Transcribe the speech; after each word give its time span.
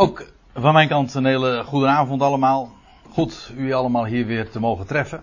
Ook 0.00 0.26
van 0.54 0.72
mijn 0.72 0.88
kant 0.88 1.14
een 1.14 1.24
hele 1.24 1.64
goede 1.64 1.86
avond 1.86 2.22
allemaal. 2.22 2.72
Goed 3.10 3.52
u 3.56 3.72
allemaal 3.72 4.04
hier 4.04 4.26
weer 4.26 4.50
te 4.50 4.60
mogen 4.60 4.86
treffen. 4.86 5.22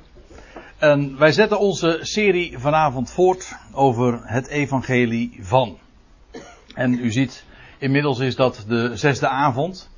En 0.78 1.18
wij 1.18 1.32
zetten 1.32 1.60
onze 1.60 2.00
serie 2.02 2.60
vanavond 2.60 3.12
voort 3.12 3.56
over 3.72 4.20
het 4.24 4.48
evangelie 4.48 5.38
van. 5.42 5.78
En 6.74 6.94
u 6.94 7.12
ziet, 7.12 7.46
inmiddels 7.78 8.20
is 8.20 8.36
dat 8.36 8.66
de 8.68 8.92
zesde 8.94 9.28
avond. 9.28 9.90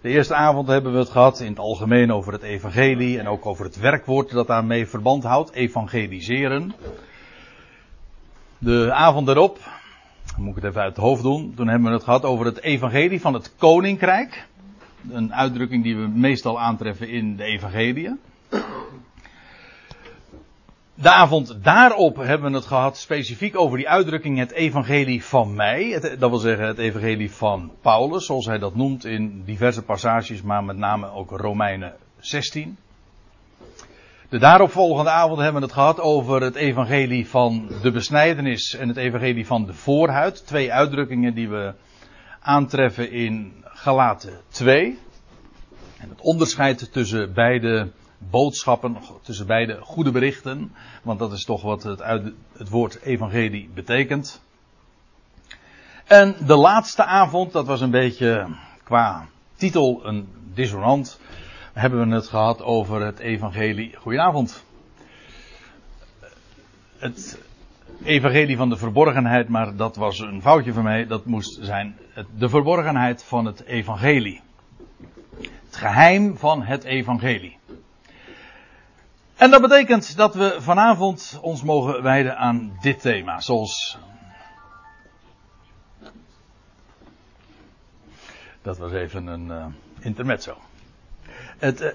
De 0.00 0.08
eerste 0.08 0.34
avond 0.34 0.68
hebben 0.68 0.92
we 0.92 0.98
het 0.98 1.10
gehad 1.10 1.40
in 1.40 1.50
het 1.50 1.58
algemeen 1.58 2.12
over 2.12 2.32
het 2.32 2.42
evangelie 2.42 3.18
en 3.18 3.28
ook 3.28 3.46
over 3.46 3.64
het 3.64 3.78
werkwoord 3.78 4.30
dat 4.30 4.46
daarmee 4.46 4.86
verband 4.86 5.24
houdt, 5.24 5.52
evangeliseren. 5.52 6.74
De 8.58 8.92
avond 8.92 9.26
moet 10.38 10.56
ik 10.56 10.62
het 10.62 10.64
even 10.64 10.82
uit 10.82 10.96
het 10.96 11.04
hoofd 11.04 11.22
doen, 11.22 11.52
toen 11.54 11.68
hebben 11.68 11.88
we 11.88 11.94
het 11.94 12.04
gehad 12.04 12.24
over 12.24 12.46
het 12.46 12.62
evangelie 12.62 13.20
van 13.20 13.34
het 13.34 13.54
koninkrijk. 13.56 14.46
Een 15.10 15.34
uitdrukking 15.34 15.82
die 15.82 15.96
we 15.96 16.08
meestal 16.08 16.60
aantreffen 16.60 17.08
in 17.08 17.36
de 17.36 17.44
evangeliën. 17.44 18.18
De 20.94 21.10
avond 21.10 21.58
daarop 21.62 22.16
hebben 22.16 22.50
we 22.50 22.56
het 22.56 22.66
gehad 22.66 22.98
specifiek 22.98 23.58
over 23.58 23.76
die 23.76 23.88
uitdrukking 23.88 24.38
het 24.38 24.50
evangelie 24.50 25.24
van 25.24 25.54
mij. 25.54 26.00
Dat 26.18 26.30
wil 26.30 26.38
zeggen 26.38 26.66
het 26.66 26.78
evangelie 26.78 27.32
van 27.32 27.72
Paulus, 27.80 28.26
zoals 28.26 28.46
hij 28.46 28.58
dat 28.58 28.74
noemt 28.74 29.04
in 29.04 29.42
diverse 29.44 29.82
passages, 29.82 30.42
maar 30.42 30.64
met 30.64 30.76
name 30.76 31.10
ook 31.10 31.30
Romeinen 31.30 31.94
16. 32.18 32.76
De 34.28 34.38
daaropvolgende 34.38 35.10
avond 35.10 35.38
hebben 35.38 35.60
we 35.60 35.66
het 35.66 35.76
gehad 35.76 36.00
over 36.00 36.42
het 36.42 36.54
evangelie 36.54 37.28
van 37.28 37.68
de 37.82 37.90
besnijdenis 37.90 38.74
en 38.74 38.88
het 38.88 38.96
evangelie 38.96 39.46
van 39.46 39.66
de 39.66 39.74
voorhuid. 39.74 40.46
Twee 40.46 40.72
uitdrukkingen 40.72 41.34
die 41.34 41.48
we 41.48 41.74
aantreffen 42.40 43.10
in 43.10 43.64
Galaten 43.64 44.40
2. 44.48 44.98
En 45.98 46.08
het 46.08 46.20
onderscheid 46.20 46.92
tussen 46.92 47.32
beide 47.32 47.90
boodschappen, 48.18 48.96
tussen 49.22 49.46
beide 49.46 49.78
goede 49.80 50.10
berichten. 50.10 50.72
Want 51.02 51.18
dat 51.18 51.32
is 51.32 51.44
toch 51.44 51.62
wat 51.62 51.82
het, 51.82 52.02
uit, 52.02 52.32
het 52.56 52.68
woord 52.68 53.02
evangelie 53.02 53.70
betekent. 53.74 54.42
En 56.04 56.36
de 56.46 56.56
laatste 56.56 57.04
avond, 57.04 57.52
dat 57.52 57.66
was 57.66 57.80
een 57.80 57.90
beetje 57.90 58.56
qua 58.84 59.26
titel 59.56 60.00
een 60.06 60.28
dissonant. 60.54 61.20
Hebben 61.78 62.08
we 62.08 62.14
het 62.14 62.28
gehad 62.28 62.62
over 62.62 63.00
het 63.00 63.18
evangelie. 63.18 63.96
Goedenavond. 63.96 64.64
Het 66.98 67.42
evangelie 68.04 68.56
van 68.56 68.68
de 68.68 68.76
verborgenheid, 68.76 69.48
maar 69.48 69.76
dat 69.76 69.96
was 69.96 70.18
een 70.18 70.42
foutje 70.42 70.72
van 70.72 70.82
mij. 70.82 71.06
Dat 71.06 71.24
moest 71.24 71.58
zijn 71.60 71.96
de 72.36 72.48
verborgenheid 72.48 73.24
van 73.24 73.44
het 73.44 73.64
evangelie. 73.64 74.40
Het 75.40 75.76
geheim 75.76 76.36
van 76.36 76.62
het 76.62 76.84
evangelie. 76.84 77.58
En 79.36 79.50
dat 79.50 79.60
betekent 79.60 80.16
dat 80.16 80.34
we 80.34 80.56
vanavond 80.58 81.38
ons 81.42 81.62
mogen 81.62 82.02
wijden 82.02 82.36
aan 82.36 82.76
dit 82.80 83.00
thema, 83.00 83.40
zoals. 83.40 83.98
Dat 88.62 88.78
was 88.78 88.92
even 88.92 89.26
een 89.26 89.46
uh, 89.46 89.66
intermezzo. 90.00 90.56
Het, 91.58 91.80
uh, 91.80 91.88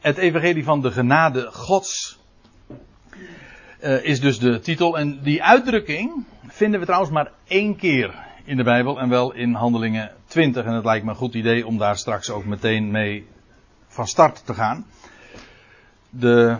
het 0.00 0.16
evangelie 0.16 0.64
van 0.64 0.80
de 0.80 0.90
genade 0.90 1.48
gods 1.52 2.18
uh, 3.82 4.04
is 4.04 4.20
dus 4.20 4.38
de 4.38 4.60
titel. 4.60 4.98
En 4.98 5.22
die 5.22 5.42
uitdrukking 5.42 6.24
vinden 6.46 6.80
we 6.80 6.86
trouwens 6.86 7.12
maar 7.12 7.30
één 7.46 7.76
keer 7.76 8.14
in 8.44 8.56
de 8.56 8.62
Bijbel 8.62 9.00
en 9.00 9.08
wel 9.08 9.32
in 9.32 9.54
Handelingen 9.54 10.12
20. 10.26 10.64
En 10.64 10.72
het 10.72 10.84
lijkt 10.84 11.04
me 11.04 11.10
een 11.10 11.16
goed 11.16 11.34
idee 11.34 11.66
om 11.66 11.78
daar 11.78 11.96
straks 11.96 12.30
ook 12.30 12.44
meteen 12.44 12.90
mee 12.90 13.26
van 13.86 14.06
start 14.06 14.46
te 14.46 14.54
gaan. 14.54 14.86
De 16.10 16.56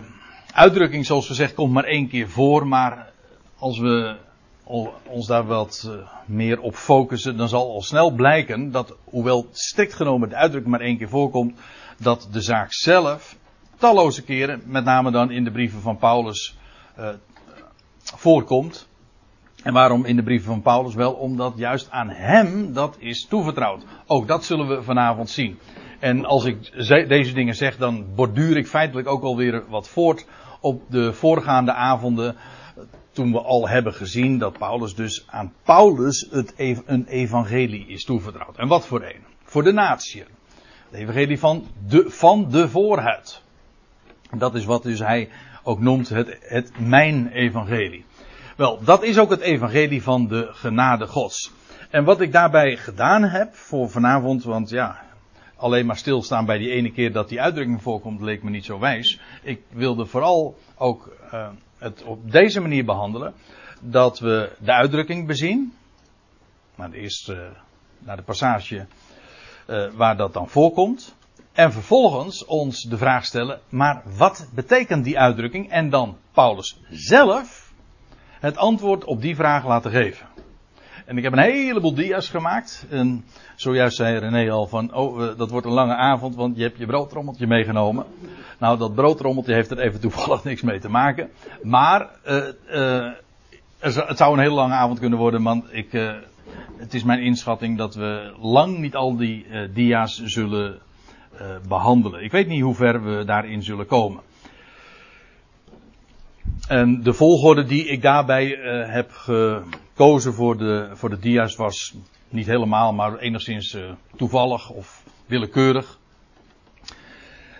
uitdrukking, 0.53 1.05
zoals 1.05 1.27
gezegd, 1.27 1.53
komt 1.53 1.73
maar 1.73 1.83
één 1.83 2.07
keer 2.07 2.29
voor, 2.29 2.67
maar 2.67 3.11
als 3.57 3.79
we 3.79 4.15
ons 5.07 5.27
daar 5.27 5.45
wat 5.45 5.91
meer 6.25 6.59
op 6.59 6.75
focussen, 6.75 7.37
dan 7.37 7.49
zal 7.49 7.71
al 7.71 7.81
snel 7.81 8.11
blijken 8.11 8.71
dat, 8.71 8.95
hoewel 9.03 9.47
strikt 9.51 9.93
genomen 9.93 10.29
de 10.29 10.35
uitdrukking 10.35 10.71
maar 10.71 10.85
één 10.85 10.97
keer 10.97 11.09
voorkomt, 11.09 11.59
dat 11.97 12.27
de 12.31 12.41
zaak 12.41 12.73
zelf 12.73 13.35
talloze 13.81 14.23
keren, 14.23 14.61
met 14.65 14.83
name 14.83 15.11
dan 15.11 15.31
in 15.31 15.43
de 15.43 15.51
brieven 15.51 15.81
van 15.81 15.97
Paulus, 15.97 16.57
uh, 16.99 17.09
voorkomt. 18.03 18.87
En 19.63 19.73
waarom 19.73 20.05
in 20.05 20.15
de 20.15 20.23
brieven 20.23 20.47
van 20.47 20.61
Paulus 20.61 20.93
wel? 20.93 21.13
Omdat 21.13 21.53
juist 21.55 21.91
aan 21.91 22.09
hem 22.09 22.73
dat 22.73 22.95
is 22.99 23.25
toevertrouwd. 23.25 23.83
Ook 24.07 24.27
dat 24.27 24.45
zullen 24.45 24.67
we 24.67 24.83
vanavond 24.83 25.29
zien. 25.29 25.59
En 25.99 26.25
als 26.25 26.45
ik 26.45 26.71
deze 27.07 27.33
dingen 27.33 27.55
zeg, 27.55 27.77
dan 27.77 28.05
borduur 28.15 28.57
ik 28.57 28.67
feitelijk 28.67 29.07
ook 29.07 29.23
alweer 29.23 29.63
wat 29.69 29.87
voort 29.87 30.25
op 30.59 30.81
de 30.89 31.13
voorgaande 31.13 31.73
avonden. 31.73 32.35
Toen 33.11 33.31
we 33.31 33.41
al 33.41 33.69
hebben 33.69 33.93
gezien 33.93 34.37
dat 34.37 34.57
Paulus 34.57 34.95
dus 34.95 35.23
aan 35.27 35.53
Paulus 35.63 36.27
het 36.31 36.53
een 36.85 37.05
evangelie 37.07 37.87
is 37.87 38.03
toevertrouwd. 38.03 38.57
En 38.57 38.67
wat 38.67 38.87
voor 38.87 39.03
een? 39.03 39.21
Voor 39.43 39.63
de 39.63 39.71
natie. 39.71 40.23
Het 40.89 40.99
evangelie 40.99 41.39
van 41.39 41.67
de, 41.87 42.05
van 42.07 42.49
de 42.49 42.69
voorhuid. 42.69 43.41
Dat 44.37 44.55
is 44.55 44.65
wat 44.65 44.83
dus 44.83 44.99
hij 44.99 45.29
ook 45.63 45.79
noemt 45.79 46.09
het, 46.09 46.37
het 46.41 46.79
mijn 46.79 47.27
evangelie. 47.27 48.05
Wel, 48.55 48.83
dat 48.83 49.03
is 49.03 49.19
ook 49.19 49.29
het 49.29 49.39
evangelie 49.39 50.03
van 50.03 50.27
de 50.27 50.47
genade 50.51 51.07
gods. 51.07 51.51
En 51.89 52.03
wat 52.03 52.21
ik 52.21 52.31
daarbij 52.31 52.77
gedaan 52.77 53.23
heb 53.23 53.55
voor 53.55 53.89
vanavond, 53.89 54.43
want 54.43 54.69
ja, 54.69 55.01
alleen 55.55 55.85
maar 55.85 55.97
stilstaan 55.97 56.45
bij 56.45 56.57
die 56.57 56.71
ene 56.71 56.91
keer 56.91 57.11
dat 57.11 57.29
die 57.29 57.41
uitdrukking 57.41 57.81
voorkomt, 57.81 58.21
leek 58.21 58.43
me 58.43 58.49
niet 58.49 58.65
zo 58.65 58.79
wijs. 58.79 59.19
Ik 59.43 59.61
wilde 59.69 60.05
vooral 60.05 60.57
ook 60.77 61.15
uh, 61.33 61.47
het 61.81 62.03
op 62.03 62.31
deze 62.31 62.61
manier 62.61 62.85
behandelen. 62.85 63.33
Dat 63.79 64.19
we 64.19 64.51
de 64.59 64.71
uitdrukking 64.71 65.27
bezien. 65.27 65.73
Maar 66.75 66.91
eerst 66.91 67.29
uh, 67.29 67.37
naar 67.99 68.15
de 68.15 68.23
passage 68.23 68.85
uh, 69.67 69.91
waar 69.93 70.17
dat 70.17 70.33
dan 70.33 70.49
voorkomt. 70.49 71.15
En 71.51 71.71
vervolgens 71.71 72.45
ons 72.45 72.83
de 72.83 72.97
vraag 72.97 73.25
stellen, 73.25 73.59
maar 73.69 74.01
wat 74.17 74.49
betekent 74.53 75.03
die 75.03 75.19
uitdrukking? 75.19 75.69
En 75.69 75.89
dan 75.89 76.17
Paulus 76.31 76.79
zelf 76.89 77.73
het 78.39 78.57
antwoord 78.57 79.03
op 79.03 79.21
die 79.21 79.35
vraag 79.35 79.65
laten 79.65 79.91
geven. 79.91 80.27
En 81.11 81.17
ik 81.17 81.23
heb 81.23 81.33
een 81.33 81.39
heleboel 81.39 81.93
dia's 81.93 82.29
gemaakt. 82.29 82.85
En 82.89 83.25
zojuist 83.55 83.95
zei 83.95 84.17
René 84.17 84.51
al 84.51 84.67
van, 84.67 84.93
oh, 84.93 85.37
dat 85.37 85.49
wordt 85.49 85.65
een 85.65 85.73
lange 85.73 85.95
avond, 85.95 86.35
want 86.35 86.57
je 86.57 86.63
hebt 86.63 86.77
je 86.77 86.85
broodrommeltje 86.85 87.47
meegenomen. 87.47 88.05
Nou, 88.57 88.77
dat 88.77 88.95
broodrommeltje 88.95 89.53
heeft 89.53 89.71
er 89.71 89.79
even 89.79 89.99
toevallig 89.99 90.43
niks 90.49 90.61
mee 90.61 90.79
te 90.79 90.89
maken. 90.89 91.29
Maar, 91.61 92.09
uh, 92.27 92.37
uh, 92.73 93.11
het 93.79 94.17
zou 94.17 94.33
een 94.33 94.39
hele 94.39 94.53
lange 94.53 94.73
avond 94.73 94.99
kunnen 94.99 95.19
worden, 95.19 95.43
want 95.43 95.65
ik, 95.71 95.93
uh, 95.93 96.11
het 96.77 96.93
is 96.93 97.03
mijn 97.03 97.21
inschatting 97.21 97.77
dat 97.77 97.95
we 97.95 98.33
lang 98.41 98.77
niet 98.77 98.95
al 98.95 99.17
die 99.17 99.45
dia's 99.73 100.23
zullen 100.23 100.79
behandelen. 101.67 102.23
Ik 102.23 102.31
weet 102.31 102.47
niet 102.47 102.61
hoe 102.61 102.75
ver 102.75 103.03
we 103.03 103.25
daarin 103.25 103.63
zullen 103.63 103.85
komen. 103.85 104.21
En 106.67 107.03
de 107.03 107.13
volgorde 107.13 107.63
die 107.63 107.85
ik 107.85 108.01
daarbij 108.01 108.47
heb 108.87 109.11
ge, 109.11 109.61
gekozen 110.01 110.33
voor 110.33 110.57
de, 110.57 110.89
voor 110.93 111.09
de 111.09 111.19
dia's 111.19 111.55
was 111.55 111.95
niet 112.29 112.45
helemaal, 112.45 112.93
maar 112.93 113.17
enigszins 113.17 113.73
uh, 113.73 113.91
toevallig 114.15 114.69
of 114.69 115.03
willekeurig. 115.25 115.99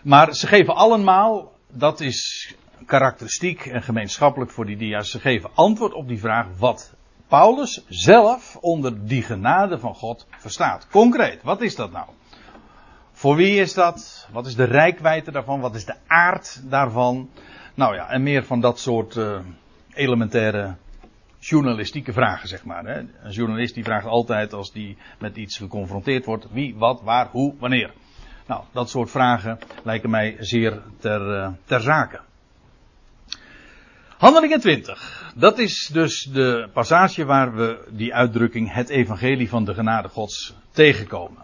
Maar 0.03 0.33
ze 0.33 0.47
geven 0.47 0.75
allemaal, 0.75 1.51
dat 1.67 1.99
is 1.99 2.53
karakteristiek 2.85 3.65
en 3.65 3.81
gemeenschappelijk 3.81 4.51
voor 4.51 4.65
die 4.65 4.77
dia's, 4.77 5.11
ze 5.11 5.19
geven 5.19 5.49
antwoord 5.53 5.93
op 5.93 6.07
die 6.07 6.19
vraag 6.19 6.47
wat 6.57 6.93
Paulus 7.27 7.85
zelf 7.87 8.57
onder 8.61 9.07
die 9.07 9.23
genade 9.23 9.79
van 9.79 9.95
God 9.95 10.27
verstaat. 10.29 10.87
Concreet, 10.87 11.43
wat 11.43 11.61
is 11.61 11.75
dat 11.75 11.91
nou? 11.91 12.07
Voor 13.11 13.35
wie 13.35 13.59
is 13.59 13.73
dat? 13.73 14.27
Wat 14.31 14.45
is 14.45 14.55
de 14.55 14.63
rijkwijde 14.63 15.31
daarvan? 15.31 15.59
Wat 15.59 15.75
is 15.75 15.85
de 15.85 15.95
aard 16.07 16.61
daarvan? 16.69 17.29
Nou 17.73 17.95
ja, 17.95 18.09
en 18.09 18.23
meer 18.23 18.43
van 18.43 18.59
dat 18.59 18.79
soort 18.79 19.15
uh, 19.15 19.39
elementaire 19.93 20.75
journalistieke 21.41 22.13
vragen, 22.13 22.47
zeg 22.47 22.63
maar. 22.63 22.85
Hè. 22.85 22.99
Een 22.99 23.31
journalist 23.31 23.73
die 23.73 23.83
vraagt 23.83 24.05
altijd 24.05 24.53
als 24.53 24.71
die 24.71 24.97
met 25.19 25.35
iets 25.35 25.57
geconfronteerd 25.57 26.25
wordt, 26.25 26.47
wie, 26.51 26.75
wat, 26.75 27.01
waar, 27.01 27.27
hoe, 27.31 27.53
wanneer. 27.59 27.93
Nou, 28.47 28.63
dat 28.71 28.89
soort 28.89 29.11
vragen 29.11 29.59
lijken 29.83 30.09
mij 30.09 30.35
zeer 30.39 30.81
ter, 30.99 31.21
uh, 31.21 31.47
ter 31.65 31.81
zake. 31.81 32.19
Handelingen 34.17 34.59
20. 34.59 35.33
Dat 35.35 35.59
is 35.59 35.89
dus 35.93 36.23
de 36.23 36.69
passage 36.73 37.25
waar 37.25 37.55
we 37.55 37.87
die 37.89 38.13
uitdrukking 38.13 38.73
het 38.73 38.89
evangelie 38.89 39.49
van 39.49 39.65
de 39.65 39.73
genade 39.73 40.07
gods 40.07 40.55
tegenkomen. 40.71 41.43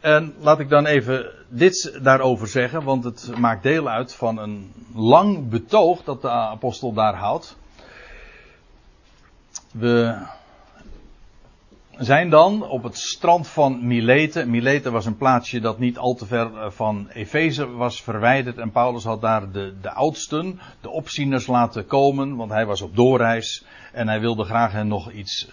En 0.00 0.34
laat 0.40 0.60
ik 0.60 0.68
dan 0.68 0.86
even 0.86 1.30
dit 1.48 1.98
daarover 2.02 2.48
zeggen, 2.48 2.82
want 2.84 3.04
het 3.04 3.32
maakt 3.38 3.62
deel 3.62 3.88
uit 3.88 4.14
van 4.14 4.38
een 4.38 4.72
lang 4.94 5.48
betoog 5.48 6.02
dat 6.02 6.22
de 6.22 6.30
apostel 6.30 6.92
daar 6.92 7.14
houdt. 7.14 7.56
We 9.78 10.18
zijn 11.98 12.30
dan 12.30 12.62
op 12.62 12.82
het 12.82 12.96
strand 12.96 13.48
van 13.48 13.86
Mileten. 13.86 14.50
Mileten 14.50 14.92
was 14.92 15.06
een 15.06 15.16
plaatsje 15.16 15.60
dat 15.60 15.78
niet 15.78 15.98
al 15.98 16.14
te 16.14 16.26
ver 16.26 16.56
eh, 16.56 16.70
van 16.70 17.08
Efeze 17.08 17.70
was 17.70 18.02
verwijderd. 18.02 18.58
En 18.58 18.70
Paulus 18.70 19.04
had 19.04 19.20
daar 19.20 19.52
de, 19.52 19.74
de 19.80 19.90
oudsten, 19.90 20.60
de 20.80 20.90
opzieners 20.90 21.46
laten 21.46 21.86
komen, 21.86 22.36
want 22.36 22.50
hij 22.50 22.66
was 22.66 22.82
op 22.82 22.96
doorreis. 22.96 23.64
En 23.92 24.08
hij 24.08 24.20
wilde 24.20 24.44
graag 24.44 24.72
hen 24.72 24.88
nog 24.88 25.10
iets 25.10 25.50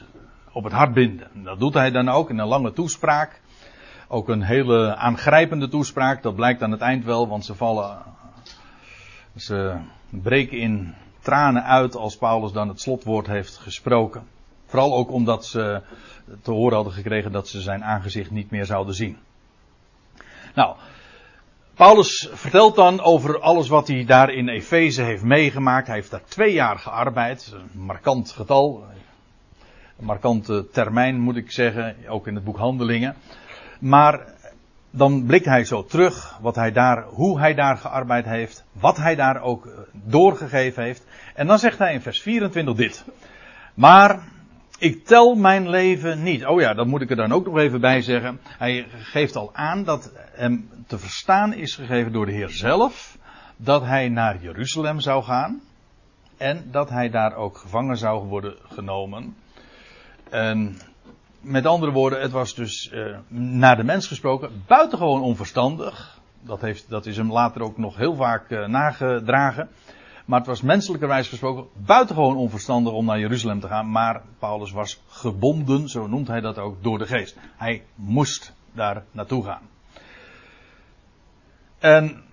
op 0.51 0.63
het 0.63 0.73
hart 0.73 0.93
binden. 0.93 1.27
Dat 1.33 1.59
doet 1.59 1.73
hij 1.73 1.91
dan 1.91 2.09
ook 2.09 2.29
in 2.29 2.37
een 2.37 2.47
lange 2.47 2.73
toespraak. 2.73 3.41
Ook 4.07 4.29
een 4.29 4.43
hele 4.43 4.95
aangrijpende 4.95 5.67
toespraak. 5.67 6.23
Dat 6.23 6.35
blijkt 6.35 6.61
aan 6.61 6.71
het 6.71 6.81
eind 6.81 7.05
wel, 7.05 7.27
want 7.27 7.45
ze 7.45 7.55
vallen. 7.55 7.97
Ze 9.35 9.77
breken 10.09 10.57
in 10.57 10.93
tranen 11.23 11.63
uit 11.63 11.95
als 11.95 12.17
Paulus 12.17 12.51
dan 12.51 12.67
het 12.67 12.81
slotwoord 12.81 13.27
heeft 13.27 13.57
gesproken. 13.57 14.27
Vooral 14.65 14.93
ook 14.93 15.11
omdat 15.11 15.45
ze 15.45 15.81
te 16.41 16.51
horen 16.51 16.75
hadden 16.75 16.93
gekregen 16.93 17.31
dat 17.31 17.47
ze 17.47 17.61
zijn 17.61 17.83
aangezicht 17.83 18.31
niet 18.31 18.51
meer 18.51 18.65
zouden 18.65 18.95
zien. 18.95 19.17
Nou, 20.55 20.75
Paulus 21.73 22.29
vertelt 22.31 22.75
dan 22.75 23.01
over 23.01 23.39
alles 23.39 23.67
wat 23.67 23.87
hij 23.87 24.05
daar 24.05 24.29
in 24.29 24.47
Efeze 24.47 25.01
heeft 25.01 25.23
meegemaakt. 25.23 25.87
Hij 25.87 25.95
heeft 25.95 26.11
daar 26.11 26.25
twee 26.25 26.53
jaar 26.53 26.79
gearbeid. 26.79 27.53
Een 27.53 27.79
markant 27.79 28.31
getal. 28.31 28.83
Een 29.99 30.05
markante 30.05 30.67
termijn 30.71 31.19
moet 31.19 31.35
ik 31.35 31.51
zeggen. 31.51 31.95
Ook 32.07 32.27
in 32.27 32.35
het 32.35 32.43
boek 32.43 32.57
Handelingen. 32.57 33.15
Maar 33.79 34.33
dan 34.95 35.25
blikt 35.25 35.45
hij 35.45 35.65
zo 35.65 35.85
terug 35.85 36.37
wat 36.41 36.55
hij 36.55 36.71
daar, 36.71 37.03
hoe 37.03 37.39
hij 37.39 37.53
daar 37.53 37.77
gearbeid 37.77 38.25
heeft. 38.25 38.65
Wat 38.71 38.97
hij 38.97 39.15
daar 39.15 39.41
ook 39.41 39.87
doorgegeven 39.91 40.83
heeft. 40.83 41.05
En 41.35 41.47
dan 41.47 41.59
zegt 41.59 41.77
hij 41.77 41.93
in 41.93 42.01
vers 42.01 42.21
24 42.21 42.75
dit. 42.75 43.05
Maar 43.73 44.23
ik 44.77 45.05
tel 45.05 45.35
mijn 45.35 45.69
leven 45.69 46.23
niet. 46.23 46.45
Oh 46.45 46.61
ja, 46.61 46.73
dat 46.73 46.87
moet 46.87 47.01
ik 47.01 47.09
er 47.09 47.15
dan 47.15 47.31
ook 47.31 47.45
nog 47.45 47.57
even 47.57 47.81
bij 47.81 48.01
zeggen. 48.01 48.39
Hij 48.43 48.85
geeft 48.89 49.35
al 49.35 49.49
aan 49.53 49.83
dat 49.83 50.11
hem 50.31 50.69
te 50.87 50.97
verstaan 50.97 51.53
is 51.53 51.75
gegeven 51.75 52.11
door 52.11 52.25
de 52.25 52.31
Heer 52.31 52.49
zelf. 52.49 53.17
Dat 53.57 53.81
hij 53.81 54.09
naar 54.09 54.41
Jeruzalem 54.41 54.99
zou 54.99 55.23
gaan. 55.23 55.61
En 56.37 56.67
dat 56.71 56.89
hij 56.89 57.09
daar 57.09 57.35
ook 57.35 57.57
gevangen 57.57 57.97
zou 57.97 58.27
worden 58.27 58.55
genomen. 58.69 59.35
En 60.29 60.77
met 61.43 61.65
andere 61.65 61.91
woorden, 61.91 62.21
het 62.21 62.31
was 62.31 62.55
dus 62.55 62.91
uh, 62.93 63.17
naar 63.27 63.75
de 63.75 63.83
mens 63.83 64.07
gesproken 64.07 64.63
buitengewoon 64.67 65.21
onverstandig. 65.21 66.19
Dat, 66.41 66.61
heeft, 66.61 66.89
dat 66.89 67.05
is 67.05 67.17
hem 67.17 67.31
later 67.31 67.61
ook 67.61 67.77
nog 67.77 67.97
heel 67.97 68.15
vaak 68.15 68.49
uh, 68.49 68.67
nagedragen. 68.67 69.69
Maar 70.25 70.39
het 70.39 70.47
was 70.47 70.61
menselijkerwijs 70.61 71.27
gesproken 71.27 71.67
buitengewoon 71.85 72.35
onverstandig 72.35 72.93
om 72.93 73.05
naar 73.05 73.19
Jeruzalem 73.19 73.59
te 73.59 73.67
gaan. 73.67 73.91
Maar 73.91 74.21
Paulus 74.39 74.71
was 74.71 75.01
gebonden, 75.07 75.89
zo 75.89 76.07
noemt 76.07 76.27
hij 76.27 76.41
dat 76.41 76.57
ook, 76.57 76.83
door 76.83 76.97
de 76.97 77.05
geest. 77.05 77.37
Hij 77.55 77.83
moest 77.95 78.53
daar 78.71 79.03
naartoe 79.11 79.43
gaan. 79.43 79.69
En 81.79 82.23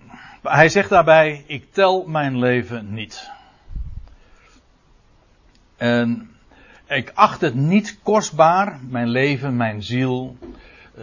hij 0.43 0.69
zegt 0.69 0.89
daarbij: 0.89 1.45
Ik 1.47 1.73
tel 1.73 2.05
mijn 2.07 2.39
leven 2.39 2.95
niet. 2.95 3.31
En 5.77 6.31
ik 6.91 7.11
acht 7.15 7.41
het 7.41 7.55
niet 7.55 7.99
kostbaar, 8.03 8.81
mijn 8.89 9.09
leven, 9.09 9.57
mijn 9.57 9.83
ziel, 9.83 10.37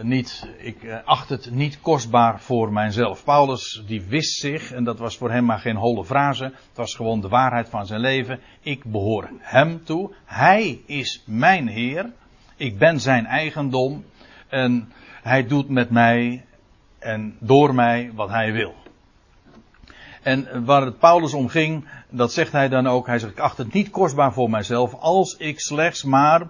niet, 0.02 0.48
ik 0.58 0.82
eh, 0.82 0.96
acht 1.04 1.28
het 1.28 1.50
niet 1.50 1.80
kostbaar 1.80 2.40
voor 2.40 2.72
mijzelf. 2.72 3.24
Paulus 3.24 3.82
die 3.86 4.02
wist 4.02 4.40
zich, 4.40 4.72
en 4.72 4.84
dat 4.84 4.98
was 4.98 5.16
voor 5.16 5.30
hem 5.30 5.44
maar 5.44 5.58
geen 5.58 5.76
holle 5.76 6.04
frase, 6.04 6.44
het 6.44 6.76
was 6.76 6.94
gewoon 6.94 7.20
de 7.20 7.28
waarheid 7.28 7.68
van 7.68 7.86
zijn 7.86 8.00
leven. 8.00 8.40
Ik 8.60 8.84
behoor 8.84 9.30
hem 9.38 9.84
toe, 9.84 10.14
hij 10.24 10.80
is 10.86 11.22
mijn 11.26 11.68
Heer, 11.68 12.10
ik 12.56 12.78
ben 12.78 13.00
zijn 13.00 13.26
eigendom 13.26 14.04
en 14.48 14.92
hij 15.22 15.46
doet 15.46 15.68
met 15.68 15.90
mij 15.90 16.44
en 16.98 17.36
door 17.40 17.74
mij 17.74 18.10
wat 18.14 18.28
hij 18.28 18.52
wil. 18.52 18.74
En 20.22 20.64
waar 20.64 20.82
het 20.82 20.98
Paulus 20.98 21.34
om 21.34 21.48
ging, 21.48 21.88
dat 22.08 22.32
zegt 22.32 22.52
hij 22.52 22.68
dan 22.68 22.86
ook. 22.86 23.06
Hij 23.06 23.18
zegt: 23.18 23.32
Ik 23.32 23.38
acht 23.38 23.58
het 23.58 23.72
niet 23.72 23.90
kostbaar 23.90 24.32
voor 24.32 24.50
mijzelf 24.50 24.94
als 24.94 25.36
ik 25.36 25.60
slechts 25.60 26.04
maar 26.04 26.48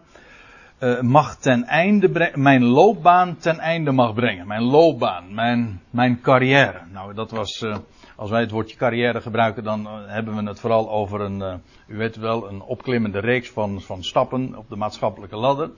mag 1.00 1.36
ten 1.36 1.64
einde 1.64 2.32
mijn 2.34 2.64
loopbaan 2.64 3.36
ten 3.36 3.58
einde 3.58 3.92
mag 3.92 4.14
brengen. 4.14 4.46
Mijn 4.46 4.62
loopbaan, 4.62 5.34
mijn, 5.34 5.80
mijn 5.90 6.20
carrière. 6.20 6.80
Nou, 6.92 7.14
dat 7.14 7.30
was, 7.30 7.62
uh, 7.62 7.76
als 8.16 8.30
wij 8.30 8.40
het 8.40 8.50
woordje 8.50 8.76
carrière 8.76 9.20
gebruiken, 9.20 9.64
dan 9.64 9.80
uh, 9.80 9.92
hebben 10.06 10.36
we 10.36 10.48
het 10.48 10.60
vooral 10.60 10.90
over 10.90 11.20
een, 11.20 11.60
u 11.86 11.96
weet 11.96 12.16
wel, 12.16 12.48
een 12.48 12.62
opklimmende 12.62 13.18
reeks 13.18 13.50
van, 13.50 13.80
van 13.80 14.02
stappen 14.02 14.56
op 14.56 14.68
de 14.68 14.76
maatschappelijke 14.76 15.36
ladder. 15.36 15.70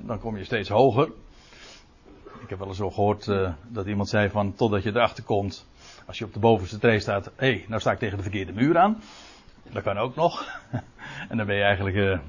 dan 0.00 0.20
kom 0.20 0.36
je 0.36 0.44
steeds 0.44 0.68
hoger. 0.68 1.08
Ik 2.42 2.48
heb 2.48 2.58
wel 2.58 2.68
eens 2.68 2.76
zo 2.76 2.90
gehoord 2.90 3.30
dat 3.68 3.86
iemand 3.86 4.08
zei 4.08 4.30
van, 4.30 4.54
totdat 4.54 4.82
je 4.82 4.90
erachter 4.90 5.24
komt, 5.24 5.66
als 6.06 6.18
je 6.18 6.24
op 6.24 6.32
de 6.32 6.38
bovenste 6.38 6.78
tree 6.78 6.98
staat, 6.98 7.24
hé, 7.24 7.32
hey, 7.36 7.64
nou 7.68 7.80
sta 7.80 7.90
ik 7.90 7.98
tegen 7.98 8.16
de 8.16 8.22
verkeerde 8.22 8.52
muur 8.52 8.78
aan. 8.78 9.02
Dat 9.72 9.82
kan 9.82 9.98
ook 9.98 10.16
nog. 10.16 10.60
en 11.30 11.36
dan 11.36 11.46
ben 11.46 11.56
je 11.56 11.62
eigenlijk 11.62 12.20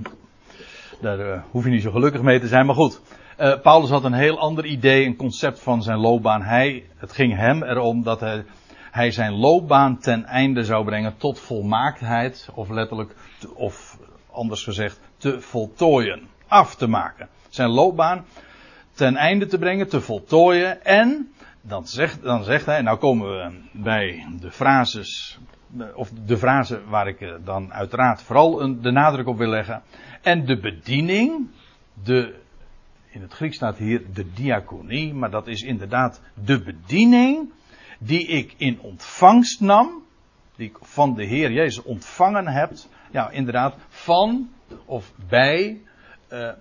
daar 1.02 1.20
uh, 1.20 1.42
hoef 1.52 1.64
je 1.64 1.70
niet 1.70 1.82
zo 1.82 1.92
gelukkig 1.92 2.22
mee 2.22 2.40
te 2.40 2.48
zijn, 2.48 2.66
maar 2.66 2.76
goed. 2.76 3.02
Uh, 3.40 3.60
Paulus 3.62 3.90
had 3.90 4.04
een 4.04 4.14
heel 4.14 4.40
ander 4.40 4.66
idee, 4.66 5.06
een 5.06 5.16
concept 5.16 5.60
van 5.60 5.84
zijn 5.84 5.98
loopbaan. 5.98 6.42
Hij, 6.42 6.84
het 6.98 7.12
ging 7.12 7.36
hem 7.36 7.64
erom 7.64 8.04
dat 8.04 8.20
hij, 8.20 8.46
hij 8.92 9.12
zijn 9.12 9.34
loopbaan 9.34 9.98
ten 10.00 10.26
einde 10.26 10.64
zou 10.64 10.86
brengen 10.86 11.18
tot 11.18 11.40
volmaaktheid, 11.40 12.50
of 12.54 12.70
letterlijk, 12.70 13.16
of 13.54 13.98
anders 14.32 14.64
gezegd, 14.64 15.00
te 15.18 15.42
voltooien, 15.42 16.28
af 16.48 16.76
te 16.76 16.88
maken. 16.88 17.28
Zijn 17.50 17.70
loopbaan 17.70 18.26
ten 18.94 19.16
einde 19.16 19.46
te 19.46 19.58
brengen, 19.58 19.88
te 19.88 20.02
voltooien 20.02 20.86
en, 20.86 21.32
dan 21.68 21.88
zegt, 21.88 22.22
dan 22.22 22.44
zegt 22.44 22.66
hij, 22.66 22.82
nou 22.82 22.98
komen 22.98 23.30
we 23.30 23.62
bij 23.72 24.26
de 24.40 24.52
frases 24.52 25.40
of 25.94 26.12
de 26.26 26.38
frase 26.38 26.86
waar 26.86 27.08
ik 27.08 27.38
dan 27.44 27.74
uiteraard 27.74 28.22
vooral 28.22 28.82
de 28.82 28.92
nadruk 28.92 29.28
op 29.28 29.38
wil 29.38 29.50
leggen. 29.50 29.84
En 30.22 30.46
de 30.46 30.60
bediening, 30.60 31.50
de, 32.04 32.36
in 33.10 33.22
het 33.22 33.34
Grieks 33.34 33.56
staat 33.56 33.78
hier 33.78 34.14
de 34.14 34.34
diaconie, 34.34 35.14
maar 35.14 35.32
dat 35.32 35.48
is 35.48 35.62
inderdaad 35.62 36.22
de 36.34 36.62
bediening 36.62 37.52
die 38.00 38.28
ik 38.28 38.54
in 38.58 38.80
ontvangst 38.80 39.62
nam, 39.62 40.04
die 40.56 40.70
ik 40.70 40.78
van 40.82 41.16
de 41.16 41.26
Heer 41.26 41.52
Jezus 41.52 41.84
ontvangen 41.84 42.48
heb, 42.48 42.72
ja 43.12 43.30
inderdaad 43.30 43.76
van 43.88 44.50
of 44.86 45.14
bij 45.30 45.82
uh, 46.30 46.52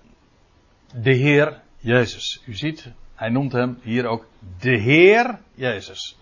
de 1.01 1.13
Heer 1.13 1.61
Jezus. 1.77 2.43
U 2.45 2.53
ziet, 2.53 2.91
hij 3.17 3.29
noemt 3.29 3.51
hem 3.51 3.79
hier 3.81 4.05
ook 4.05 4.25
de 4.59 4.77
Heer 4.77 5.39
Jezus. 5.53 6.17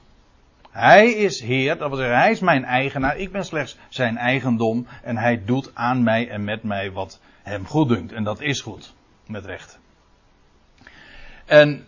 Hij 0.72 1.12
is 1.12 1.41
Heer, 1.41 1.77
dat 1.77 1.88
wil 1.89 1.98
zeggen, 1.98 2.17
Hij 2.17 2.31
is 2.31 2.39
mijn 2.39 2.63
eigenaar, 2.63 3.17
ik 3.17 3.31
ben 3.31 3.46
slechts 3.46 3.77
zijn 3.89 4.17
eigendom 4.17 4.88
en 5.03 5.17
Hij 5.17 5.43
doet 5.46 5.72
aan 5.74 6.03
mij 6.03 6.29
en 6.29 6.43
met 6.43 6.63
mij 6.63 6.91
wat 6.91 7.19
Hem 7.43 7.65
goed 7.65 7.89
dunkt. 7.89 8.12
En 8.12 8.24
dat 8.24 8.41
is 8.41 8.62
goed, 8.62 8.93
met 9.27 9.46
recht. 9.46 9.79
En 11.46 11.86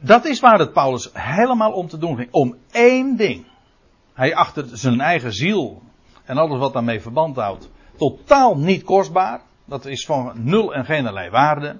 dat 0.00 0.24
is 0.24 0.40
waar 0.40 0.58
het 0.58 0.72
Paulus 0.72 1.10
helemaal 1.12 1.72
om 1.72 1.88
te 1.88 1.98
doen 1.98 2.16
ging. 2.16 2.28
Om 2.30 2.56
één 2.70 3.16
ding. 3.16 3.46
Hij 4.14 4.34
achter 4.34 4.64
zijn 4.72 5.00
eigen 5.00 5.32
ziel 5.32 5.82
en 6.24 6.36
alles 6.36 6.58
wat 6.58 6.72
daarmee 6.72 7.00
verband 7.00 7.36
houdt 7.36 7.70
totaal 7.98 8.58
niet 8.58 8.82
kostbaar. 8.82 9.40
Dat 9.64 9.86
is 9.86 10.06
van 10.06 10.32
nul 10.34 10.74
en 10.74 10.84
geen 10.84 11.00
allerlei 11.00 11.30
waarde. 11.30 11.76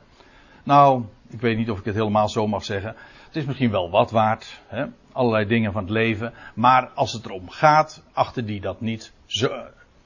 Nou, 0.64 1.04
ik 1.30 1.40
weet 1.40 1.56
niet 1.56 1.70
of 1.70 1.78
ik 1.78 1.84
het 1.84 1.94
helemaal 1.94 2.28
zo 2.28 2.46
mag 2.46 2.64
zeggen. 2.64 2.94
Het 3.26 3.36
is 3.36 3.44
misschien 3.44 3.70
wel 3.70 3.90
wat 3.90 4.10
waard. 4.10 4.60
Hè? 4.66 4.86
allerlei 5.18 5.46
dingen 5.46 5.72
van 5.72 5.82
het 5.82 5.90
leven. 5.90 6.32
Maar 6.54 6.88
als 6.94 7.12
het 7.12 7.24
erom 7.24 7.50
gaat, 7.50 8.02
achter 8.12 8.46
die 8.46 8.60
dat 8.60 8.80
niet 8.80 9.12
zo 9.26 9.48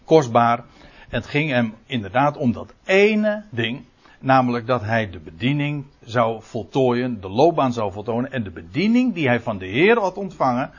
kostbaar. 0.05 0.65
Het 1.09 1.27
ging 1.27 1.51
hem 1.51 1.75
inderdaad 1.87 2.37
om 2.37 2.53
dat 2.53 2.75
ene 2.85 3.45
ding. 3.51 3.85
Namelijk 4.19 4.67
dat 4.67 4.83
hij 4.83 5.11
de 5.11 5.19
bediening 5.19 5.85
zou 6.05 6.43
voltooien, 6.43 7.21
de 7.21 7.29
loopbaan 7.29 7.73
zou 7.73 7.93
voltooien. 7.93 8.33
En 8.33 8.43
de 8.43 8.51
bediening 8.51 9.15
die 9.15 9.27
hij 9.27 9.41
van 9.41 9.59
de 9.59 9.67
Heer 9.67 9.99
had 9.99 10.17
ontvangen. 10.17 10.71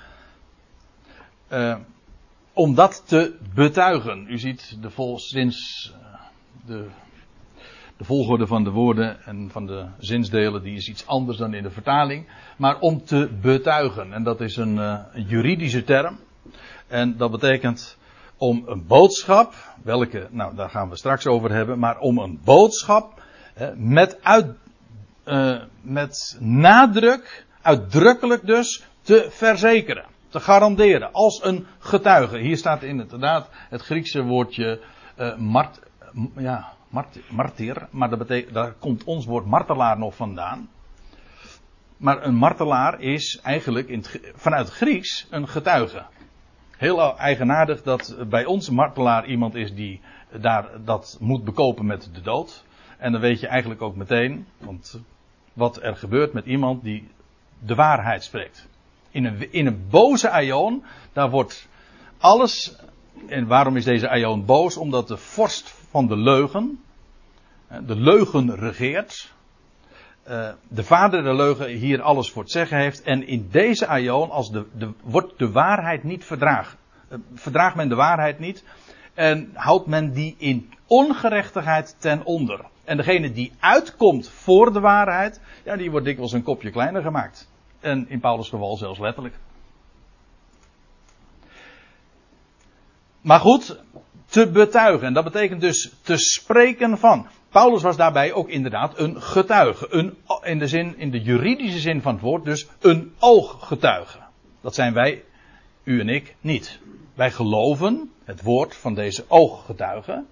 Uh, 1.52 1.76
om 2.54 2.76
dat 2.76 3.04
te 3.08 3.36
betuigen. 3.54 4.26
U 4.30 4.38
ziet 4.38 4.78
de 4.82 4.90
vol, 4.90 5.20
sinds 5.20 5.92
uh, 5.96 6.20
de 6.66 6.88
de 8.04 8.10
volgorde 8.10 8.48
van 8.48 8.64
de 8.64 8.70
woorden 8.70 9.24
en 9.26 9.50
van 9.52 9.66
de 9.66 9.86
zinsdelen 9.98 10.64
die 10.64 10.76
is 10.76 10.90
iets 10.90 11.08
anders 11.08 11.38
dan 11.38 11.54
in 11.54 11.64
de 11.64 11.72
vertaling. 11.72 12.28
Maar 12.58 12.80
om 12.80 13.04
te 13.04 13.30
betuigen. 13.42 14.14
En 14.14 14.24
dat 14.24 14.42
is 14.42 14.58
een, 14.58 14.78
een 14.78 15.26
juridische 15.28 15.84
term. 15.84 16.20
En 16.88 17.18
dat 17.18 17.32
betekent 17.32 17.98
om 18.38 18.64
een 18.66 18.88
boodschap, 18.88 19.54
welke, 19.84 20.28
nou 20.32 20.56
daar 20.56 20.70
gaan 20.70 20.90
we 20.90 20.96
straks 20.96 21.28
over 21.28 21.52
hebben, 21.52 21.80
maar 21.80 22.00
om 22.00 22.18
een 22.18 22.40
boodschap 22.44 23.24
uh, 23.62 23.68
met, 23.76 24.24
uit, 24.24 24.48
uh, 25.26 25.62
met 25.82 26.38
nadruk, 26.40 27.46
uitdrukkelijk 27.62 28.46
dus, 28.46 28.84
te 29.02 29.28
verzekeren. 29.30 30.06
Te 30.30 30.40
garanderen. 30.40 31.12
Als 31.12 31.44
een 31.44 31.66
getuige. 31.80 32.38
Hier 32.38 32.58
staat 32.58 32.84
inderdaad 32.84 33.50
het 33.70 33.82
Griekse 33.82 34.24
woordje 34.24 34.82
mart, 35.38 35.80
ja, 36.38 36.74
martyr, 37.30 37.88
maar 37.92 38.10
dat 38.10 38.20
betekent, 38.20 38.54
daar 38.54 38.72
komt 38.72 39.04
ons 39.04 39.26
woord 39.26 39.46
martelaar 39.46 39.98
nog 39.98 40.16
vandaan. 40.16 40.70
Maar 41.98 42.24
een 42.24 42.36
martelaar 42.36 43.00
is 43.00 43.40
eigenlijk 43.44 43.88
in 43.88 44.04
vanuit 44.36 44.66
het 44.66 44.76
Grieks 44.76 45.28
een 45.30 45.48
getuige. 45.48 46.06
Heel 46.78 47.18
eigenaardig 47.18 47.84
dat 47.84 48.16
bij 48.30 48.46
ons 48.46 48.70
martelaar 48.70 49.26
iemand 49.26 49.56
is 49.56 49.74
die 49.74 50.02
daar 50.42 50.70
dat 50.84 51.18
moet 51.20 51.44
bekopen 51.44 51.86
met 51.86 52.10
de 52.14 52.22
dood. 52.22 52.64
En 52.98 53.12
dan 53.12 53.22
weet 53.22 53.40
je 53.40 53.48
eigenlijk 53.48 53.82
ook 53.82 53.96
meteen, 53.96 54.48
want 54.58 55.02
wat 55.54 55.84
er 55.84 55.96
gebeurt 55.96 56.34
met 56.34 56.46
iemand 56.46 56.84
die 56.84 57.10
de 57.60 57.76
waarheid 57.76 58.24
spreekt. 58.24 58.68
In 59.12 59.26
een, 59.26 59.52
in 59.52 59.66
een 59.66 59.88
boze 59.90 60.30
aion, 60.30 60.84
daar 61.14 61.30
wordt 61.30 61.68
alles. 62.18 62.76
En 63.34 63.48
waarom 63.48 63.78
is 63.78 63.84
deze 63.84 64.10
aion 64.10 64.46
boos? 64.46 64.78
Omdat 64.78 65.08
de 65.08 65.18
vorst 65.18 65.70
van 65.90 66.08
de 66.08 66.18
leugen, 66.18 66.80
de 67.86 67.96
leugen 67.96 68.56
regeert. 68.56 69.34
Eh, 70.24 70.50
de 70.68 70.84
vader 70.84 71.24
de 71.24 71.34
leugen 71.34 71.68
hier 71.68 72.02
alles 72.02 72.32
voor 72.32 72.42
het 72.42 72.52
zeggen 72.52 72.78
heeft. 72.78 73.04
En 73.04 73.28
in 73.28 73.48
deze 73.52 73.88
aion, 73.88 74.30
als 74.30 74.52
de, 74.52 74.66
de, 74.78 74.92
wordt 75.04 75.40
de 75.40 75.52
waarheid 75.52 76.04
niet 76.04 76.26
verdragen. 76.26 76.78
Uh, 77.10 77.18
verdraagt 77.34 77.76
men 77.76 77.90
de 77.90 77.96
waarheid 77.96 78.40
niet. 78.40 78.64
En 79.14 79.52
houdt 79.54 79.88
men 79.88 80.12
die 80.12 80.36
in 80.38 80.74
ongerechtigheid 80.88 81.96
ten 82.00 82.26
onder. 82.26 82.66
En 82.84 82.98
degene 82.98 83.32
die 83.32 83.52
uitkomt 83.60 84.30
voor 84.30 84.74
de 84.74 84.80
waarheid, 84.80 85.42
ja, 85.66 85.76
die 85.76 85.92
wordt 85.92 86.06
dikwijls 86.06 86.32
een 86.32 86.44
kopje 86.44 86.72
kleiner 86.72 87.02
gemaakt. 87.02 87.50
En 87.80 88.10
in 88.10 88.20
Paulus' 88.20 88.50
geval 88.50 88.78
zelfs 88.78 89.00
letterlijk. 89.00 89.36
Maar 93.24 93.40
goed, 93.40 93.80
te 94.26 94.52
betuigen. 94.52 95.08
En 95.08 95.14
dat 95.14 95.24
betekent 95.24 95.62
dus 95.62 95.92
te 96.02 96.18
spreken 96.18 96.98
van. 96.98 97.28
Paulus 97.50 97.82
was 97.82 97.98
daarbij 97.98 98.34
ook 98.34 98.50
inderdaad 98.50 99.00
een 99.00 99.22
getuige. 99.22 99.88
Een, 99.90 100.18
in, 100.42 100.60
de 100.60 100.68
zin, 100.68 100.98
in 100.98 101.12
de 101.12 101.22
juridische 101.22 101.80
zin 101.80 102.02
van 102.02 102.14
het 102.14 102.22
woord, 102.22 102.46
dus 102.46 102.68
een 102.80 103.14
ooggetuige. 103.20 104.20
Dat 104.62 104.76
zijn 104.76 104.94
wij, 104.94 105.24
u 105.84 106.00
en 106.00 106.10
ik, 106.10 106.36
niet. 106.42 106.80
Wij 107.14 107.32
geloven 107.32 108.12
het 108.24 108.42
woord 108.42 108.76
van 108.76 108.94
deze 108.94 109.26
ooggetuige. 109.28 110.24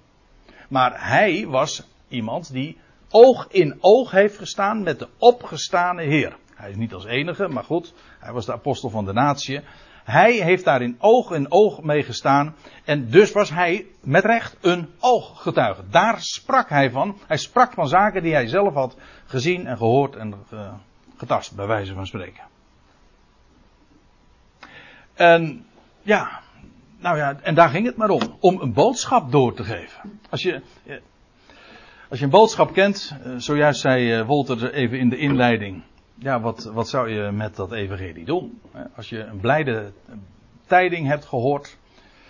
Maar 0.69 1.07
hij 1.07 1.47
was 1.47 1.87
iemand 2.07 2.51
die 2.51 2.77
oog 3.09 3.47
in 3.49 3.77
oog 3.79 4.11
heeft 4.11 4.37
gestaan 4.37 4.83
met 4.83 4.99
de 4.99 5.07
opgestane 5.17 6.03
Heer. 6.03 6.37
Hij 6.55 6.69
is 6.69 6.75
niet 6.75 6.93
als 6.93 7.05
enige, 7.05 7.47
maar 7.47 7.63
goed, 7.63 7.93
hij 8.19 8.33
was 8.33 8.45
de 8.45 8.53
apostel 8.53 8.89
van 8.89 9.05
de 9.05 9.13
natie. 9.13 9.61
Hij 10.03 10.33
heeft 10.33 10.63
daar 10.63 10.81
in 10.81 10.95
oog 10.99 11.31
in 11.31 11.51
oog 11.51 11.81
mee 11.81 12.03
gestaan. 12.03 12.55
En 12.85 13.09
dus 13.09 13.31
was 13.31 13.49
hij 13.49 13.85
met 14.01 14.25
recht 14.25 14.57
een 14.61 14.89
ooggetuige. 14.99 15.83
Daar 15.89 16.21
sprak 16.21 16.69
hij 16.69 16.91
van. 16.91 17.17
Hij 17.27 17.37
sprak 17.37 17.73
van 17.73 17.87
zaken 17.87 18.23
die 18.23 18.33
hij 18.33 18.47
zelf 18.47 18.73
had 18.73 18.97
gezien 19.25 19.67
en 19.67 19.77
gehoord 19.77 20.15
en 20.15 20.33
getast, 21.17 21.55
bij 21.55 21.67
wijze 21.67 21.93
van 21.93 22.07
spreken. 22.07 22.43
En 25.13 25.65
ja, 26.01 26.41
nou 26.99 27.17
ja, 27.17 27.39
en 27.41 27.55
daar 27.55 27.69
ging 27.69 27.85
het 27.85 27.95
maar 27.95 28.09
om. 28.09 28.37
Om 28.39 28.61
een 28.61 28.73
boodschap 28.73 29.31
door 29.31 29.53
te 29.53 29.63
geven. 29.63 30.19
Als 30.29 30.41
je, 30.41 30.61
als 32.09 32.19
je 32.19 32.25
een 32.25 32.31
boodschap 32.31 32.73
kent, 32.73 33.17
eh, 33.23 33.31
zojuist 33.37 33.81
zei 33.81 34.13
eh, 34.13 34.25
Wolter 34.25 34.73
even 34.73 34.99
in 34.99 35.09
de 35.09 35.17
inleiding. 35.17 35.83
Ja, 36.15 36.41
wat, 36.41 36.63
wat 36.63 36.89
zou 36.89 37.09
je 37.09 37.31
met 37.31 37.55
dat 37.55 37.71
evangelie 37.71 38.25
doen? 38.25 38.61
Als 38.95 39.09
je 39.09 39.19
een 39.19 39.39
blijde 39.39 39.91
tijding 40.67 41.07
hebt 41.07 41.25
gehoord. 41.25 41.77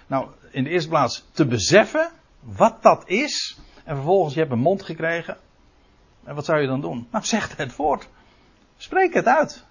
Nou, 0.07 0.27
in 0.51 0.63
de 0.63 0.69
eerste 0.69 0.89
plaats 0.89 1.25
te 1.31 1.45
beseffen 1.45 2.11
wat 2.39 2.81
dat 2.81 3.03
is. 3.09 3.59
En 3.83 3.95
vervolgens 3.95 4.33
je 4.33 4.39
hebt 4.39 4.51
een 4.51 4.59
mond 4.59 4.83
gekregen. 4.83 5.37
En 6.23 6.35
wat 6.35 6.45
zou 6.45 6.61
je 6.61 6.67
dan 6.67 6.81
doen? 6.81 7.07
Nou, 7.11 7.25
zeg 7.25 7.57
het 7.57 7.75
woord. 7.75 8.09
Spreek 8.77 9.13
het 9.13 9.25
uit. 9.25 9.65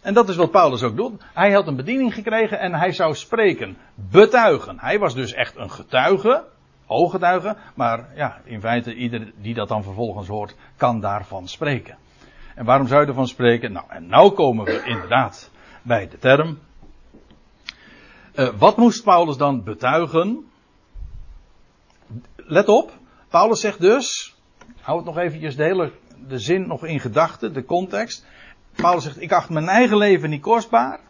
En 0.00 0.14
dat 0.14 0.28
is 0.28 0.36
wat 0.36 0.50
Paulus 0.50 0.82
ook 0.82 0.96
doet. 0.96 1.22
Hij 1.34 1.52
had 1.52 1.66
een 1.66 1.76
bediening 1.76 2.14
gekregen 2.14 2.58
en 2.58 2.74
hij 2.74 2.92
zou 2.92 3.14
spreken, 3.14 3.76
betuigen. 3.94 4.78
Hij 4.78 4.98
was 4.98 5.14
dus 5.14 5.32
echt 5.32 5.56
een 5.56 5.70
getuige, 5.70 6.44
ooggetuige, 6.86 7.56
maar 7.74 8.08
ja, 8.14 8.40
in 8.44 8.60
feite 8.60 8.94
ieder 8.94 9.32
die 9.36 9.54
dat 9.54 9.68
dan 9.68 9.82
vervolgens 9.82 10.28
hoort, 10.28 10.54
kan 10.76 11.00
daarvan 11.00 11.48
spreken. 11.48 11.96
En 12.58 12.64
waarom 12.64 12.86
zou 12.86 13.00
je 13.00 13.06
ervan 13.06 13.28
spreken? 13.28 13.72
Nou, 13.72 13.86
en 13.88 14.06
nou 14.06 14.30
komen 14.30 14.64
we 14.64 14.82
inderdaad 14.84 15.50
bij 15.82 16.08
de 16.08 16.18
term. 16.18 16.58
Uh, 18.34 18.48
wat 18.58 18.76
moest 18.76 19.04
Paulus 19.04 19.36
dan 19.36 19.64
betuigen? 19.64 20.50
Let 22.36 22.68
op, 22.68 22.92
Paulus 23.28 23.60
zegt 23.60 23.80
dus, 23.80 24.36
hou 24.80 24.96
het 24.96 25.06
nog 25.06 25.18
eventjes 25.18 25.56
de 25.56 25.62
hele 25.62 25.92
de 26.28 26.38
zin 26.38 26.66
nog 26.66 26.84
in 26.84 27.00
gedachten, 27.00 27.52
de 27.52 27.64
context. 27.64 28.26
Paulus 28.74 29.04
zegt, 29.04 29.20
ik 29.20 29.32
acht 29.32 29.48
mijn 29.48 29.68
eigen 29.68 29.96
leven 29.96 30.30
niet 30.30 30.42
kostbaar. 30.42 31.00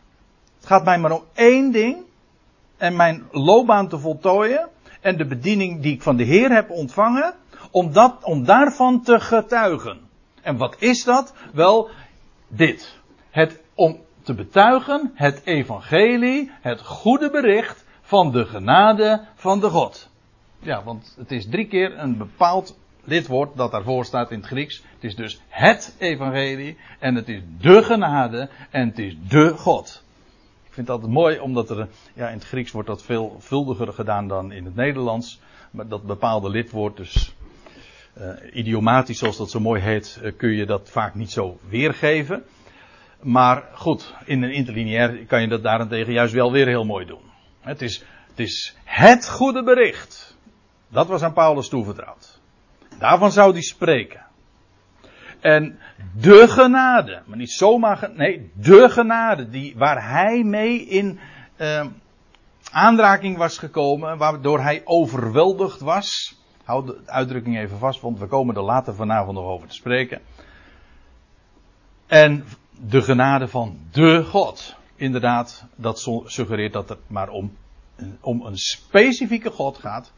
Het 0.57 0.67
gaat 0.67 0.85
mij 0.85 0.99
maar 0.99 1.13
om 1.13 1.25
één 1.35 1.73
ding. 1.73 1.97
En 2.77 2.97
mijn 2.97 3.29
loopbaan 3.31 3.89
te 3.89 3.99
voltooien. 3.99 4.69
En 5.01 5.17
de 5.17 5.27
bediening 5.27 5.83
die 5.83 5.95
ik 5.95 6.03
van 6.03 6.17
de 6.17 6.25
Heer 6.25 6.51
heb 6.51 6.71
ontvangen. 6.71 7.35
Om, 7.71 7.93
dat, 7.93 8.25
om 8.25 8.45
daarvan 8.45 9.03
te 9.03 9.21
getuigen. 9.21 10.08
En 10.49 10.57
wat 10.57 10.77
is 10.79 11.05
dat? 11.05 11.35
Wel, 11.53 11.91
dit. 12.49 12.99
Het 13.31 13.61
om 13.75 14.01
te 14.23 14.35
betuigen 14.35 15.13
het 15.15 15.41
evangelie, 15.45 16.51
het 16.61 16.81
goede 16.81 17.31
bericht 17.31 17.85
van 18.01 18.33
de 18.33 18.45
genade 18.45 19.25
van 19.35 19.61
de 19.61 19.69
God. 19.69 20.09
Ja, 20.59 20.83
want 20.85 21.15
het 21.19 21.33
is 21.33 21.49
drie 21.49 21.67
keer 21.67 21.99
een 21.99 22.17
bepaald 22.17 22.79
lidwoord 23.05 23.57
dat 23.57 23.71
daarvoor 23.71 24.05
staat 24.05 24.31
in 24.31 24.39
het 24.39 24.47
Grieks. 24.47 24.83
Het 24.95 25.05
is 25.05 25.17
dus 25.17 25.41
het 25.49 25.95
evangelie 25.99 26.77
en 26.99 27.15
het 27.15 27.29
is 27.29 27.43
de 27.59 27.83
genade 27.83 28.49
en 28.71 28.89
het 28.89 28.99
is 28.99 29.17
de 29.29 29.49
God. 29.57 30.03
Ik 30.67 30.73
vind 30.75 30.87
dat 30.87 31.09
mooi 31.09 31.39
omdat 31.39 31.71
er, 31.71 31.89
ja, 32.15 32.29
in 32.29 32.35
het 32.35 32.47
Grieks 32.47 32.73
wordt 32.73 32.89
dat 32.89 33.03
veelvuldiger 33.03 33.93
gedaan 33.93 34.29
dan 34.29 34.53
in 34.53 34.65
het 34.65 34.75
Nederlands. 34.75 35.41
Maar 35.71 35.89
dat 35.89 36.03
bepaalde 36.03 36.51
lidwoord, 36.51 36.97
dus 36.97 37.35
uh, 38.21 38.31
idiomatisch 38.53 39.19
zoals 39.19 39.37
dat 39.37 39.51
zo 39.51 39.61
mooi 39.61 39.81
heet, 39.81 40.21
uh, 40.23 40.33
kun 40.37 40.51
je 40.51 40.67
dat 40.67 40.91
vaak 40.91 41.15
niet 41.15 41.31
zo 41.31 41.59
weergeven. 41.69 42.45
Maar 43.23 43.65
goed, 43.75 44.15
in 44.25 44.43
een 44.43 44.53
interlineair 44.53 45.27
kan 45.27 45.41
je 45.41 45.49
dat 45.49 45.63
daarentegen 45.63 46.13
juist 46.13 46.35
wel 46.35 46.53
weer 46.53 46.67
heel 46.67 46.85
mooi 46.85 47.07
doen. 47.07 47.23
Het 47.61 47.83
is 47.83 48.05
het, 48.29 48.47
is 48.47 48.77
het 48.85 49.29
goede 49.29 49.63
bericht. 49.63 50.37
Dat 50.89 51.07
was 51.07 51.23
aan 51.23 51.33
Paulus 51.33 51.69
toevertrouwd. 51.69 52.41
Daarvan 52.99 53.33
zou 53.33 53.53
hij 53.53 53.63
spreken. 53.63 54.27
En 55.41 55.79
de 56.21 56.49
genade, 56.49 57.23
maar 57.27 57.39
niet 57.39 57.51
zomaar, 57.51 58.11
nee, 58.15 58.51
de 58.55 58.89
genade 58.91 59.49
die, 59.49 59.75
waar 59.77 60.11
hij 60.11 60.43
mee 60.43 60.87
in 60.87 61.21
uh, 61.57 61.87
aanraking 62.71 63.37
was 63.37 63.59
gekomen, 63.59 64.19
waardoor 64.19 64.61
hij 64.61 64.83
overweldigd 64.85 65.81
was. 65.81 66.38
Houd 66.69 66.87
de 66.87 67.01
uitdrukking 67.07 67.59
even 67.59 67.79
vast, 67.79 68.01
want 68.01 68.19
we 68.19 68.27
komen 68.27 68.57
er 68.57 68.63
later 68.63 68.95
vanavond 68.95 69.37
nog 69.37 69.47
over 69.47 69.69
te 69.69 69.75
spreken. 69.75 70.21
En 72.07 72.45
de 72.71 73.03
genade 73.03 73.49
van 73.49 73.79
de 73.91 74.25
God. 74.25 74.77
Inderdaad, 74.95 75.65
dat 75.77 76.09
suggereert 76.25 76.73
dat 76.73 76.89
het 76.89 76.99
maar 77.07 77.29
om, 77.29 77.57
om 78.21 78.47
een 78.47 78.57
specifieke 78.57 79.51
God 79.51 79.79
gaat. 79.79 80.13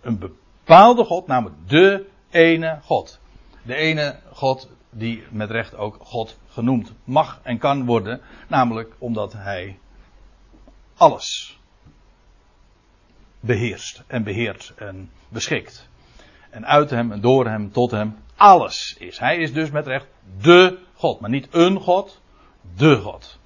Een 0.00 0.18
bepaalde 0.18 1.04
God, 1.04 1.26
namelijk 1.26 1.68
de 1.68 2.06
ene 2.30 2.78
God. 2.82 3.20
De 3.62 3.74
ene 3.74 4.16
God 4.32 4.68
die 4.90 5.24
met 5.30 5.50
recht 5.50 5.76
ook 5.76 5.96
God 6.00 6.38
genoemd 6.48 6.92
mag 7.04 7.40
en 7.42 7.58
kan 7.58 7.84
worden, 7.84 8.20
namelijk 8.48 8.94
omdat 8.98 9.32
hij 9.32 9.78
alles 10.96 11.55
beheerst 13.46 14.02
en 14.06 14.22
beheert 14.22 14.72
en 14.76 15.10
beschikt. 15.28 15.88
En 16.50 16.66
uit 16.66 16.90
hem 16.90 17.12
en 17.12 17.20
door 17.20 17.46
hem 17.46 17.72
tot 17.72 17.90
hem 17.90 18.16
alles 18.36 18.96
is. 18.98 19.18
Hij 19.18 19.36
is 19.36 19.52
dus 19.52 19.70
met 19.70 19.86
recht 19.86 20.06
de 20.40 20.78
God, 20.94 21.20
maar 21.20 21.30
niet 21.30 21.48
een 21.50 21.80
God, 21.80 22.20
de 22.76 22.96
God. 22.96 23.38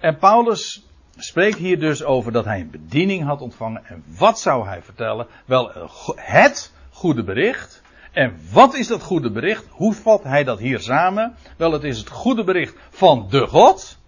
En 0.00 0.18
Paulus 0.18 0.86
spreekt 1.16 1.58
hier 1.58 1.78
dus 1.78 2.04
over 2.04 2.32
dat 2.32 2.44
hij 2.44 2.60
een 2.60 2.70
bediening 2.70 3.24
had 3.24 3.40
ontvangen. 3.40 3.84
En 3.84 4.04
wat 4.06 4.40
zou 4.40 4.66
hij 4.66 4.82
vertellen? 4.82 5.26
Wel, 5.44 5.70
het 6.16 6.72
goede 6.90 7.24
bericht. 7.24 7.82
En 8.12 8.38
wat 8.52 8.74
is 8.74 8.86
dat 8.86 9.02
goede 9.02 9.30
bericht? 9.30 9.66
Hoe 9.70 9.94
vat 9.94 10.22
hij 10.22 10.44
dat 10.44 10.58
hier 10.58 10.80
samen? 10.80 11.34
Wel, 11.56 11.72
het 11.72 11.84
is 11.84 11.98
het 11.98 12.08
goede 12.08 12.44
bericht 12.44 12.76
van 12.90 13.26
de 13.30 13.46
God. 13.46 13.98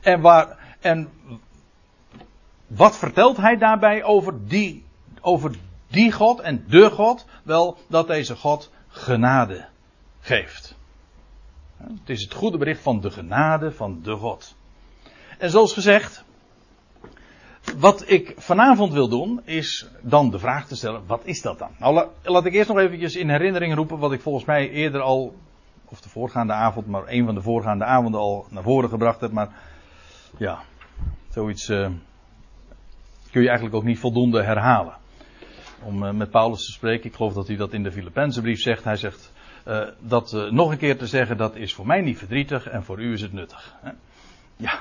En, 0.00 0.20
waar, 0.20 0.76
en 0.80 1.08
wat 2.66 2.98
vertelt 2.98 3.36
hij 3.36 3.56
daarbij 3.56 4.02
over 4.02 4.48
die, 4.48 4.84
over 5.20 5.56
die 5.86 6.12
God 6.12 6.40
en 6.40 6.64
de 6.68 6.90
God? 6.90 7.26
Wel, 7.42 7.76
dat 7.88 8.06
deze 8.06 8.36
God 8.36 8.70
genade 8.88 9.66
geeft. 10.20 10.76
Het 11.76 12.10
is 12.10 12.22
het 12.22 12.34
goede 12.34 12.58
bericht 12.58 12.82
van 12.82 13.00
de 13.00 13.10
genade 13.10 13.72
van 13.72 14.00
de 14.02 14.16
God. 14.16 14.54
En 15.38 15.50
zoals 15.50 15.72
gezegd, 15.72 16.24
wat 17.78 18.10
ik 18.10 18.34
vanavond 18.36 18.92
wil 18.92 19.08
doen, 19.08 19.40
is 19.44 19.88
dan 20.00 20.30
de 20.30 20.38
vraag 20.38 20.66
te 20.66 20.76
stellen: 20.76 21.06
wat 21.06 21.20
is 21.24 21.42
dat 21.42 21.58
dan? 21.58 21.70
Nou, 21.78 22.08
laat 22.22 22.44
ik 22.44 22.52
eerst 22.52 22.68
nog 22.68 22.78
eventjes 22.78 23.16
in 23.16 23.30
herinnering 23.30 23.74
roepen 23.74 23.98
wat 23.98 24.12
ik 24.12 24.20
volgens 24.20 24.44
mij 24.44 24.70
eerder 24.70 25.00
al, 25.00 25.34
of 25.84 26.00
de 26.00 26.08
voorgaande 26.08 26.52
avond, 26.52 26.86
maar 26.86 27.02
een 27.06 27.24
van 27.24 27.34
de 27.34 27.42
voorgaande 27.42 27.84
avonden 27.84 28.20
al 28.20 28.46
naar 28.50 28.62
voren 28.62 28.88
gebracht 28.88 29.20
heb. 29.20 29.32
Maar 29.32 29.48
ja, 30.36 30.62
zoiets 31.28 31.68
uh, 31.68 31.88
kun 33.34 33.42
je 33.42 33.48
eigenlijk 33.48 33.78
ook 33.78 33.84
niet 33.84 33.98
voldoende 33.98 34.42
herhalen. 34.42 34.94
Om 35.82 36.02
uh, 36.02 36.10
met 36.10 36.30
Paulus 36.30 36.66
te 36.66 36.72
spreken, 36.72 37.06
ik 37.06 37.14
geloof 37.14 37.32
dat 37.32 37.46
hij 37.46 37.56
dat 37.56 37.72
in 37.72 37.82
de 37.82 37.92
Filipijnse 37.92 38.40
brief 38.40 38.60
zegt. 38.60 38.84
Hij 38.84 38.96
zegt 38.96 39.32
uh, 39.66 39.88
dat 39.98 40.48
nog 40.50 40.70
een 40.70 40.78
keer 40.78 40.98
te 40.98 41.06
zeggen, 41.06 41.36
dat 41.36 41.56
is 41.56 41.74
voor 41.74 41.86
mij 41.86 42.00
niet 42.00 42.18
verdrietig 42.18 42.68
en 42.68 42.84
voor 42.84 43.00
u 43.00 43.12
is 43.12 43.20
het 43.20 43.32
nuttig. 43.32 43.74
Hè? 43.80 43.90
Ja, 44.56 44.80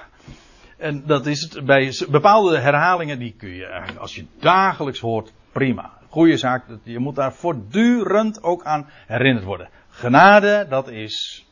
en 0.78 1.04
dat 1.06 1.26
is 1.26 1.42
het 1.42 1.66
bij 1.66 1.94
bepaalde 2.10 2.60
herhalingen, 2.60 3.20
die 3.20 3.34
kun 3.38 3.50
je 3.50 3.66
eigenlijk, 3.66 4.00
als 4.00 4.16
je 4.16 4.26
dagelijks 4.40 5.00
hoort, 5.00 5.34
prima. 5.52 5.92
Goeie 6.10 6.38
zaak, 6.38 6.66
je 6.84 7.00
moet 7.00 7.16
daar 7.16 7.34
voortdurend 7.34 8.44
ook 8.44 8.64
aan 8.64 8.90
herinnerd 9.08 9.46
worden. 9.46 9.70
Genade, 9.90 10.66
dat 10.70 10.88
is. 10.88 11.46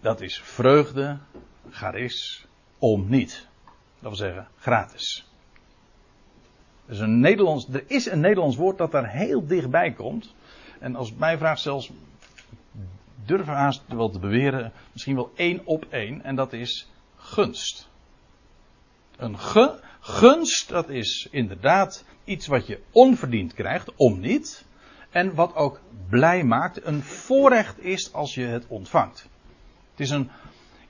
Dat 0.00 0.20
is 0.20 0.40
vreugde, 0.40 1.18
garis, 1.70 2.46
om 2.78 3.08
niet. 3.08 3.50
Dat 4.02 4.18
wil 4.18 4.26
zeggen, 4.26 4.48
gratis. 4.58 5.30
Er 6.86 6.92
is, 6.92 7.00
een 7.00 7.20
Nederlands, 7.20 7.68
er 7.72 7.84
is 7.86 8.06
een 8.06 8.20
Nederlands 8.20 8.56
woord 8.56 8.78
dat 8.78 8.90
daar 8.90 9.10
heel 9.10 9.46
dichtbij 9.46 9.92
komt. 9.92 10.34
En 10.78 10.96
als 10.96 11.14
mij 11.14 11.38
vraagt 11.38 11.60
zelfs 11.60 11.90
durf 13.24 13.46
haast 13.46 13.82
wel 13.88 14.10
te 14.10 14.18
beweren, 14.18 14.72
misschien 14.92 15.14
wel 15.14 15.32
één 15.34 15.60
op 15.64 15.86
één, 15.90 16.22
en 16.22 16.34
dat 16.34 16.52
is 16.52 16.90
gunst. 17.16 17.88
Een 19.16 19.38
gunst, 20.00 20.68
dat 20.68 20.88
is 20.88 21.28
inderdaad 21.30 22.04
iets 22.24 22.46
wat 22.46 22.66
je 22.66 22.80
onverdiend 22.90 23.54
krijgt, 23.54 23.94
om 23.96 24.20
niet, 24.20 24.64
en 25.10 25.34
wat 25.34 25.54
ook 25.54 25.80
blij 26.08 26.44
maakt, 26.44 26.84
een 26.84 27.02
voorrecht 27.02 27.84
is 27.84 28.12
als 28.12 28.34
je 28.34 28.44
het 28.44 28.66
ontvangt. 28.66 29.28
Het 29.90 30.00
is 30.00 30.10
een, 30.10 30.30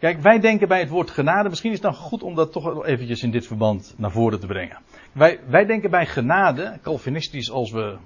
kijk, 0.02 0.20
wij 0.20 0.40
denken 0.40 0.68
bij 0.68 0.80
het 0.80 0.88
woord 0.88 1.10
genade, 1.10 1.48
misschien 1.48 1.70
is 1.70 1.82
het 1.82 1.92
dan 1.92 2.02
goed 2.02 2.22
om 2.22 2.34
dat 2.34 2.52
toch 2.52 2.86
eventjes 2.86 3.22
in 3.22 3.30
dit 3.30 3.46
verband 3.46 3.94
naar 3.96 4.10
voren 4.10 4.40
te 4.40 4.46
brengen. 4.46 4.78
Wij, 5.12 5.40
wij 5.46 5.64
denken 5.64 5.90
bij 5.90 6.06
genade, 6.06 6.78
Calvinistisch 6.82 7.50
als 7.50 7.70
we 7.70 7.96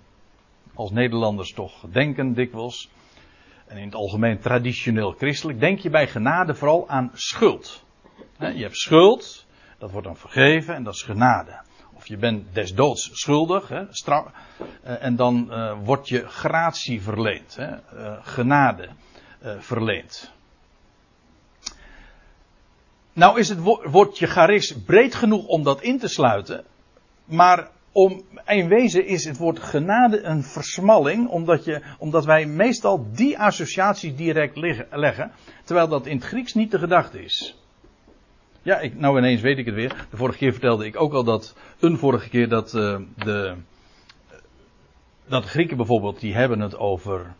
als 0.74 0.90
Nederlanders 0.90 1.52
toch 1.52 1.84
denken 1.90 2.34
dikwijls, 2.34 2.90
en 3.66 3.76
in 3.76 3.84
het 3.84 3.94
algemeen 3.94 4.38
traditioneel 4.38 5.10
christelijk, 5.10 5.60
denk 5.60 5.78
je 5.78 5.90
bij 5.90 6.08
genade 6.08 6.54
vooral 6.54 6.88
aan 6.88 7.10
schuld. 7.14 7.84
Je 8.38 8.62
hebt 8.62 8.76
schuld, 8.76 9.46
dat 9.78 9.90
wordt 9.90 10.06
dan 10.06 10.16
vergeven 10.16 10.74
en 10.74 10.82
dat 10.82 10.94
is 10.94 11.02
genade. 11.02 11.60
Of 11.94 12.08
je 12.08 12.16
bent 12.16 12.54
des 12.54 12.74
doods 12.74 13.10
schuldig, 13.12 13.68
hè, 13.68 13.84
eh, 13.84 15.04
en 15.04 15.16
dan 15.16 15.46
uh, 15.50 15.78
wordt 15.84 16.08
je 16.08 16.28
gratie 16.28 17.02
verleend, 17.02 17.56
hè, 17.56 17.70
uh, 17.72 18.16
genade 18.22 18.88
verleend. 19.58 20.35
Nou 23.16 23.38
is 23.38 23.48
het 23.48 23.58
woordje 23.90 24.26
charis 24.26 24.74
breed 24.86 25.14
genoeg 25.14 25.46
om 25.46 25.62
dat 25.62 25.82
in 25.82 25.98
te 25.98 26.08
sluiten, 26.08 26.64
maar 27.24 27.68
om, 27.92 28.22
in 28.46 28.68
wezen 28.68 29.06
is 29.06 29.24
het 29.24 29.36
woord 29.36 29.58
genade 29.58 30.22
een 30.22 30.42
versmalling, 30.42 31.28
omdat, 31.28 31.64
je, 31.64 31.82
omdat 31.98 32.24
wij 32.24 32.46
meestal 32.46 33.06
die 33.12 33.38
associatie 33.38 34.14
direct 34.14 34.56
leggen, 34.90 35.30
terwijl 35.64 35.88
dat 35.88 36.06
in 36.06 36.16
het 36.16 36.26
Grieks 36.26 36.54
niet 36.54 36.70
de 36.70 36.78
gedachte 36.78 37.24
is. 37.24 37.58
Ja, 38.62 38.78
ik, 38.78 38.98
nou 38.98 39.18
ineens 39.18 39.40
weet 39.40 39.58
ik 39.58 39.66
het 39.66 39.74
weer. 39.74 40.06
De 40.10 40.16
vorige 40.16 40.38
keer 40.38 40.52
vertelde 40.52 40.86
ik 40.86 41.00
ook 41.00 41.12
al 41.12 41.24
dat, 41.24 41.56
een 41.80 41.98
vorige 41.98 42.28
keer 42.28 42.48
dat 42.48 42.74
uh, 42.74 42.98
de, 43.16 43.54
dat 45.28 45.44
Grieken 45.44 45.76
bijvoorbeeld, 45.76 46.20
die 46.20 46.34
hebben 46.34 46.60
het 46.60 46.76
over 46.76 47.34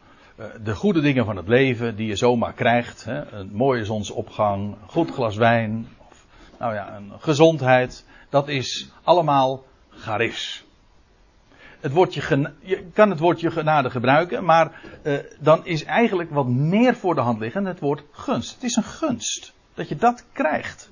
de 0.62 0.75
goede 0.75 1.00
dingen 1.00 1.25
van 1.25 1.37
het 1.37 1.49
leven 1.49 1.97
die 1.97 2.07
je 2.07 2.16
zomaar 2.16 2.52
krijgt. 2.52 3.05
Hè? 3.05 3.33
Een 3.33 3.50
mooie 3.52 3.85
zonsopgang, 3.85 4.76
goed 4.87 5.11
glas 5.11 5.37
wijn, 5.37 5.88
of, 6.11 6.26
nou 6.59 6.75
ja, 6.75 6.97
een 6.97 7.12
gezondheid. 7.19 8.04
Dat 8.28 8.49
is 8.49 8.91
allemaal 9.02 9.65
charis. 9.91 10.65
Het 11.80 11.93
woordje, 11.93 12.52
je 12.60 12.84
kan 12.93 13.10
het 13.10 13.19
woordje 13.19 13.50
genade 13.50 13.91
gebruiken, 13.91 14.45
maar 14.45 14.80
uh, 15.02 15.19
dan 15.41 15.67
is 15.67 15.84
eigenlijk 15.84 16.30
wat 16.30 16.47
meer 16.47 16.95
voor 16.95 17.15
de 17.15 17.21
hand 17.21 17.41
liggen 17.41 17.65
het 17.65 17.80
woord 17.80 18.02
gunst. 18.10 18.54
Het 18.54 18.63
is 18.63 18.76
een 18.76 18.82
gunst. 18.82 19.52
Dat 19.75 19.89
je 19.89 19.97
dat 19.97 20.25
krijgt. 20.32 20.91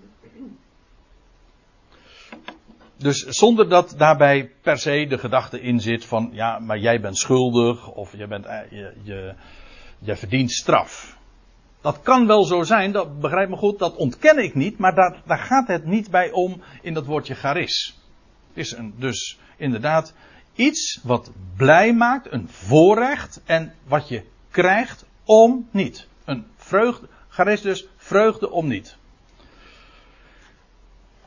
Dus 3.04 3.26
zonder 3.26 3.68
dat 3.68 3.94
daarbij 3.96 4.50
per 4.62 4.78
se 4.78 5.06
de 5.08 5.18
gedachte 5.18 5.60
in 5.60 5.80
zit 5.80 6.04
van, 6.04 6.30
ja, 6.32 6.58
maar 6.58 6.78
jij 6.78 7.00
bent 7.00 7.18
schuldig 7.18 7.90
of 7.90 8.16
je, 8.16 8.26
bent, 8.26 8.44
eh, 8.46 8.70
je, 8.70 9.34
je, 9.98 10.16
verdient 10.16 10.52
straf. 10.52 11.16
Dat 11.80 12.02
kan 12.02 12.26
wel 12.26 12.44
zo 12.44 12.62
zijn, 12.62 12.92
dat 12.92 13.20
begrijp 13.20 13.48
me 13.48 13.56
goed, 13.56 13.78
dat 13.78 13.96
ontken 13.96 14.38
ik 14.38 14.54
niet, 14.54 14.78
maar 14.78 14.94
daar, 14.94 15.22
daar 15.26 15.38
gaat 15.38 15.68
het 15.68 15.84
niet 15.84 16.10
bij 16.10 16.30
om 16.30 16.62
in 16.82 16.94
dat 16.94 17.06
woordje 17.06 17.34
charis. 17.34 17.98
Het 18.48 18.56
is 18.56 18.72
een, 18.72 18.94
dus 18.96 19.38
inderdaad 19.56 20.14
iets 20.54 21.00
wat 21.02 21.30
blij 21.56 21.92
maakt, 21.92 22.32
een 22.32 22.48
voorrecht 22.48 23.40
en 23.44 23.74
wat 23.86 24.08
je 24.08 24.22
krijgt 24.50 25.04
om 25.24 25.68
niet. 25.70 26.06
Een 26.24 26.46
vreugde, 26.56 27.08
garis 27.28 27.60
dus 27.60 27.86
vreugde 27.96 28.50
om 28.50 28.68
niet. 28.68 28.96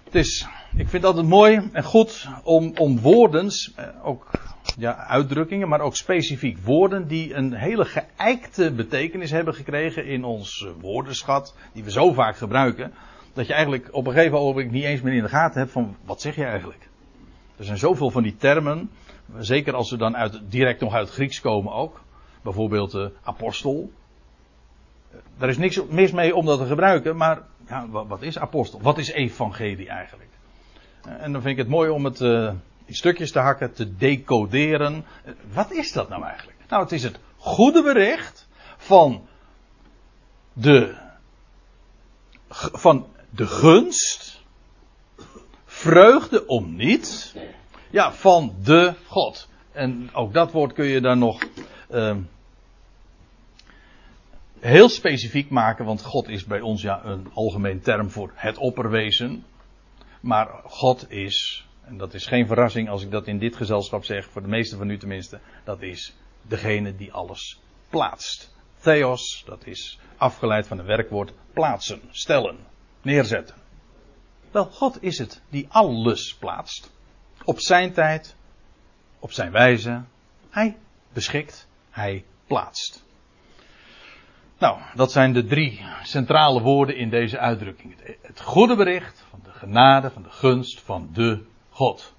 Het 0.03 0.15
is, 0.15 0.47
ik 0.77 0.89
vind 0.89 1.03
het 1.03 1.05
altijd 1.05 1.27
mooi 1.27 1.69
en 1.71 1.83
goed 1.83 2.27
om, 2.43 2.71
om 2.77 2.99
woordens, 2.99 3.73
eh, 3.75 3.85
ook 4.03 4.29
ja, 4.77 4.95
uitdrukkingen, 4.95 5.67
maar 5.67 5.81
ook 5.81 5.95
specifiek 5.95 6.57
woorden 6.57 7.07
die 7.07 7.33
een 7.33 7.53
hele 7.53 7.85
geëikte 7.85 8.71
betekenis 8.71 9.31
hebben 9.31 9.53
gekregen 9.53 10.05
in 10.05 10.23
ons 10.23 10.67
woordenschat, 10.79 11.55
die 11.73 11.83
we 11.83 11.91
zo 11.91 12.13
vaak 12.13 12.37
gebruiken, 12.37 12.93
dat 13.33 13.47
je 13.47 13.53
eigenlijk 13.53 13.89
op 13.91 14.07
een 14.07 14.13
gegeven 14.13 14.39
moment 14.39 14.71
niet 14.71 14.83
eens 14.83 15.01
meer 15.01 15.13
in 15.13 15.23
de 15.23 15.29
gaten 15.29 15.59
hebt 15.59 15.71
van 15.71 15.95
wat 16.05 16.21
zeg 16.21 16.35
je 16.35 16.43
eigenlijk. 16.43 16.89
Er 17.57 17.65
zijn 17.65 17.77
zoveel 17.77 18.09
van 18.09 18.23
die 18.23 18.35
termen, 18.35 18.89
zeker 19.37 19.73
als 19.73 19.89
ze 19.89 19.97
dan 19.97 20.17
uit, 20.17 20.41
direct 20.49 20.81
nog 20.81 20.93
uit 20.93 21.09
Grieks 21.09 21.41
komen 21.41 21.73
ook. 21.73 22.01
Bijvoorbeeld 22.41 22.93
uh, 22.93 23.05
apostel. 23.23 23.91
Daar 25.37 25.49
is 25.49 25.57
niks 25.57 25.81
mis 25.89 26.11
mee 26.11 26.35
om 26.35 26.45
dat 26.45 26.59
te 26.59 26.65
gebruiken, 26.65 27.17
maar 27.17 27.41
ja, 27.67 27.87
wat, 27.89 28.21
is 28.21 28.39
apostel? 28.39 28.81
Wat 28.81 28.97
is 28.97 29.11
evangelie 29.11 29.89
eigenlijk? 29.89 30.29
En 31.07 31.31
dan 31.31 31.41
vind 31.41 31.53
ik 31.53 31.57
het 31.57 31.67
mooi 31.67 31.89
om 31.89 32.05
het 32.05 32.19
uh, 32.19 32.51
in 32.85 32.95
stukjes 32.95 33.31
te 33.31 33.39
hakken, 33.39 33.73
te 33.73 33.95
decoderen. 33.95 35.05
wat 35.53 35.71
is 35.71 35.91
dat 35.91 36.09
nou 36.09 36.23
eigenlijk? 36.23 36.57
Nou, 36.69 36.83
het 36.83 36.91
is 36.91 37.03
het 37.03 37.19
goede 37.37 37.83
bericht 37.83 38.47
van 38.77 39.27
de, 40.53 40.95
van 42.49 43.07
de 43.29 43.47
gunst 43.47 44.41
vreugde 45.65 46.47
om 46.47 46.75
niet. 46.75 47.35
Ja, 47.89 48.13
van 48.13 48.55
de 48.63 48.93
God. 49.05 49.47
En 49.71 50.09
ook 50.13 50.33
dat 50.33 50.51
woord 50.51 50.73
kun 50.73 50.85
je 50.85 51.01
dan 51.01 51.19
nog 51.19 51.43
uh, 51.91 52.15
heel 54.59 54.89
specifiek 54.89 55.49
maken, 55.49 55.85
want 55.85 56.03
God 56.03 56.27
is 56.27 56.45
bij 56.45 56.61
ons 56.61 56.81
ja 56.81 57.03
een 57.03 57.27
algemeen 57.33 57.81
term 57.81 58.09
voor 58.09 58.31
het 58.35 58.57
opperwezen. 58.57 59.45
Maar 60.21 60.61
God 60.63 61.11
is, 61.11 61.67
en 61.83 61.97
dat 61.97 62.13
is 62.13 62.25
geen 62.25 62.47
verrassing 62.47 62.89
als 62.89 63.03
ik 63.03 63.11
dat 63.11 63.27
in 63.27 63.39
dit 63.39 63.55
gezelschap 63.55 64.03
zeg, 64.03 64.29
voor 64.29 64.41
de 64.41 64.47
meeste 64.47 64.77
van 64.77 64.89
u 64.89 64.97
tenminste, 64.97 65.39
dat 65.63 65.81
is 65.81 66.15
degene 66.41 66.95
die 66.95 67.13
alles 67.13 67.59
plaatst. 67.89 68.55
Theos, 68.79 69.43
dat 69.45 69.65
is 69.65 69.99
afgeleid 70.17 70.67
van 70.67 70.77
het 70.77 70.87
werkwoord 70.87 71.33
plaatsen, 71.53 72.01
stellen, 72.09 72.57
neerzetten. 73.01 73.55
Wel, 74.51 74.65
God 74.65 75.03
is 75.03 75.17
het 75.17 75.41
die 75.49 75.67
alles 75.69 76.35
plaatst. 76.35 76.91
Op 77.43 77.59
zijn 77.59 77.93
tijd, 77.93 78.35
op 79.19 79.31
zijn 79.31 79.51
wijze. 79.51 80.03
Hij 80.49 80.77
beschikt, 81.13 81.67
hij 81.89 82.25
plaatst. 82.47 83.05
Nou, 84.59 84.79
dat 84.95 85.11
zijn 85.11 85.33
de 85.33 85.45
drie 85.45 85.85
centrale 86.03 86.61
woorden 86.61 86.95
in 86.95 87.09
deze 87.09 87.39
uitdrukking. 87.39 88.17
Het 88.21 88.41
goede 88.41 88.75
bericht 88.75 89.25
van 89.29 89.39
de 89.43 89.51
genade, 89.51 90.11
van 90.11 90.23
de 90.23 90.29
gunst 90.29 90.81
van 90.81 91.09
de 91.13 91.45
God. 91.69 92.15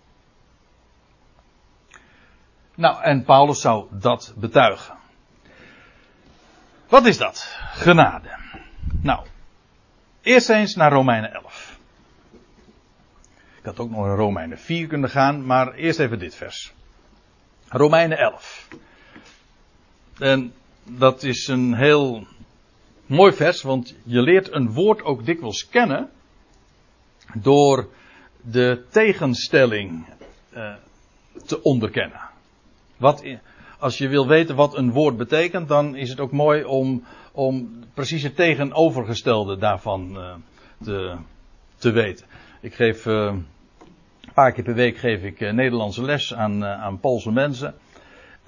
Nou, 2.74 3.02
en 3.02 3.24
Paulus 3.24 3.60
zou 3.60 3.86
dat 3.90 4.34
betuigen. 4.36 4.96
Wat 6.88 7.06
is 7.06 7.18
dat? 7.18 7.58
Genade. 7.72 8.36
Nou, 9.02 9.26
eerst 10.22 10.48
eens 10.48 10.74
naar 10.74 10.92
Romeinen 10.92 11.32
11 11.32 11.78
had 13.68 13.78
ook 13.78 13.90
nog 13.90 14.06
naar 14.06 14.16
Romeinen 14.16 14.58
4 14.58 14.86
kunnen 14.86 15.10
gaan, 15.10 15.46
maar 15.46 15.74
eerst 15.74 15.98
even 15.98 16.18
dit 16.18 16.34
vers. 16.34 16.72
Romeinen 17.68 18.18
11. 18.18 18.68
En 20.18 20.54
dat 20.90 21.22
is 21.22 21.46
een 21.48 21.74
heel 21.74 22.26
mooi 23.06 23.32
vers, 23.32 23.62
want 23.62 23.94
je 24.02 24.22
leert 24.22 24.52
een 24.52 24.72
woord 24.72 25.02
ook 25.02 25.24
dikwijls 25.24 25.68
kennen 25.68 26.10
door 27.34 27.88
de 28.40 28.84
tegenstelling 28.90 30.06
uh, 30.54 30.74
te 31.46 31.62
onderkennen. 31.62 32.20
Wat, 32.96 33.24
als 33.78 33.98
je 33.98 34.08
wil 34.08 34.26
weten 34.26 34.56
wat 34.56 34.76
een 34.76 34.92
woord 34.92 35.16
betekent, 35.16 35.68
dan 35.68 35.96
is 35.96 36.08
het 36.08 36.20
ook 36.20 36.32
mooi 36.32 36.64
om, 36.64 37.04
om 37.32 37.84
precies 37.94 38.22
het 38.22 38.36
tegenovergestelde 38.36 39.56
daarvan 39.56 40.16
uh, 40.16 40.34
te, 40.82 41.16
te 41.76 41.90
weten. 41.90 42.26
Ik 42.60 42.74
geef 42.74 43.06
uh, 43.06 43.14
een 44.20 44.32
paar 44.34 44.52
keer 44.52 44.64
per 44.64 44.74
week 44.74 44.96
geef 44.96 45.22
ik 45.22 45.40
Nederlandse 45.40 46.02
les 46.02 46.34
aan, 46.34 46.64
aan 46.64 47.00
Poolse 47.00 47.32
mensen. 47.32 47.74